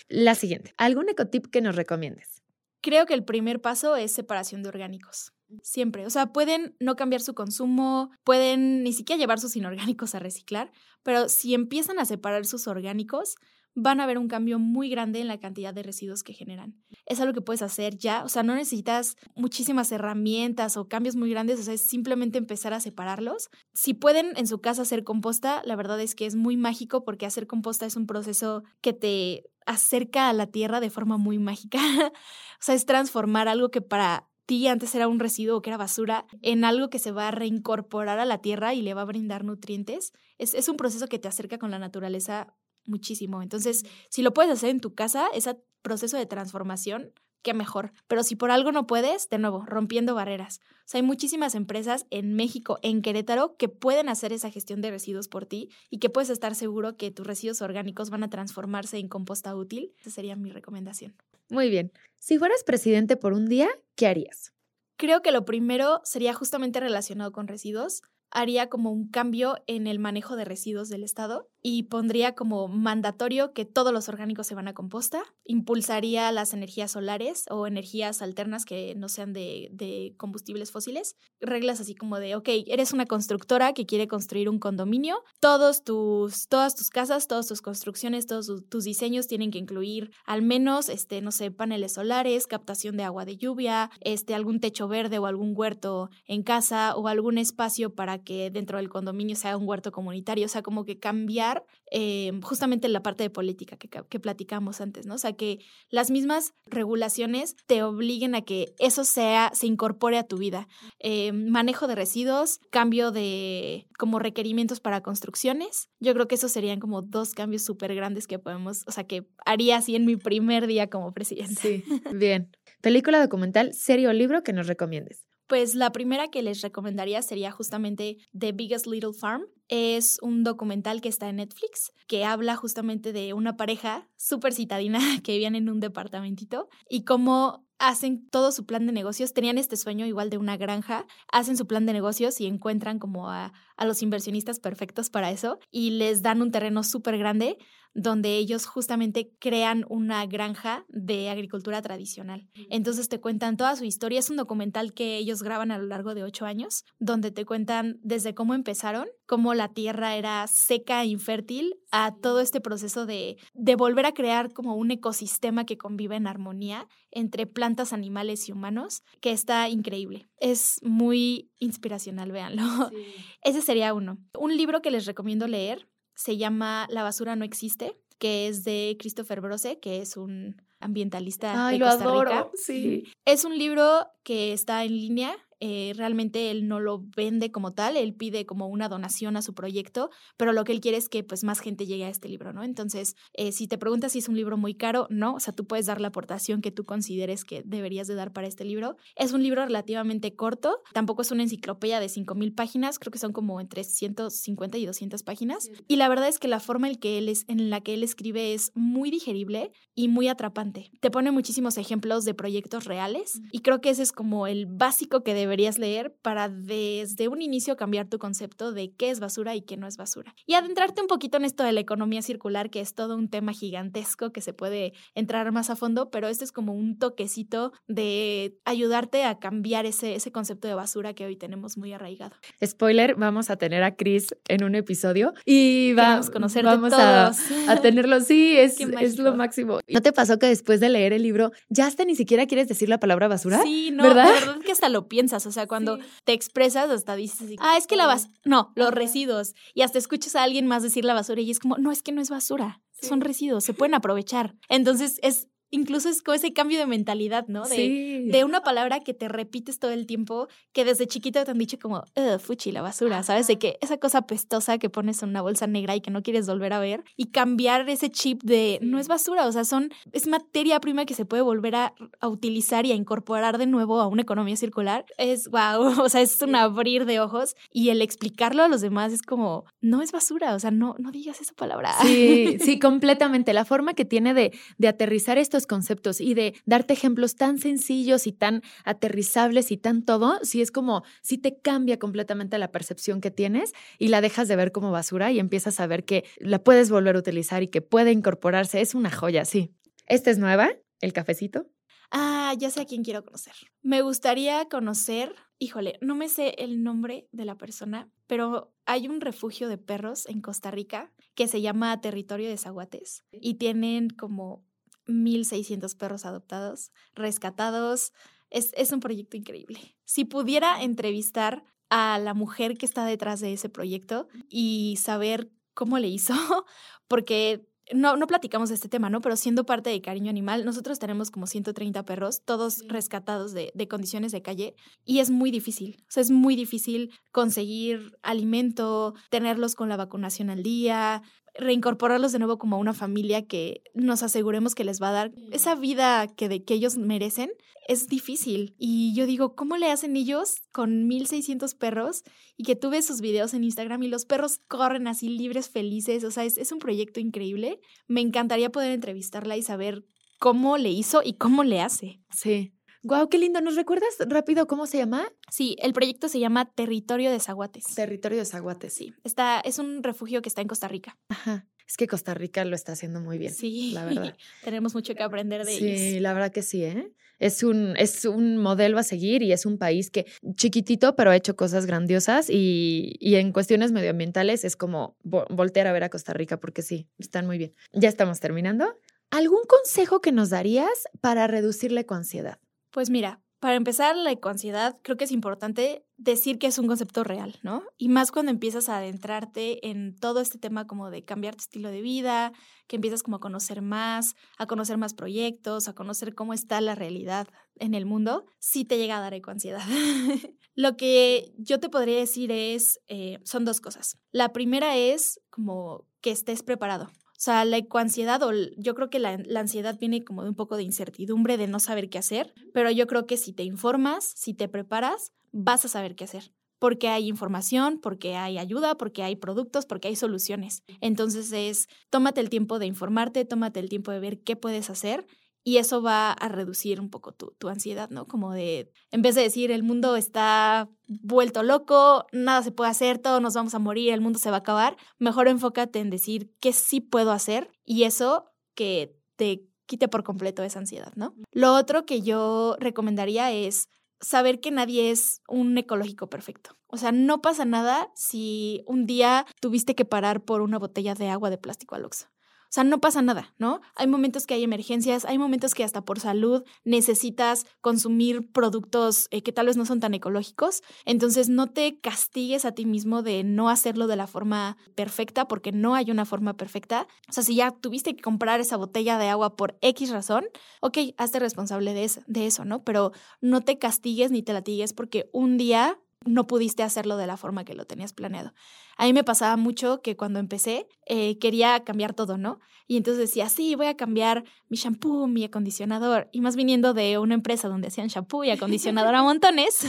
La 0.08 0.34
siguiente, 0.34 0.74
¿algún 0.76 1.08
ecotip 1.08 1.46
que 1.46 1.62
nos 1.62 1.74
recomiendes? 1.74 2.42
Creo 2.82 3.06
que 3.06 3.14
el 3.14 3.24
primer 3.24 3.60
paso 3.62 3.96
es 3.96 4.12
separación 4.12 4.62
de 4.62 4.68
orgánicos. 4.68 5.32
Siempre. 5.62 6.06
O 6.06 6.10
sea, 6.10 6.32
pueden 6.32 6.76
no 6.80 6.96
cambiar 6.96 7.20
su 7.20 7.34
consumo, 7.34 8.10
pueden 8.24 8.82
ni 8.82 8.92
siquiera 8.92 9.18
llevar 9.18 9.40
sus 9.40 9.56
inorgánicos 9.56 10.14
a 10.14 10.18
reciclar, 10.18 10.72
pero 11.02 11.28
si 11.28 11.54
empiezan 11.54 11.98
a 11.98 12.04
separar 12.04 12.46
sus 12.46 12.66
orgánicos, 12.66 13.36
van 13.74 14.00
a 14.00 14.06
ver 14.06 14.18
un 14.18 14.28
cambio 14.28 14.58
muy 14.58 14.90
grande 14.90 15.20
en 15.20 15.28
la 15.28 15.38
cantidad 15.38 15.72
de 15.72 15.82
residuos 15.82 16.22
que 16.22 16.32
generan. 16.32 16.74
Es 17.06 17.20
algo 17.20 17.32
que 17.32 17.40
puedes 17.40 17.62
hacer 17.62 17.96
ya, 17.96 18.24
o 18.24 18.28
sea, 18.28 18.42
no 18.42 18.54
necesitas 18.54 19.16
muchísimas 19.36 19.92
herramientas 19.92 20.76
o 20.76 20.88
cambios 20.88 21.16
muy 21.16 21.30
grandes, 21.30 21.60
o 21.60 21.62
sea, 21.62 21.74
es 21.74 21.86
simplemente 21.86 22.38
empezar 22.38 22.72
a 22.72 22.80
separarlos. 22.80 23.48
Si 23.72 23.94
pueden 23.94 24.36
en 24.36 24.46
su 24.46 24.60
casa 24.60 24.82
hacer 24.82 25.04
composta, 25.04 25.62
la 25.64 25.76
verdad 25.76 26.00
es 26.00 26.14
que 26.14 26.26
es 26.26 26.34
muy 26.34 26.56
mágico 26.56 27.04
porque 27.04 27.26
hacer 27.26 27.46
composta 27.46 27.86
es 27.86 27.96
un 27.96 28.06
proceso 28.06 28.64
que 28.80 28.92
te 28.92 29.44
acerca 29.66 30.28
a 30.28 30.32
la 30.32 30.48
tierra 30.48 30.80
de 30.80 30.90
forma 30.90 31.16
muy 31.16 31.38
mágica. 31.38 31.78
o 32.12 32.62
sea, 32.62 32.74
es 32.74 32.86
transformar 32.86 33.46
algo 33.46 33.70
que 33.70 33.80
para 33.80 34.29
ti 34.46 34.66
antes 34.66 34.94
era 34.94 35.08
un 35.08 35.20
residuo 35.20 35.58
o 35.58 35.62
que 35.62 35.70
era 35.70 35.76
basura 35.76 36.26
en 36.42 36.64
algo 36.64 36.90
que 36.90 36.98
se 36.98 37.12
va 37.12 37.28
a 37.28 37.30
reincorporar 37.30 38.18
a 38.18 38.24
la 38.24 38.38
tierra 38.38 38.74
y 38.74 38.82
le 38.82 38.94
va 38.94 39.02
a 39.02 39.06
brindar 39.06 39.44
nutrientes. 39.44 40.12
Es, 40.38 40.54
es 40.54 40.68
un 40.68 40.76
proceso 40.76 41.06
que 41.06 41.18
te 41.18 41.28
acerca 41.28 41.58
con 41.58 41.70
la 41.70 41.78
naturaleza 41.78 42.54
muchísimo. 42.84 43.42
Entonces, 43.42 43.84
si 44.08 44.22
lo 44.22 44.32
puedes 44.32 44.52
hacer 44.52 44.70
en 44.70 44.80
tu 44.80 44.94
casa, 44.94 45.28
ese 45.34 45.56
proceso 45.82 46.16
de 46.16 46.26
transformación, 46.26 47.12
qué 47.42 47.54
mejor. 47.54 47.92
Pero 48.06 48.22
si 48.22 48.36
por 48.36 48.50
algo 48.50 48.72
no 48.72 48.86
puedes, 48.86 49.28
de 49.28 49.38
nuevo, 49.38 49.64
rompiendo 49.66 50.14
barreras. 50.14 50.60
O 50.80 50.90
sea, 50.90 50.98
hay 50.98 51.06
muchísimas 51.06 51.54
empresas 51.54 52.06
en 52.10 52.34
México, 52.34 52.78
en 52.82 53.02
Querétaro, 53.02 53.56
que 53.56 53.68
pueden 53.68 54.08
hacer 54.08 54.32
esa 54.32 54.50
gestión 54.50 54.80
de 54.80 54.90
residuos 54.90 55.28
por 55.28 55.46
ti 55.46 55.70
y 55.88 55.98
que 55.98 56.10
puedes 56.10 56.30
estar 56.30 56.54
seguro 56.54 56.96
que 56.96 57.10
tus 57.10 57.26
residuos 57.26 57.62
orgánicos 57.62 58.10
van 58.10 58.24
a 58.24 58.30
transformarse 58.30 58.98
en 58.98 59.08
composta 59.08 59.54
útil. 59.54 59.94
Esa 60.00 60.10
sería 60.10 60.36
mi 60.36 60.50
recomendación. 60.50 61.14
Muy 61.50 61.68
bien. 61.68 61.92
Si 62.18 62.38
fueras 62.38 62.64
presidente 62.64 63.16
por 63.16 63.32
un 63.32 63.46
día, 63.46 63.68
¿qué 63.96 64.06
harías? 64.06 64.52
Creo 64.96 65.20
que 65.20 65.32
lo 65.32 65.44
primero 65.44 66.00
sería 66.04 66.32
justamente 66.32 66.80
relacionado 66.80 67.32
con 67.32 67.48
residuos 67.48 68.02
haría 68.30 68.68
como 68.68 68.92
un 68.92 69.08
cambio 69.08 69.56
en 69.66 69.86
el 69.86 69.98
manejo 69.98 70.36
de 70.36 70.44
residuos 70.44 70.88
del 70.88 71.02
Estado 71.02 71.48
y 71.62 71.84
pondría 71.84 72.34
como 72.34 72.68
mandatorio 72.68 73.52
que 73.52 73.64
todos 73.64 73.92
los 73.92 74.08
orgánicos 74.08 74.46
se 74.46 74.54
van 74.54 74.68
a 74.68 74.74
composta, 74.74 75.22
impulsaría 75.44 76.32
las 76.32 76.54
energías 76.54 76.92
solares 76.92 77.44
o 77.50 77.66
energías 77.66 78.22
alternas 78.22 78.64
que 78.64 78.94
no 78.96 79.08
sean 79.08 79.32
de, 79.32 79.68
de, 79.72 80.14
combustibles 80.16 80.70
fósiles, 80.70 81.16
reglas 81.40 81.80
así 81.80 81.94
como 81.94 82.18
de, 82.18 82.36
ok, 82.36 82.48
eres 82.66 82.92
una 82.92 83.06
constructora 83.06 83.72
que 83.74 83.86
quiere 83.86 84.08
construir 84.08 84.48
un 84.48 84.58
condominio, 84.58 85.22
todos 85.40 85.84
tus, 85.84 86.48
todas 86.48 86.74
tus 86.74 86.88
casas, 86.88 87.26
todas 87.26 87.46
tus 87.46 87.62
construcciones, 87.62 88.26
todos 88.26 88.50
tus 88.68 88.84
diseños 88.84 89.26
tienen 89.26 89.50
que 89.50 89.58
incluir 89.58 90.10
al 90.24 90.42
menos, 90.42 90.88
este, 90.88 91.20
no 91.20 91.32
sé, 91.32 91.50
paneles 91.50 91.92
solares, 91.92 92.46
captación 92.46 92.96
de 92.96 93.04
agua 93.04 93.24
de 93.24 93.36
lluvia, 93.36 93.90
este, 94.00 94.34
algún 94.34 94.60
techo 94.60 94.88
verde 94.88 95.18
o 95.18 95.26
algún 95.26 95.52
huerto 95.54 96.10
en 96.26 96.42
casa 96.42 96.94
o 96.96 97.08
algún 97.08 97.38
espacio 97.38 97.94
para 97.94 98.22
que 98.22 98.50
dentro 98.50 98.78
del 98.78 98.88
condominio 98.88 99.36
sea 99.36 99.56
un 99.56 99.68
huerto 99.68 99.92
comunitario, 99.92 100.46
o 100.46 100.48
sea, 100.48 100.62
como 100.62 100.84
que 100.84 100.98
cambiar 100.98 101.49
eh, 101.90 102.32
justamente 102.42 102.88
la 102.88 103.02
parte 103.02 103.24
de 103.24 103.30
política 103.30 103.76
que, 103.76 103.88
que, 103.88 104.20
platicamos 104.20 104.80
antes, 104.80 105.06
¿no? 105.06 105.14
O 105.14 105.18
sea, 105.18 105.32
que 105.32 105.58
las 105.88 106.10
mismas 106.10 106.52
regulaciones 106.66 107.56
te 107.66 107.82
obliguen 107.82 108.34
a 108.34 108.42
que 108.42 108.74
eso 108.78 109.04
sea, 109.04 109.50
se 109.54 109.66
incorpore 109.66 110.18
a 110.18 110.24
tu 110.24 110.36
vida. 110.38 110.68
Eh, 110.98 111.32
manejo 111.32 111.86
de 111.88 111.94
residuos, 111.94 112.60
cambio 112.70 113.10
de 113.10 113.86
como 113.98 114.18
requerimientos 114.18 114.80
para 114.80 115.02
construcciones. 115.02 115.88
Yo 115.98 116.14
creo 116.14 116.28
que 116.28 116.36
esos 116.36 116.52
serían 116.52 116.80
como 116.80 117.02
dos 117.02 117.34
cambios 117.34 117.64
súper 117.64 117.94
grandes 117.94 118.26
que 118.26 118.38
podemos, 118.38 118.84
o 118.86 118.92
sea, 118.92 119.04
que 119.04 119.26
haría 119.44 119.76
así 119.76 119.96
en 119.96 120.06
mi 120.06 120.16
primer 120.16 120.66
día 120.66 120.88
como 120.88 121.12
presidente. 121.12 121.54
Sí, 121.60 121.84
bien. 122.14 122.50
Película, 122.80 123.20
documental, 123.20 123.74
serie 123.74 124.08
o 124.08 124.12
libro 124.12 124.42
que 124.42 124.52
nos 124.52 124.66
recomiendes. 124.66 125.26
Pues 125.50 125.74
la 125.74 125.90
primera 125.90 126.28
que 126.28 126.42
les 126.42 126.60
recomendaría 126.62 127.20
sería 127.22 127.50
justamente 127.50 128.18
The 128.38 128.52
Biggest 128.52 128.86
Little 128.86 129.12
Farm. 129.12 129.46
Es 129.70 130.18
un 130.20 130.42
documental 130.42 131.00
que 131.00 131.08
está 131.08 131.28
en 131.28 131.36
Netflix 131.36 131.92
que 132.08 132.24
habla 132.24 132.56
justamente 132.56 133.12
de 133.12 133.34
una 133.34 133.56
pareja 133.56 134.08
súper 134.16 134.52
citadina 134.52 134.98
que 135.22 135.32
vivían 135.32 135.54
en 135.54 135.68
un 135.68 135.78
departamentito 135.78 136.68
y 136.88 137.04
cómo 137.04 137.64
hacen 137.78 138.28
todo 138.28 138.50
su 138.50 138.66
plan 138.66 138.84
de 138.86 138.92
negocios, 138.92 139.32
tenían 139.32 139.58
este 139.58 139.76
sueño 139.76 140.04
igual 140.06 140.28
de 140.28 140.38
una 140.38 140.56
granja, 140.56 141.06
hacen 141.32 141.56
su 141.56 141.66
plan 141.68 141.86
de 141.86 141.92
negocios 141.92 142.40
y 142.40 142.46
encuentran 142.46 142.98
como 142.98 143.30
a, 143.30 143.52
a 143.76 143.84
los 143.86 144.02
inversionistas 144.02 144.58
perfectos 144.58 145.08
para 145.08 145.30
eso 145.30 145.60
y 145.70 145.90
les 145.90 146.20
dan 146.20 146.42
un 146.42 146.50
terreno 146.50 146.82
súper 146.82 147.16
grande 147.16 147.56
donde 147.94 148.36
ellos 148.36 148.66
justamente 148.66 149.32
crean 149.38 149.84
una 149.88 150.24
granja 150.26 150.84
de 150.88 151.28
agricultura 151.28 151.82
tradicional. 151.82 152.48
Entonces 152.70 153.08
te 153.08 153.20
cuentan 153.20 153.56
toda 153.56 153.76
su 153.76 153.84
historia. 153.84 154.18
Es 154.18 154.30
un 154.30 154.36
documental 154.36 154.92
que 154.92 155.16
ellos 155.16 155.42
graban 155.42 155.70
a 155.70 155.78
lo 155.78 155.86
largo 155.86 156.14
de 156.14 156.22
ocho 156.22 156.46
años, 156.46 156.84
donde 156.98 157.30
te 157.30 157.44
cuentan 157.44 157.98
desde 158.02 158.34
cómo 158.34 158.54
empezaron, 158.54 159.08
cómo 159.26 159.54
la 159.54 159.68
tierra 159.68 160.16
era 160.16 160.46
seca 160.46 161.02
e 161.02 161.06
infértil, 161.06 161.74
a 161.90 162.14
todo 162.14 162.40
este 162.40 162.60
proceso 162.60 163.06
de, 163.06 163.36
de 163.54 163.76
volver 163.76 164.06
a 164.06 164.12
crear 164.12 164.52
como 164.52 164.76
un 164.76 164.90
ecosistema 164.90 165.64
que 165.64 165.76
convive 165.76 166.16
en 166.16 166.26
armonía 166.26 166.86
entre 167.10 167.46
plantas, 167.46 167.92
animales 167.92 168.48
y 168.48 168.52
humanos, 168.52 169.02
que 169.20 169.32
está 169.32 169.68
increíble. 169.68 170.28
Es 170.38 170.78
muy 170.82 171.50
inspiracional, 171.58 172.30
véanlo. 172.30 172.62
Ese 173.42 173.62
sería 173.62 173.94
uno. 173.94 174.18
Un 174.38 174.56
libro 174.56 174.80
que 174.80 174.90
les 174.90 175.06
recomiendo 175.06 175.48
leer 175.48 175.88
se 176.14 176.36
llama 176.36 176.86
La 176.90 177.02
basura 177.02 177.36
no 177.36 177.44
existe, 177.44 177.96
que 178.18 178.48
es 178.48 178.64
de 178.64 178.96
Christopher 178.98 179.40
Brose, 179.40 179.78
que 179.80 180.00
es 180.00 180.16
un 180.16 180.60
ambientalista 180.80 181.68
Ay, 181.68 181.78
de 181.78 181.84
Costa 181.84 182.04
lo 182.04 182.10
adoro. 182.10 182.50
Sí. 182.54 183.04
Es 183.24 183.44
un 183.44 183.56
libro 183.58 184.06
que 184.22 184.52
está 184.52 184.84
en 184.84 184.92
línea, 184.92 185.36
eh, 185.60 185.92
realmente 185.96 186.50
él 186.50 186.66
no 186.68 186.80
lo 186.80 187.04
vende 187.16 187.50
como 187.50 187.72
tal, 187.72 187.96
él 187.96 188.14
pide 188.14 188.46
como 188.46 188.66
una 188.66 188.88
donación 188.88 189.36
a 189.36 189.42
su 189.42 189.54
proyecto, 189.54 190.10
pero 190.36 190.52
lo 190.52 190.64
que 190.64 190.72
él 190.72 190.80
quiere 190.80 190.96
es 190.98 191.08
que 191.08 191.22
pues 191.22 191.44
más 191.44 191.60
gente 191.60 191.86
llegue 191.86 192.04
a 192.04 192.08
este 192.08 192.28
libro, 192.28 192.52
¿no? 192.52 192.62
Entonces, 192.62 193.14
eh, 193.34 193.52
si 193.52 193.68
te 193.68 193.78
preguntas 193.78 194.12
si 194.12 194.18
es 194.18 194.28
un 194.28 194.36
libro 194.36 194.56
muy 194.56 194.74
caro, 194.74 195.06
no, 195.10 195.34
o 195.34 195.40
sea, 195.40 195.52
tú 195.52 195.66
puedes 195.66 195.86
dar 195.86 196.00
la 196.00 196.08
aportación 196.08 196.60
que 196.60 196.70
tú 196.70 196.84
consideres 196.84 197.44
que 197.44 197.62
deberías 197.64 198.06
de 198.06 198.14
dar 198.14 198.32
para 198.32 198.46
este 198.46 198.64
libro. 198.64 198.96
Es 199.16 199.32
un 199.32 199.42
libro 199.42 199.64
relativamente 199.64 200.34
corto, 200.34 200.80
tampoco 200.92 201.22
es 201.22 201.30
una 201.30 201.42
enciclopedia 201.42 202.00
de 202.00 202.06
5.000 202.06 202.54
páginas, 202.54 202.98
creo 202.98 203.10
que 203.10 203.18
son 203.18 203.32
como 203.32 203.60
entre 203.60 203.84
150 203.84 204.78
y 204.78 204.86
200 204.86 205.22
páginas, 205.22 205.70
y 205.88 205.96
la 205.96 206.08
verdad 206.08 206.28
es 206.28 206.38
que 206.38 206.48
la 206.48 206.60
forma 206.60 206.88
en, 206.88 206.96
que 206.96 207.18
él 207.18 207.28
es, 207.28 207.44
en 207.48 207.70
la 207.70 207.80
que 207.80 207.94
él 207.94 208.02
escribe 208.02 208.54
es 208.54 208.72
muy 208.74 209.10
digerible 209.10 209.72
y 209.94 210.08
muy 210.08 210.28
atrapante. 210.28 210.90
Te 211.00 211.10
pone 211.10 211.30
muchísimos 211.30 211.76
ejemplos 211.78 212.24
de 212.24 212.34
proyectos 212.34 212.84
reales 212.84 213.40
y 213.52 213.60
creo 213.60 213.80
que 213.80 213.90
ese 213.90 214.02
es 214.02 214.12
como 214.12 214.46
el 214.46 214.66
básico 214.66 215.22
que 215.22 215.34
debe 215.34 215.49
deberías 215.50 215.80
leer 215.80 216.14
para 216.22 216.48
desde 216.48 217.26
un 217.26 217.42
inicio 217.42 217.76
cambiar 217.76 218.06
tu 218.06 218.20
concepto 218.20 218.70
de 218.70 218.92
qué 218.92 219.10
es 219.10 219.18
basura 219.18 219.56
y 219.56 219.62
qué 219.62 219.76
no 219.76 219.88
es 219.88 219.96
basura. 219.96 220.32
Y 220.46 220.54
adentrarte 220.54 221.00
un 221.00 221.08
poquito 221.08 221.38
en 221.38 221.44
esto 221.44 221.64
de 221.64 221.72
la 221.72 221.80
economía 221.80 222.22
circular, 222.22 222.70
que 222.70 222.80
es 222.80 222.94
todo 222.94 223.16
un 223.16 223.28
tema 223.28 223.52
gigantesco 223.52 224.30
que 224.30 224.42
se 224.42 224.52
puede 224.52 224.92
entrar 225.16 225.50
más 225.50 225.68
a 225.68 225.74
fondo, 225.74 226.08
pero 226.10 226.28
este 226.28 226.44
es 226.44 226.52
como 226.52 226.72
un 226.72 227.00
toquecito 227.00 227.72
de 227.88 228.54
ayudarte 228.64 229.24
a 229.24 229.40
cambiar 229.40 229.86
ese, 229.86 230.14
ese 230.14 230.30
concepto 230.30 230.68
de 230.68 230.74
basura 230.74 231.14
que 231.14 231.26
hoy 231.26 231.34
tenemos 231.34 231.76
muy 231.76 231.92
arraigado. 231.92 232.36
Spoiler, 232.64 233.16
vamos 233.16 233.50
a 233.50 233.56
tener 233.56 233.82
a 233.82 233.96
Chris 233.96 234.28
en 234.46 234.62
un 234.62 234.76
episodio 234.76 235.34
y 235.44 235.94
vamos 235.94 236.28
a 236.28 236.32
conocer 236.32 236.64
vamos 236.64 236.92
a, 236.92 237.32
a, 237.68 237.76
tenerlo. 237.82 238.20
Sí, 238.20 238.56
es, 238.56 238.78
es 238.78 239.18
lo 239.18 239.34
máximo. 239.34 239.80
¿No 239.88 240.00
te 240.00 240.12
pasó 240.12 240.38
que 240.38 240.46
después 240.46 240.78
de 240.78 240.90
leer 240.90 241.12
el 241.12 241.24
libro 241.24 241.50
ya 241.68 241.88
hasta 241.88 242.04
ni 242.04 242.14
siquiera 242.14 242.46
quieres 242.46 242.68
decir 242.68 242.88
la 242.88 243.00
palabra 243.00 243.26
basura? 243.26 243.60
Sí, 243.64 243.90
no, 243.90 244.04
¿verdad? 244.04 244.26
la 244.26 244.32
verdad 244.32 244.56
es 244.60 244.64
que 244.64 244.72
hasta 244.72 244.88
lo 244.88 245.08
piensas 245.08 245.39
o 245.46 245.52
sea, 245.52 245.66
cuando 245.66 245.98
te 246.24 246.32
expresas 246.32 246.90
hasta 246.90 247.16
dices, 247.16 247.56
ah, 247.60 247.76
es 247.76 247.86
que 247.86 247.96
la 247.96 248.06
basura, 248.06 248.32
no, 248.44 248.72
los 248.74 248.92
residuos, 248.92 249.54
y 249.74 249.82
hasta 249.82 249.98
escuchas 249.98 250.36
a 250.36 250.42
alguien 250.42 250.66
más 250.66 250.82
decir 250.82 251.04
la 251.04 251.14
basura 251.14 251.40
y 251.40 251.50
es 251.50 251.58
como, 251.58 251.76
no, 251.78 251.92
es 251.92 252.02
que 252.02 252.12
no 252.12 252.20
es 252.20 252.30
basura, 252.30 252.82
son 253.00 253.20
residuos, 253.20 253.64
se 253.64 253.74
pueden 253.74 253.94
aprovechar. 253.94 254.54
Entonces 254.68 255.18
es 255.22 255.48
incluso 255.70 256.08
es 256.08 256.22
como 256.22 256.34
ese 256.34 256.52
cambio 256.52 256.78
de 256.78 256.86
mentalidad, 256.86 257.46
¿no? 257.48 257.62
De, 257.62 257.74
sí. 257.74 258.24
de 258.30 258.44
una 258.44 258.62
palabra 258.62 259.00
que 259.00 259.14
te 259.14 259.28
repites 259.28 259.78
todo 259.78 259.90
el 259.90 260.06
tiempo, 260.06 260.48
que 260.72 260.84
desde 260.84 261.06
chiquito 261.06 261.42
te 261.44 261.50
han 261.50 261.58
dicho 261.58 261.78
como, 261.78 262.04
fuchi, 262.40 262.72
la 262.72 262.82
basura, 262.82 263.22
¿sabes? 263.22 263.46
De 263.46 263.58
que 263.58 263.78
esa 263.80 263.98
cosa 263.98 264.22
pestosa 264.22 264.78
que 264.78 264.90
pones 264.90 265.22
en 265.22 265.30
una 265.30 265.42
bolsa 265.42 265.66
negra 265.66 265.96
y 265.96 266.00
que 266.00 266.10
no 266.10 266.22
quieres 266.22 266.46
volver 266.46 266.72
a 266.72 266.80
ver, 266.80 267.04
y 267.16 267.26
cambiar 267.26 267.88
ese 267.88 268.10
chip 268.10 268.42
de, 268.42 268.78
no 268.82 268.98
es 268.98 269.08
basura, 269.08 269.46
o 269.46 269.52
sea, 269.52 269.64
son, 269.64 269.90
es 270.12 270.26
materia 270.26 270.80
prima 270.80 271.04
que 271.04 271.14
se 271.14 271.24
puede 271.24 271.42
volver 271.42 271.76
a, 271.76 271.94
a 272.20 272.28
utilizar 272.28 272.86
y 272.86 272.92
a 272.92 272.94
incorporar 272.94 273.58
de 273.58 273.66
nuevo 273.66 274.00
a 274.00 274.06
una 274.06 274.22
economía 274.22 274.56
circular, 274.56 275.04
es 275.18 275.48
wow, 275.48 275.80
o 276.02 276.08
sea, 276.08 276.20
es 276.20 276.40
un 276.42 276.54
abrir 276.54 277.04
de 277.06 277.20
ojos 277.20 277.56
y 277.72 277.90
el 277.90 278.02
explicarlo 278.02 278.62
a 278.62 278.68
los 278.68 278.80
demás 278.80 279.12
es 279.12 279.22
como, 279.22 279.64
no 279.80 280.02
es 280.02 280.12
basura, 280.12 280.54
o 280.54 280.58
sea, 280.58 280.70
no, 280.70 280.94
no 280.98 281.10
digas 281.10 281.40
esa 281.40 281.54
palabra. 281.54 281.94
Sí, 282.02 282.58
sí, 282.60 282.78
completamente. 282.80 283.52
La 283.52 283.64
forma 283.64 283.94
que 283.94 284.04
tiene 284.04 284.34
de, 284.34 284.52
de 284.78 284.88
aterrizar 284.88 285.38
estos 285.38 285.59
conceptos 285.66 286.20
y 286.20 286.34
de 286.34 286.54
darte 286.66 286.94
ejemplos 286.94 287.36
tan 287.36 287.58
sencillos 287.58 288.26
y 288.26 288.32
tan 288.32 288.62
aterrizables 288.84 289.70
y 289.70 289.76
tan 289.76 290.04
todo, 290.04 290.38
sí 290.42 290.62
es 290.62 290.70
como, 290.70 291.02
sí 291.22 291.38
te 291.38 291.58
cambia 291.60 291.98
completamente 291.98 292.58
la 292.58 292.70
percepción 292.70 293.20
que 293.20 293.30
tienes 293.30 293.72
y 293.98 294.08
la 294.08 294.20
dejas 294.20 294.48
de 294.48 294.56
ver 294.56 294.72
como 294.72 294.90
basura 294.90 295.30
y 295.32 295.38
empiezas 295.38 295.80
a 295.80 295.86
ver 295.86 296.04
que 296.04 296.24
la 296.38 296.62
puedes 296.62 296.90
volver 296.90 297.16
a 297.16 297.20
utilizar 297.20 297.62
y 297.62 297.68
que 297.68 297.82
puede 297.82 298.12
incorporarse. 298.12 298.80
Es 298.80 298.94
una 298.94 299.10
joya, 299.10 299.44
sí. 299.44 299.74
Esta 300.06 300.30
es 300.30 300.38
nueva, 300.38 300.70
el 301.00 301.12
cafecito. 301.12 301.66
Ah, 302.10 302.54
ya 302.58 302.70
sé 302.70 302.80
a 302.80 302.86
quién 302.86 303.04
quiero 303.04 303.24
conocer. 303.24 303.54
Me 303.82 304.02
gustaría 304.02 304.68
conocer, 304.68 305.34
híjole, 305.60 305.96
no 306.00 306.16
me 306.16 306.28
sé 306.28 306.56
el 306.58 306.82
nombre 306.82 307.28
de 307.30 307.44
la 307.44 307.56
persona, 307.56 308.10
pero 308.26 308.74
hay 308.84 309.06
un 309.06 309.20
refugio 309.20 309.68
de 309.68 309.78
perros 309.78 310.26
en 310.26 310.40
Costa 310.40 310.72
Rica 310.72 311.12
que 311.34 311.46
se 311.46 311.60
llama 311.60 312.00
Territorio 312.00 312.48
de 312.48 312.56
Zaguates 312.56 313.24
y 313.30 313.54
tienen 313.54 314.10
como 314.10 314.64
1.600 315.10 315.96
perros 315.96 316.24
adoptados, 316.24 316.92
rescatados. 317.14 318.12
Es, 318.50 318.72
es 318.76 318.92
un 318.92 319.00
proyecto 319.00 319.36
increíble. 319.36 319.96
Si 320.04 320.24
pudiera 320.24 320.82
entrevistar 320.82 321.64
a 321.88 322.18
la 322.18 322.34
mujer 322.34 322.78
que 322.78 322.86
está 322.86 323.04
detrás 323.04 323.40
de 323.40 323.52
ese 323.52 323.68
proyecto 323.68 324.28
y 324.48 324.96
saber 325.00 325.50
cómo 325.74 325.98
le 325.98 326.08
hizo, 326.08 326.34
porque 327.08 327.66
no, 327.92 328.16
no 328.16 328.26
platicamos 328.26 328.68
de 328.68 328.76
este 328.76 328.88
tema, 328.88 329.10
¿no? 329.10 329.20
Pero 329.20 329.36
siendo 329.36 329.66
parte 329.66 329.90
de 329.90 330.00
Cariño 330.00 330.30
Animal, 330.30 330.64
nosotros 330.64 330.98
tenemos 330.98 331.30
como 331.30 331.46
130 331.46 332.04
perros, 332.04 332.42
todos 332.44 332.84
rescatados 332.86 333.52
de, 333.52 333.72
de, 333.74 333.88
condiciones 333.88 334.32
de 334.32 334.42
calle, 334.42 334.74
y 335.04 335.18
es 335.18 335.30
muy 335.30 335.50
difícil. 335.50 336.02
O 336.02 336.10
sea, 336.10 336.20
es 336.20 336.30
muy 336.30 336.56
difícil 336.56 337.10
conseguir 337.32 338.16
alimento, 338.22 339.14
tenerlos 339.30 339.74
con 339.74 339.88
la 339.88 339.96
vacunación 339.96 340.50
al 340.50 340.62
día, 340.62 341.22
reincorporarlos 341.54 342.32
de 342.32 342.38
nuevo 342.38 342.58
como 342.58 342.76
a 342.76 342.78
una 342.78 342.94
familia 342.94 343.46
que 343.46 343.82
nos 343.94 344.22
aseguremos 344.22 344.74
que 344.74 344.84
les 344.84 345.00
va 345.00 345.08
a 345.08 345.12
dar 345.12 345.32
esa 345.52 345.74
vida 345.74 346.26
que, 346.28 346.48
de, 346.48 346.64
que 346.64 346.74
ellos 346.74 346.96
merecen, 346.96 347.50
es 347.88 348.06
difícil. 348.06 348.74
Y 348.78 349.14
yo 349.14 349.26
digo, 349.26 349.54
¿cómo 349.54 349.76
le 349.76 349.90
hacen 349.90 350.16
ellos 350.16 350.62
con 350.72 351.06
1600 351.08 351.74
perros? 351.74 352.22
Y 352.56 352.64
que 352.64 352.76
tú 352.76 352.90
ves 352.90 353.06
sus 353.06 353.20
videos 353.20 353.54
en 353.54 353.64
Instagram 353.64 354.02
y 354.02 354.08
los 354.08 354.26
perros 354.26 354.60
corren 354.68 355.08
así 355.08 355.28
libres, 355.28 355.68
felices. 355.68 356.24
O 356.24 356.30
sea, 356.30 356.44
es, 356.44 356.58
es 356.58 356.72
un 356.72 356.78
proyecto 356.78 357.20
increíble. 357.20 357.80
Me 358.06 358.20
encantaría 358.20 358.70
poder 358.70 358.92
entrevistarla 358.92 359.56
y 359.56 359.62
saber 359.62 360.04
cómo 360.38 360.78
le 360.78 360.90
hizo 360.90 361.22
y 361.24 361.34
cómo 361.34 361.64
le 361.64 361.80
hace. 361.80 362.20
Sí. 362.30 362.72
Guau, 363.02 363.28
qué 363.28 363.38
lindo. 363.38 363.60
¿Nos 363.60 363.76
recuerdas 363.76 364.14
rápido 364.20 364.66
cómo 364.66 364.86
se 364.86 364.98
llama? 364.98 365.32
Sí, 365.50 365.76
el 365.80 365.92
proyecto 365.92 366.28
se 366.28 366.38
llama 366.38 366.70
Territorio 366.70 367.30
de 367.30 367.40
Zaguates. 367.40 367.84
Territorio 367.94 368.38
de 368.38 368.44
Zaguates. 368.44 368.92
Sí, 368.92 369.14
está, 369.24 369.60
es 369.60 369.78
un 369.78 370.02
refugio 370.02 370.42
que 370.42 370.48
está 370.48 370.60
en 370.60 370.68
Costa 370.68 370.86
Rica. 370.88 371.18
Ajá. 371.28 371.66
Es 371.86 371.96
que 371.96 372.06
Costa 372.06 372.34
Rica 372.34 372.64
lo 372.64 372.76
está 372.76 372.92
haciendo 372.92 373.20
muy 373.20 373.38
bien. 373.38 373.52
Sí, 373.52 373.90
la 373.92 374.04
verdad. 374.04 374.36
Tenemos 374.64 374.94
mucho 374.94 375.14
que 375.14 375.22
aprender 375.22 375.64
de 375.64 375.72
sí, 375.72 375.88
ellos. 375.88 376.00
Sí, 376.00 376.20
la 376.20 376.32
verdad 376.34 376.52
que 376.52 376.62
sí, 376.62 376.84
¿eh? 376.84 377.12
Es 377.40 377.62
un, 377.62 377.96
es 377.96 378.26
un 378.26 378.58
modelo 378.58 378.98
a 378.98 379.02
seguir 379.02 379.42
y 379.42 379.52
es 379.52 379.64
un 379.64 379.78
país 379.78 380.10
que 380.10 380.26
chiquitito, 380.54 381.16
pero 381.16 381.30
ha 381.30 381.36
hecho 381.36 381.56
cosas 381.56 381.86
grandiosas 381.86 382.50
y, 382.50 383.16
y 383.18 383.36
en 383.36 383.50
cuestiones 383.52 383.92
medioambientales 383.92 384.62
es 384.64 384.76
como 384.76 385.16
vo 385.22 385.46
voltear 385.48 385.86
a 385.86 385.92
ver 385.92 386.04
a 386.04 386.10
Costa 386.10 386.34
Rica 386.34 386.60
porque 386.60 386.82
sí, 386.82 387.08
están 387.18 387.46
muy 387.46 387.56
bien. 387.56 387.74
Ya 387.92 388.10
estamos 388.10 388.40
terminando. 388.40 388.94
¿Algún 389.30 389.62
consejo 389.66 390.20
que 390.20 390.32
nos 390.32 390.50
darías 390.50 391.08
para 391.20 391.46
reducir 391.46 391.92
la 391.92 392.00
ecoansiedad? 392.00 392.58
Pues 392.90 393.10
mira, 393.10 393.40
para 393.60 393.74
empezar, 393.74 394.16
la 394.16 394.32
ecoansiedad 394.32 394.98
creo 395.02 395.18
que 395.18 395.24
es 395.24 395.32
importante 395.32 396.06
decir 396.16 396.58
que 396.58 396.66
es 396.66 396.78
un 396.78 396.86
concepto 396.86 397.24
real, 397.24 397.58
¿no? 397.62 397.82
Y 397.98 398.08
más 398.08 398.32
cuando 398.32 398.50
empiezas 398.50 398.88
a 398.88 398.96
adentrarte 398.96 399.86
en 399.90 400.16
todo 400.16 400.40
este 400.40 400.58
tema 400.58 400.86
como 400.86 401.10
de 401.10 401.26
cambiar 401.26 401.56
tu 401.56 401.60
estilo 401.60 401.90
de 401.90 402.00
vida, 402.00 402.52
que 402.86 402.96
empiezas 402.96 403.22
como 403.22 403.36
a 403.36 403.40
conocer 403.40 403.82
más, 403.82 404.34
a 404.56 404.66
conocer 404.66 404.96
más 404.96 405.12
proyectos, 405.12 405.88
a 405.88 405.94
conocer 405.94 406.34
cómo 406.34 406.54
está 406.54 406.80
la 406.80 406.94
realidad 406.94 407.48
en 407.76 407.92
el 407.92 408.06
mundo, 408.06 408.46
sí 408.60 408.86
te 408.86 408.96
llega 408.96 409.18
a 409.18 409.20
dar 409.20 409.34
ecoansiedad. 409.34 409.82
Lo 410.74 410.96
que 410.96 411.52
yo 411.58 411.80
te 411.80 411.90
podría 411.90 412.16
decir 412.16 412.50
es, 412.52 412.98
eh, 413.08 413.40
son 413.44 413.66
dos 413.66 413.82
cosas. 413.82 414.16
La 414.32 414.54
primera 414.54 414.96
es 414.96 415.38
como 415.50 416.06
que 416.22 416.30
estés 416.30 416.62
preparado. 416.62 417.10
O 417.40 417.42
sea, 417.42 417.64
la 417.64 417.78
ecoansiedad, 417.78 418.42
o 418.42 418.52
yo 418.76 418.94
creo 418.94 419.08
que 419.08 419.18
la, 419.18 419.38
la, 419.46 419.60
ansiedad 419.60 419.98
viene 419.98 420.22
como 420.22 420.42
de 420.42 420.50
un 420.50 420.54
poco 420.54 420.76
de 420.76 420.82
incertidumbre, 420.82 421.56
de 421.56 421.68
no 421.68 421.80
saber 421.80 422.10
qué 422.10 422.18
hacer, 422.18 422.52
pero 422.74 422.90
yo 422.90 423.06
creo 423.06 423.26
que 423.26 423.38
si 423.38 423.54
te 423.54 423.62
informas, 423.62 424.30
si 424.36 424.52
te 424.52 424.68
preparas, 424.68 425.32
vas 425.50 425.86
a 425.86 425.88
saber 425.88 426.16
qué 426.16 426.24
hacer. 426.24 426.52
Porque 426.78 427.08
hay 427.08 427.28
información, 427.28 427.98
porque 427.98 428.36
hay 428.36 428.58
ayuda, 428.58 428.94
porque 428.96 429.22
hay 429.22 429.36
productos, 429.36 429.86
porque 429.86 430.08
hay 430.08 430.16
soluciones. 430.16 430.82
Entonces 431.00 431.50
es, 431.52 431.88
tómate 432.10 432.42
el 432.42 432.50
tiempo 432.50 432.78
de 432.78 432.84
informarte, 432.84 433.46
tómate 433.46 433.80
el 433.80 433.88
tiempo 433.88 434.10
de 434.10 434.20
ver 434.20 434.42
qué 434.42 434.54
puedes 434.56 434.90
hacer 434.90 435.26
y 435.62 435.76
eso 435.76 436.02
va 436.02 436.32
a 436.32 436.48
reducir 436.48 437.00
un 437.00 437.10
poco 437.10 437.32
tu, 437.32 437.52
tu, 437.58 437.68
ansiedad, 437.68 438.08
¿no? 438.10 438.26
Como 438.26 438.52
de, 438.52 438.90
en 439.10 439.22
vez 439.22 439.34
de 439.34 439.42
decir, 439.42 439.70
el 439.70 439.82
mundo 439.82 440.16
está 440.16 440.88
vuelto 441.06 441.62
loco, 441.62 442.26
nada 442.32 442.62
se 442.62 442.72
puede 442.72 442.90
hacer, 442.90 443.18
todos 443.18 443.42
nos 443.42 443.54
vamos 443.54 443.74
a 443.74 443.78
morir, 443.78 444.12
el 444.12 444.20
mundo 444.20 444.38
se 444.38 444.50
va 444.50 444.56
a 444.56 444.60
acabar, 444.60 444.96
mejor 445.18 445.48
enfócate 445.48 445.98
en 445.98 446.10
decir 446.10 446.50
qué 446.60 446.72
sí 446.72 447.00
puedo 447.00 447.32
hacer 447.32 447.70
y 447.84 448.04
eso 448.04 448.46
que 448.74 449.16
te 449.36 449.66
quite 449.86 450.08
por 450.08 450.22
completo 450.22 450.62
esa 450.62 450.78
ansiedad, 450.78 451.12
¿no? 451.16 451.34
Lo 451.50 451.74
otro 451.74 452.06
que 452.06 452.22
yo 452.22 452.76
recomendaría 452.78 453.50
es 453.52 453.88
saber 454.20 454.60
que 454.60 454.70
nadie 454.70 455.10
es 455.10 455.42
un 455.48 455.76
ecológico 455.76 456.28
perfecto. 456.28 456.78
O 456.86 456.96
sea, 456.96 457.10
no 457.12 457.40
pasa 457.40 457.64
nada 457.64 458.10
si 458.14 458.82
un 458.86 459.06
día 459.06 459.46
tuviste 459.60 459.94
que 459.94 460.04
parar 460.04 460.44
por 460.44 460.60
una 460.62 460.78
botella 460.78 461.14
de 461.14 461.28
agua 461.28 461.50
de 461.50 461.58
plástico 461.58 461.94
al 461.94 462.04
Oxxo. 462.04 462.26
O 462.70 462.72
sea, 462.72 462.84
no 462.84 463.00
pasa 463.00 463.20
nada, 463.20 463.52
¿no? 463.58 463.80
Hay 463.96 464.06
momentos 464.06 464.46
que 464.46 464.54
hay 464.54 464.62
emergencias, 464.62 465.24
hay 465.24 465.38
momentos 465.38 465.74
que 465.74 465.82
hasta 465.82 466.04
por 466.04 466.20
salud 466.20 466.62
necesitas 466.84 467.66
consumir 467.80 468.50
productos 468.52 469.26
eh, 469.32 469.42
que 469.42 469.50
tal 469.50 469.66
vez 469.66 469.76
no 469.76 469.84
son 469.84 469.98
tan 469.98 470.14
ecológicos. 470.14 470.82
Entonces, 471.04 471.48
no 471.48 471.66
te 471.66 471.98
castigues 472.00 472.64
a 472.64 472.72
ti 472.72 472.86
mismo 472.86 473.22
de 473.22 473.42
no 473.42 473.68
hacerlo 473.70 474.06
de 474.06 474.16
la 474.16 474.28
forma 474.28 474.76
perfecta, 474.94 475.48
porque 475.48 475.72
no 475.72 475.94
hay 475.96 476.12
una 476.12 476.24
forma 476.24 476.54
perfecta. 476.56 477.08
O 477.28 477.32
sea, 477.32 477.42
si 477.42 477.56
ya 477.56 477.72
tuviste 477.72 478.14
que 478.14 478.22
comprar 478.22 478.60
esa 478.60 478.76
botella 478.76 479.18
de 479.18 479.28
agua 479.28 479.56
por 479.56 479.76
X 479.80 480.10
razón, 480.10 480.44
ok, 480.80 480.98
hazte 481.16 481.40
responsable 481.40 481.92
de 481.92 482.00
de 482.26 482.46
eso 482.46 482.64
¿no? 482.64 482.84
Pero 482.84 483.12
no 483.40 483.60
te 483.62 483.78
castigues 483.78 484.30
ni 484.30 484.42
te 484.42 484.52
latigues 484.52 484.92
porque 484.92 485.28
un 485.32 485.58
día 485.58 485.98
no 486.24 486.46
pudiste 486.46 486.82
hacerlo 486.82 487.16
de 487.16 487.26
la 487.26 487.36
forma 487.36 487.64
que 487.64 487.74
lo 487.74 487.86
tenías 487.86 488.12
planeado. 488.12 488.52
A 489.00 489.04
mí 489.04 489.14
me 489.14 489.24
pasaba 489.24 489.56
mucho 489.56 490.02
que 490.02 490.14
cuando 490.14 490.38
empecé 490.40 490.86
eh, 491.06 491.38
quería 491.38 491.80
cambiar 491.84 492.12
todo, 492.12 492.36
¿no? 492.36 492.60
Y 492.86 492.96
entonces 492.96 493.20
decía, 493.28 493.48
sí, 493.48 493.76
voy 493.76 493.86
a 493.86 493.96
cambiar 493.96 494.42
mi 494.68 494.76
shampoo, 494.76 495.28
mi 495.28 495.44
acondicionador. 495.44 496.28
Y 496.32 496.40
más 496.40 496.56
viniendo 496.56 496.92
de 496.92 497.18
una 497.18 497.34
empresa 497.34 497.68
donde 497.68 497.86
hacían 497.86 498.08
shampoo 498.08 498.42
y 498.42 498.50
acondicionador 498.50 499.14
a 499.14 499.22
montones, 499.24 499.86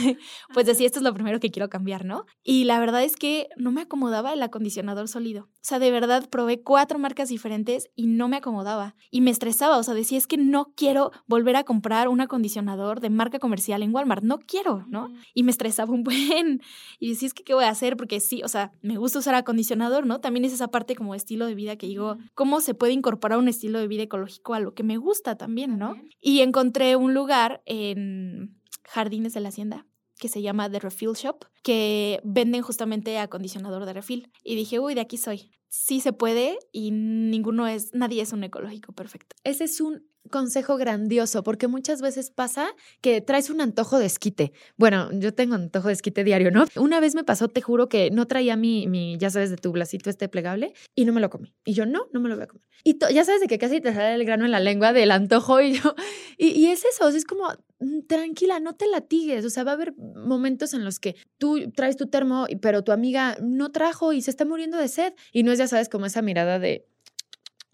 pues 0.54 0.68
decía, 0.68 0.86
esto 0.86 1.00
es 1.00 1.04
lo 1.04 1.14
primero 1.14 1.40
que 1.40 1.50
quiero 1.50 1.68
cambiar, 1.68 2.06
¿no? 2.06 2.26
Y 2.44 2.66
la 2.66 2.80
verdad 2.80 3.04
es 3.04 3.16
que 3.16 3.50
no 3.58 3.72
me 3.72 3.82
acomodaba 3.82 4.34
el 4.34 4.44
acondicionador 4.44 5.08
sólido. 5.08 5.50
O 5.52 5.64
sea, 5.64 5.80
de 5.80 5.90
verdad 5.90 6.30
probé 6.30 6.62
cuatro 6.62 7.00
marcas 7.00 7.30
diferentes 7.30 7.90
y 7.96 8.06
no 8.06 8.28
me 8.28 8.38
acomodaba. 8.38 8.96
Y 9.10 9.22
me 9.22 9.32
estresaba, 9.32 9.80
o 9.80 9.84
sea, 9.84 9.96
decía, 9.96 10.20
es 10.20 10.28
que 10.28 10.38
no 10.38 10.72
quiero 10.76 11.12
volver 11.26 11.56
a 11.56 11.64
comprar 11.64 12.08
un 12.08 12.22
acondicionador 12.22 13.00
de 13.00 13.10
marca 13.10 13.40
comercial 13.40 13.82
en 13.82 13.96
Walmart. 13.96 14.24
No 14.24 14.38
quiero, 14.38 14.86
¿no? 14.88 15.12
Y 15.34 15.42
me 15.42 15.50
estresaba 15.50 15.92
un 15.92 16.04
buen. 16.04 16.62
Y 17.00 17.10
decía, 17.10 17.28
es 17.28 17.34
que, 17.34 17.44
¿qué 17.44 17.56
voy 17.56 17.66
a 17.66 17.70
hacer? 17.70 17.98
Porque 17.98 18.20
sí, 18.20 18.44
o 18.44 18.48
sea, 18.48 18.74
me 18.84 19.00
gusta 19.02 19.20
usar 19.20 19.36
acondicionador, 19.36 20.06
¿no? 20.06 20.22
También 20.22 20.46
es 20.46 20.54
esa 20.54 20.70
parte 20.70 20.96
como 20.96 21.14
estilo 21.16 21.46
de 21.46 21.56
vida 21.56 21.76
que 21.76 21.88
digo, 21.88 22.18
¿cómo 22.34 22.62
se 22.62 22.74
puede 22.74 22.94
incorporar 22.94 23.38
un 23.38 23.50
estilo 23.50 23.80
de 23.80 23.88
vida 23.88 24.04
ecológico 24.04 24.54
a 24.54 24.60
lo 24.60 24.74
que 24.74 24.84
me 24.84 24.98
gusta 24.98 25.36
también, 25.38 25.78
¿no? 25.78 25.96
Y 26.22 26.40
encontré 26.40 26.96
un 26.96 27.14
lugar 27.14 27.62
en 27.66 28.62
Jardines 28.84 29.34
de 29.34 29.42
la 29.42 29.50
Hacienda 29.50 29.86
que 30.22 30.30
se 30.30 30.44
llama 30.44 30.70
The 30.70 30.80
Refill 30.80 31.14
Shop, 31.14 31.46
que 31.64 32.22
venden 32.24 32.62
justamente 32.62 33.18
acondicionador 33.18 33.86
de 33.86 33.94
refil. 33.94 34.32
Y 34.44 34.56
dije, 34.56 34.80
uy, 34.80 34.94
de 34.94 35.02
aquí 35.02 35.18
soy. 35.18 35.50
Sí 35.72 36.02
se 36.02 36.12
puede 36.12 36.60
y 36.74 36.92
ninguno 36.92 37.66
es, 37.66 37.94
nadie 37.94 38.22
es 38.22 38.34
un 38.34 38.44
ecológico 38.44 38.92
perfecto. 38.92 39.38
Ese 39.46 39.64
es 39.64 39.80
un 39.80 40.04
consejo 40.30 40.78
grandioso, 40.78 41.44
porque 41.44 41.68
muchas 41.68 42.02
veces 42.02 42.30
pasa 42.30 42.68
que 43.02 43.22
traes 43.22 43.50
un 43.50 43.62
antojo 43.62 43.98
de 43.98 44.06
esquite. 44.06 44.52
Bueno, 44.78 45.10
yo 45.14 45.34
tengo 45.34 45.56
antojo 45.56 45.88
de 45.88 45.94
esquite 45.94 46.24
diario, 46.24 46.52
¿no? 46.52 46.66
Una 46.76 47.00
vez 47.00 47.16
me 47.16 47.24
pasó, 47.24 47.48
te 47.48 47.62
juro 47.62 47.90
que 47.90 48.12
no 48.12 48.28
traía 48.28 48.56
mi, 48.56 48.88
mi 48.88 49.18
ya 49.18 49.30
sabes, 49.30 49.50
de 49.50 49.58
tu 49.58 49.72
blacito 49.72 50.10
este 50.10 50.30
plegable 50.30 50.74
y 50.96 51.06
no 51.06 51.14
me 51.14 51.22
lo 51.22 51.30
comí. 51.30 51.54
Y 51.66 51.74
yo, 51.74 51.86
no, 51.86 52.08
no 52.12 52.20
me 52.20 52.30
lo 52.30 52.36
voy 52.36 52.44
a 52.44 52.48
comer. 52.48 52.64
Y 52.84 52.98
ya 53.14 53.26
sabes 53.26 53.42
de 53.42 53.48
que 53.48 53.58
casi 53.58 53.82
te 53.82 53.94
sale 53.94 54.16
el 54.16 54.26
grano 54.26 54.46
en 54.46 54.52
la 54.52 54.60
lengua 54.60 54.94
del 54.94 55.12
antojo 55.12 55.62
y 55.62 55.74
yo, 55.74 55.96
y, 56.38 56.48
y 56.50 56.68
es 56.68 56.84
eso, 56.86 57.08
es 57.10 57.26
como, 57.26 57.48
mm, 57.80 58.02
tranquila, 58.08 58.60
no 58.60 58.76
te 58.76 58.88
latigues, 58.88 59.46
o 59.46 59.50
sea, 59.50 59.64
va 59.64 59.72
a 59.72 59.74
haber 59.76 59.94
momentos 59.96 60.74
en 60.74 60.84
los 60.84 61.00
que 61.00 61.16
tú 61.38 61.72
traes 61.76 61.98
tu 61.98 62.08
termo, 62.08 62.48
pero 62.62 62.84
tu 62.84 62.92
amiga 62.92 63.38
no 63.42 63.72
trajo 63.72 64.14
y 64.14 64.22
se 64.22 64.32
está 64.32 64.46
muriendo 64.46 64.78
de 64.78 64.88
sed 64.88 65.14
y 65.32 65.44
no 65.44 65.52
es, 65.52 65.61
ya 65.62 65.68
sabes, 65.68 65.90
como 65.90 66.08
esa 66.08 66.22
mirada 66.22 66.58
de, 66.58 66.88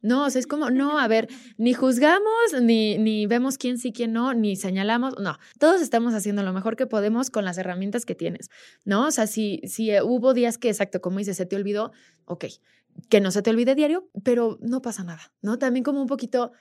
no, 0.02 0.26
o 0.26 0.30
sea, 0.30 0.40
es 0.40 0.48
como, 0.48 0.70
no, 0.70 1.00
a 1.00 1.08
ver, 1.08 1.28
ni 1.58 1.74
juzgamos, 1.74 2.62
ni, 2.62 2.98
ni 2.98 3.26
vemos 3.26 3.58
quién 3.58 3.78
sí, 3.78 3.92
quién 3.92 4.14
no, 4.14 4.34
ni 4.34 4.56
señalamos, 4.56 5.16
no, 5.20 5.38
todos 5.60 5.82
estamos 5.82 6.14
haciendo 6.14 6.44
lo 6.44 6.54
mejor 6.54 6.76
que 6.76 6.86
podemos 6.86 7.30
con 7.30 7.46
las 7.46 7.58
herramientas 7.58 8.06
que 8.06 8.14
tienes, 8.14 8.50
¿no? 8.86 9.08
O 9.08 9.12
sea, 9.12 9.26
si, 9.26 9.62
si 9.64 9.92
eh, 9.92 10.04
hubo 10.04 10.34
días 10.34 10.58
que, 10.58 10.70
exacto, 10.70 11.02
como 11.02 11.20
dices, 11.20 11.38
se 11.38 11.46
te 11.46 11.56
olvidó, 11.56 11.92
ok, 12.26 12.46
que 13.10 13.22
no 13.22 13.32
se 13.32 13.42
te 13.42 13.50
olvide 13.50 13.74
diario, 13.74 14.10
pero 14.24 14.58
no 14.62 14.82
pasa 14.82 15.04
nada, 15.04 15.32
¿no? 15.42 15.58
También 15.58 15.84
como 15.84 16.02
un 16.02 16.08
poquito 16.08 16.52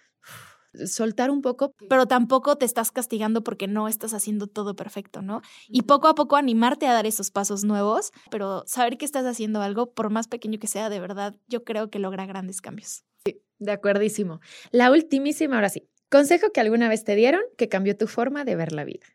soltar 0.86 1.30
un 1.30 1.42
poco. 1.42 1.72
Pero 1.88 2.06
tampoco 2.06 2.56
te 2.56 2.64
estás 2.64 2.92
castigando 2.92 3.42
porque 3.42 3.66
no 3.66 3.88
estás 3.88 4.14
haciendo 4.14 4.46
todo 4.46 4.76
perfecto, 4.76 5.22
¿no? 5.22 5.42
Y 5.68 5.82
poco 5.82 6.08
a 6.08 6.14
poco 6.14 6.36
animarte 6.36 6.86
a 6.86 6.92
dar 6.92 7.06
esos 7.06 7.30
pasos 7.30 7.64
nuevos, 7.64 8.12
pero 8.30 8.64
saber 8.66 8.98
que 8.98 9.04
estás 9.04 9.24
haciendo 9.24 9.62
algo, 9.62 9.92
por 9.92 10.10
más 10.10 10.28
pequeño 10.28 10.58
que 10.58 10.66
sea, 10.66 10.88
de 10.88 11.00
verdad, 11.00 11.36
yo 11.48 11.64
creo 11.64 11.90
que 11.90 11.98
logra 11.98 12.26
grandes 12.26 12.60
cambios. 12.60 13.04
Sí, 13.24 13.40
de 13.58 13.72
acuerdísimo. 13.72 14.40
La 14.70 14.90
ultimísima, 14.90 15.56
ahora 15.56 15.68
sí. 15.68 15.88
Consejo 16.10 16.52
que 16.52 16.60
alguna 16.60 16.88
vez 16.88 17.02
te 17.04 17.16
dieron 17.16 17.42
que 17.58 17.68
cambió 17.68 17.96
tu 17.96 18.06
forma 18.06 18.44
de 18.44 18.54
ver 18.54 18.72
la 18.72 18.84
vida. 18.84 19.06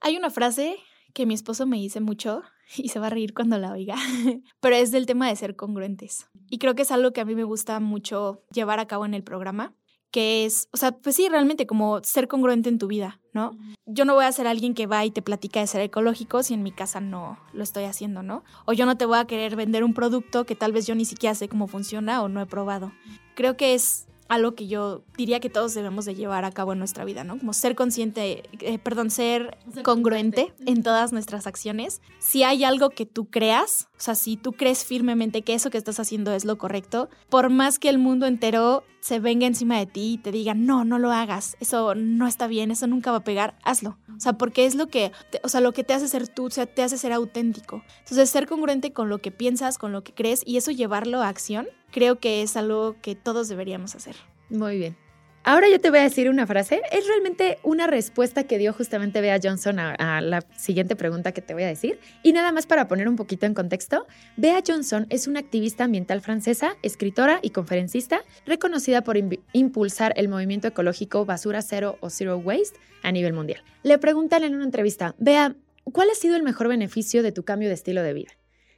Hay 0.00 0.16
una 0.16 0.30
frase 0.30 0.76
que 1.12 1.26
mi 1.26 1.34
esposo 1.34 1.66
me 1.66 1.78
dice 1.78 2.00
mucho 2.00 2.42
y 2.76 2.90
se 2.90 2.98
va 2.98 3.06
a 3.06 3.10
reír 3.10 3.34
cuando 3.34 3.58
la 3.58 3.72
oiga, 3.72 3.96
pero 4.60 4.76
es 4.76 4.90
del 4.92 5.06
tema 5.06 5.28
de 5.28 5.36
ser 5.36 5.56
congruentes. 5.56 6.28
Y 6.48 6.58
creo 6.58 6.74
que 6.74 6.82
es 6.82 6.90
algo 6.90 7.12
que 7.12 7.20
a 7.20 7.24
mí 7.24 7.34
me 7.34 7.44
gusta 7.44 7.80
mucho 7.80 8.44
llevar 8.52 8.78
a 8.78 8.86
cabo 8.86 9.06
en 9.06 9.14
el 9.14 9.24
programa 9.24 9.74
que 10.10 10.46
es, 10.46 10.68
o 10.72 10.76
sea, 10.76 10.92
pues 10.92 11.16
sí, 11.16 11.28
realmente 11.28 11.66
como 11.66 12.02
ser 12.02 12.28
congruente 12.28 12.68
en 12.68 12.78
tu 12.78 12.86
vida, 12.86 13.20
¿no? 13.32 13.56
Yo 13.84 14.04
no 14.04 14.14
voy 14.14 14.24
a 14.24 14.32
ser 14.32 14.46
alguien 14.46 14.74
que 14.74 14.86
va 14.86 15.04
y 15.04 15.10
te 15.10 15.22
platica 15.22 15.60
de 15.60 15.66
ser 15.66 15.82
ecológico 15.82 16.42
si 16.42 16.54
en 16.54 16.62
mi 16.62 16.72
casa 16.72 17.00
no 17.00 17.38
lo 17.52 17.62
estoy 17.62 17.84
haciendo, 17.84 18.22
¿no? 18.22 18.44
O 18.64 18.72
yo 18.72 18.86
no 18.86 18.96
te 18.96 19.04
voy 19.04 19.18
a 19.18 19.26
querer 19.26 19.56
vender 19.56 19.84
un 19.84 19.94
producto 19.94 20.46
que 20.46 20.54
tal 20.54 20.72
vez 20.72 20.86
yo 20.86 20.94
ni 20.94 21.04
siquiera 21.04 21.34
sé 21.34 21.48
cómo 21.48 21.66
funciona 21.66 22.22
o 22.22 22.28
no 22.28 22.40
he 22.40 22.46
probado. 22.46 22.92
Creo 23.34 23.56
que 23.56 23.74
es 23.74 24.06
algo 24.28 24.54
que 24.54 24.66
yo 24.66 25.02
diría 25.16 25.40
que 25.40 25.50
todos 25.50 25.74
debemos 25.74 26.04
de 26.04 26.14
llevar 26.14 26.44
a 26.44 26.50
cabo 26.50 26.72
en 26.72 26.78
nuestra 26.78 27.04
vida, 27.04 27.24
¿no? 27.24 27.38
Como 27.38 27.52
ser 27.52 27.74
consciente, 27.74 28.42
eh, 28.60 28.78
perdón, 28.78 29.10
ser 29.10 29.56
congruente 29.82 30.52
en 30.66 30.82
todas 30.82 31.12
nuestras 31.12 31.46
acciones. 31.46 32.00
Si 32.18 32.42
hay 32.42 32.64
algo 32.64 32.90
que 32.90 33.06
tú 33.06 33.26
creas, 33.26 33.88
o 33.96 34.00
sea, 34.00 34.14
si 34.14 34.36
tú 34.36 34.52
crees 34.52 34.84
firmemente 34.84 35.42
que 35.42 35.54
eso 35.54 35.70
que 35.70 35.78
estás 35.78 36.00
haciendo 36.00 36.32
es 36.32 36.44
lo 36.44 36.58
correcto, 36.58 37.08
por 37.28 37.50
más 37.50 37.78
que 37.78 37.88
el 37.88 37.98
mundo 37.98 38.26
entero 38.26 38.84
se 39.00 39.20
venga 39.20 39.46
encima 39.46 39.78
de 39.78 39.86
ti 39.86 40.14
y 40.14 40.18
te 40.18 40.32
diga, 40.32 40.54
no, 40.54 40.84
no 40.84 40.98
lo 40.98 41.12
hagas, 41.12 41.56
eso 41.60 41.94
no 41.94 42.26
está 42.26 42.48
bien, 42.48 42.72
eso 42.72 42.88
nunca 42.88 43.12
va 43.12 43.18
a 43.18 43.24
pegar, 43.24 43.56
hazlo. 43.62 43.98
O 44.16 44.20
sea, 44.20 44.32
porque 44.32 44.66
es 44.66 44.74
lo 44.74 44.88
que, 44.88 45.12
o 45.44 45.48
sea, 45.48 45.60
lo 45.60 45.72
que 45.72 45.84
te 45.84 45.94
hace 45.94 46.08
ser 46.08 46.26
tú, 46.26 46.46
o 46.46 46.50
sea, 46.50 46.66
te 46.66 46.82
hace 46.82 46.98
ser 46.98 47.12
auténtico. 47.12 47.84
Entonces, 48.00 48.28
ser 48.30 48.48
congruente 48.48 48.92
con 48.92 49.08
lo 49.08 49.18
que 49.18 49.30
piensas, 49.30 49.78
con 49.78 49.92
lo 49.92 50.02
que 50.02 50.12
crees 50.12 50.42
y 50.44 50.56
eso 50.56 50.72
llevarlo 50.72 51.22
a 51.22 51.28
acción, 51.28 51.68
creo 51.96 52.20
que 52.20 52.42
es 52.42 52.58
algo 52.58 52.94
que 53.00 53.14
todos 53.14 53.48
deberíamos 53.48 53.94
hacer. 53.94 54.16
Muy 54.50 54.76
bien. 54.76 54.98
Ahora 55.44 55.70
yo 55.70 55.80
te 55.80 55.88
voy 55.88 56.00
a 56.00 56.02
decir 56.02 56.28
una 56.28 56.46
frase. 56.46 56.82
Es 56.92 57.06
realmente 57.06 57.58
una 57.62 57.86
respuesta 57.86 58.44
que 58.44 58.58
dio 58.58 58.74
justamente 58.74 59.22
Bea 59.22 59.40
Johnson 59.42 59.78
a, 59.78 60.20
la 60.20 60.42
siguiente 60.58 60.94
pregunta 60.94 61.32
que 61.32 61.40
te 61.40 61.54
voy 61.54 61.62
a 61.62 61.68
decir. 61.68 61.98
Y 62.22 62.34
nada 62.34 62.52
más 62.52 62.66
para 62.66 62.86
poner 62.86 63.08
un 63.08 63.16
poquito 63.16 63.46
en 63.46 63.54
contexto, 63.54 64.06
Bea 64.36 64.62
Johnson 64.66 65.06
es 65.08 65.26
una 65.26 65.40
activista 65.40 65.84
ambiental 65.84 66.20
francesa, 66.20 66.76
escritora 66.82 67.38
y 67.40 67.48
conferencista, 67.48 68.20
reconocida 68.44 69.00
por 69.00 69.16
impulsar 69.54 70.12
el 70.16 70.28
movimiento 70.28 70.68
ecológico 70.68 71.24
Basura 71.24 71.62
Cero 71.62 71.96
o 72.00 72.10
Zero 72.10 72.36
Waste 72.36 72.78
a 73.02 73.10
nivel 73.10 73.32
mundial. 73.32 73.62
Le 73.84 73.96
preguntan 73.96 74.44
en 74.44 74.54
una 74.54 74.64
entrevista, 74.64 75.14
Bea, 75.16 75.56
¿cuál 75.84 76.10
ha 76.10 76.14
sido 76.14 76.36
el 76.36 76.42
mejor 76.42 76.68
beneficio 76.68 77.22
de 77.22 77.32
tu 77.32 77.44
cambio 77.44 77.68
de 77.68 77.74
estilo 77.74 78.02
de 78.02 78.12
vida? 78.12 78.32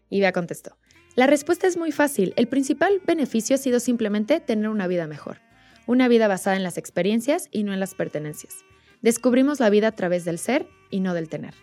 Y 0.09 0.21
Bea 0.21 0.31
contestó, 0.31 0.77
la 1.19 1.27
respuesta 1.27 1.67
es 1.67 1.77
muy 1.77 1.93
fácil. 1.93 2.33
El 2.37 2.49
principal 2.49 3.03
beneficio 3.05 3.57
ha 3.57 3.59
sido 3.59 3.81
simplemente 3.81 4.41
tener 4.41 4.69
una 4.71 4.87
vida 4.87 5.07
mejor 5.07 5.39
una 5.89 6.07
vida 6.07 6.29
basada 6.29 6.55
en 6.55 6.63
las 6.63 6.77
experiencias 6.77 7.49
y 7.51 7.65
no 7.65 7.73
en 7.73 7.81
las 7.81 7.95
pertenencias. 7.95 8.59
Descubrimos 9.01 9.59
la 9.59 9.71
vida 9.71 9.89
a 9.89 9.93
través 9.93 10.25
del 10.27 10.39
ser 10.39 10.69
y 10.91 11.01
no 11.01 11.15
del 11.15 11.31
tener. 11.31 11.55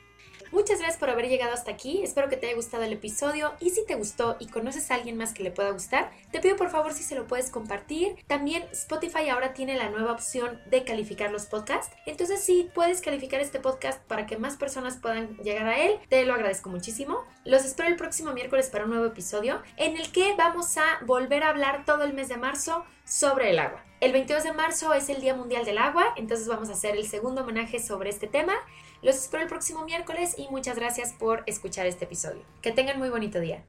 Muchas 0.56 0.80
gracias 0.80 0.98
por 0.98 1.10
haber 1.10 1.28
llegado 1.28 1.54
hasta 1.54 1.70
aquí. 1.70 2.02
Espero 2.02 2.30
que 2.30 2.38
te 2.38 2.48
haya 2.48 2.56
gustado 2.56 2.84
el 2.84 2.94
episodio. 2.94 3.52
Y 3.60 3.72
si 3.72 3.86
te 3.86 3.96
gustó 3.96 4.38
y 4.40 4.48
conoces 4.48 4.90
a 4.90 4.96
alguien 4.96 5.18
más 5.18 5.34
que 5.34 5.44
le 5.44 5.52
pueda 5.52 5.72
gustar, 5.72 6.12
te 6.32 6.40
pido 6.40 6.56
por 6.56 6.70
favor 6.70 6.94
si 6.94 7.04
se 7.04 7.14
lo 7.14 7.28
puedes 7.28 7.52
compartir. 7.52 8.16
También 8.26 8.64
Spotify 8.72 9.28
ahora 9.28 9.54
tiene 9.54 9.76
la 9.76 9.90
nueva 9.90 10.14
opción 10.14 10.62
de 10.68 10.86
calificar 10.86 11.30
los 11.30 11.48
podcasts. 11.48 11.94
Entonces, 12.06 12.42
si 12.42 12.70
puedes 12.74 13.02
calificar 13.02 13.42
este 13.42 13.60
podcast 13.60 14.02
para 14.04 14.26
que 14.26 14.38
más 14.38 14.56
personas 14.56 14.96
puedan 14.96 15.36
llegar 15.40 15.68
a 15.68 15.78
él, 15.78 16.00
te 16.08 16.26
lo 16.26 16.34
agradezco 16.34 16.70
muchísimo. 16.70 17.26
Los 17.44 17.66
espero 17.66 17.90
el 17.90 17.98
próximo 17.98 18.32
miércoles 18.32 18.70
para 18.70 18.86
un 18.86 18.92
nuevo 18.92 19.08
episodio 19.08 19.62
en 19.76 19.98
el 19.98 20.10
que 20.14 20.36
vamos 20.38 20.78
a 20.78 21.00
volver 21.06 21.44
a 21.44 21.50
hablar 21.50 21.84
todo 21.84 22.06
el 22.06 22.14
mes 22.14 22.30
de 22.30 22.38
marzo 22.38 22.86
sobre 23.04 23.50
el 23.50 23.60
agua. 23.60 23.84
El 24.00 24.14
22 24.14 24.44
de 24.44 24.54
marzo 24.54 24.94
es 24.94 25.10
el 25.10 25.20
Día 25.20 25.36
Mundial 25.36 25.66
del 25.66 25.80
Agua, 25.80 26.14
entonces 26.16 26.48
vamos 26.48 26.70
a 26.70 26.74
hacer 26.74 26.96
el 26.96 27.08
segundo 27.08 27.42
homenaje 27.42 27.80
sobre 27.80 28.10
este 28.10 28.28
tema. 28.28 28.54
Los 29.02 29.16
espero 29.16 29.44
el 29.44 29.50
próximo 29.50 29.84
miércoles 29.86 30.36
y 30.38 30.48
muchas 30.50 30.78
gracias 30.78 31.14
por 31.14 31.44
escuchar 31.46 31.86
este 31.86 32.06
episodio. 32.06 32.42
Que 32.62 32.72
tengan 32.72 33.00
muy 33.00 33.10
bonito 33.10 33.40
día. 33.40 33.64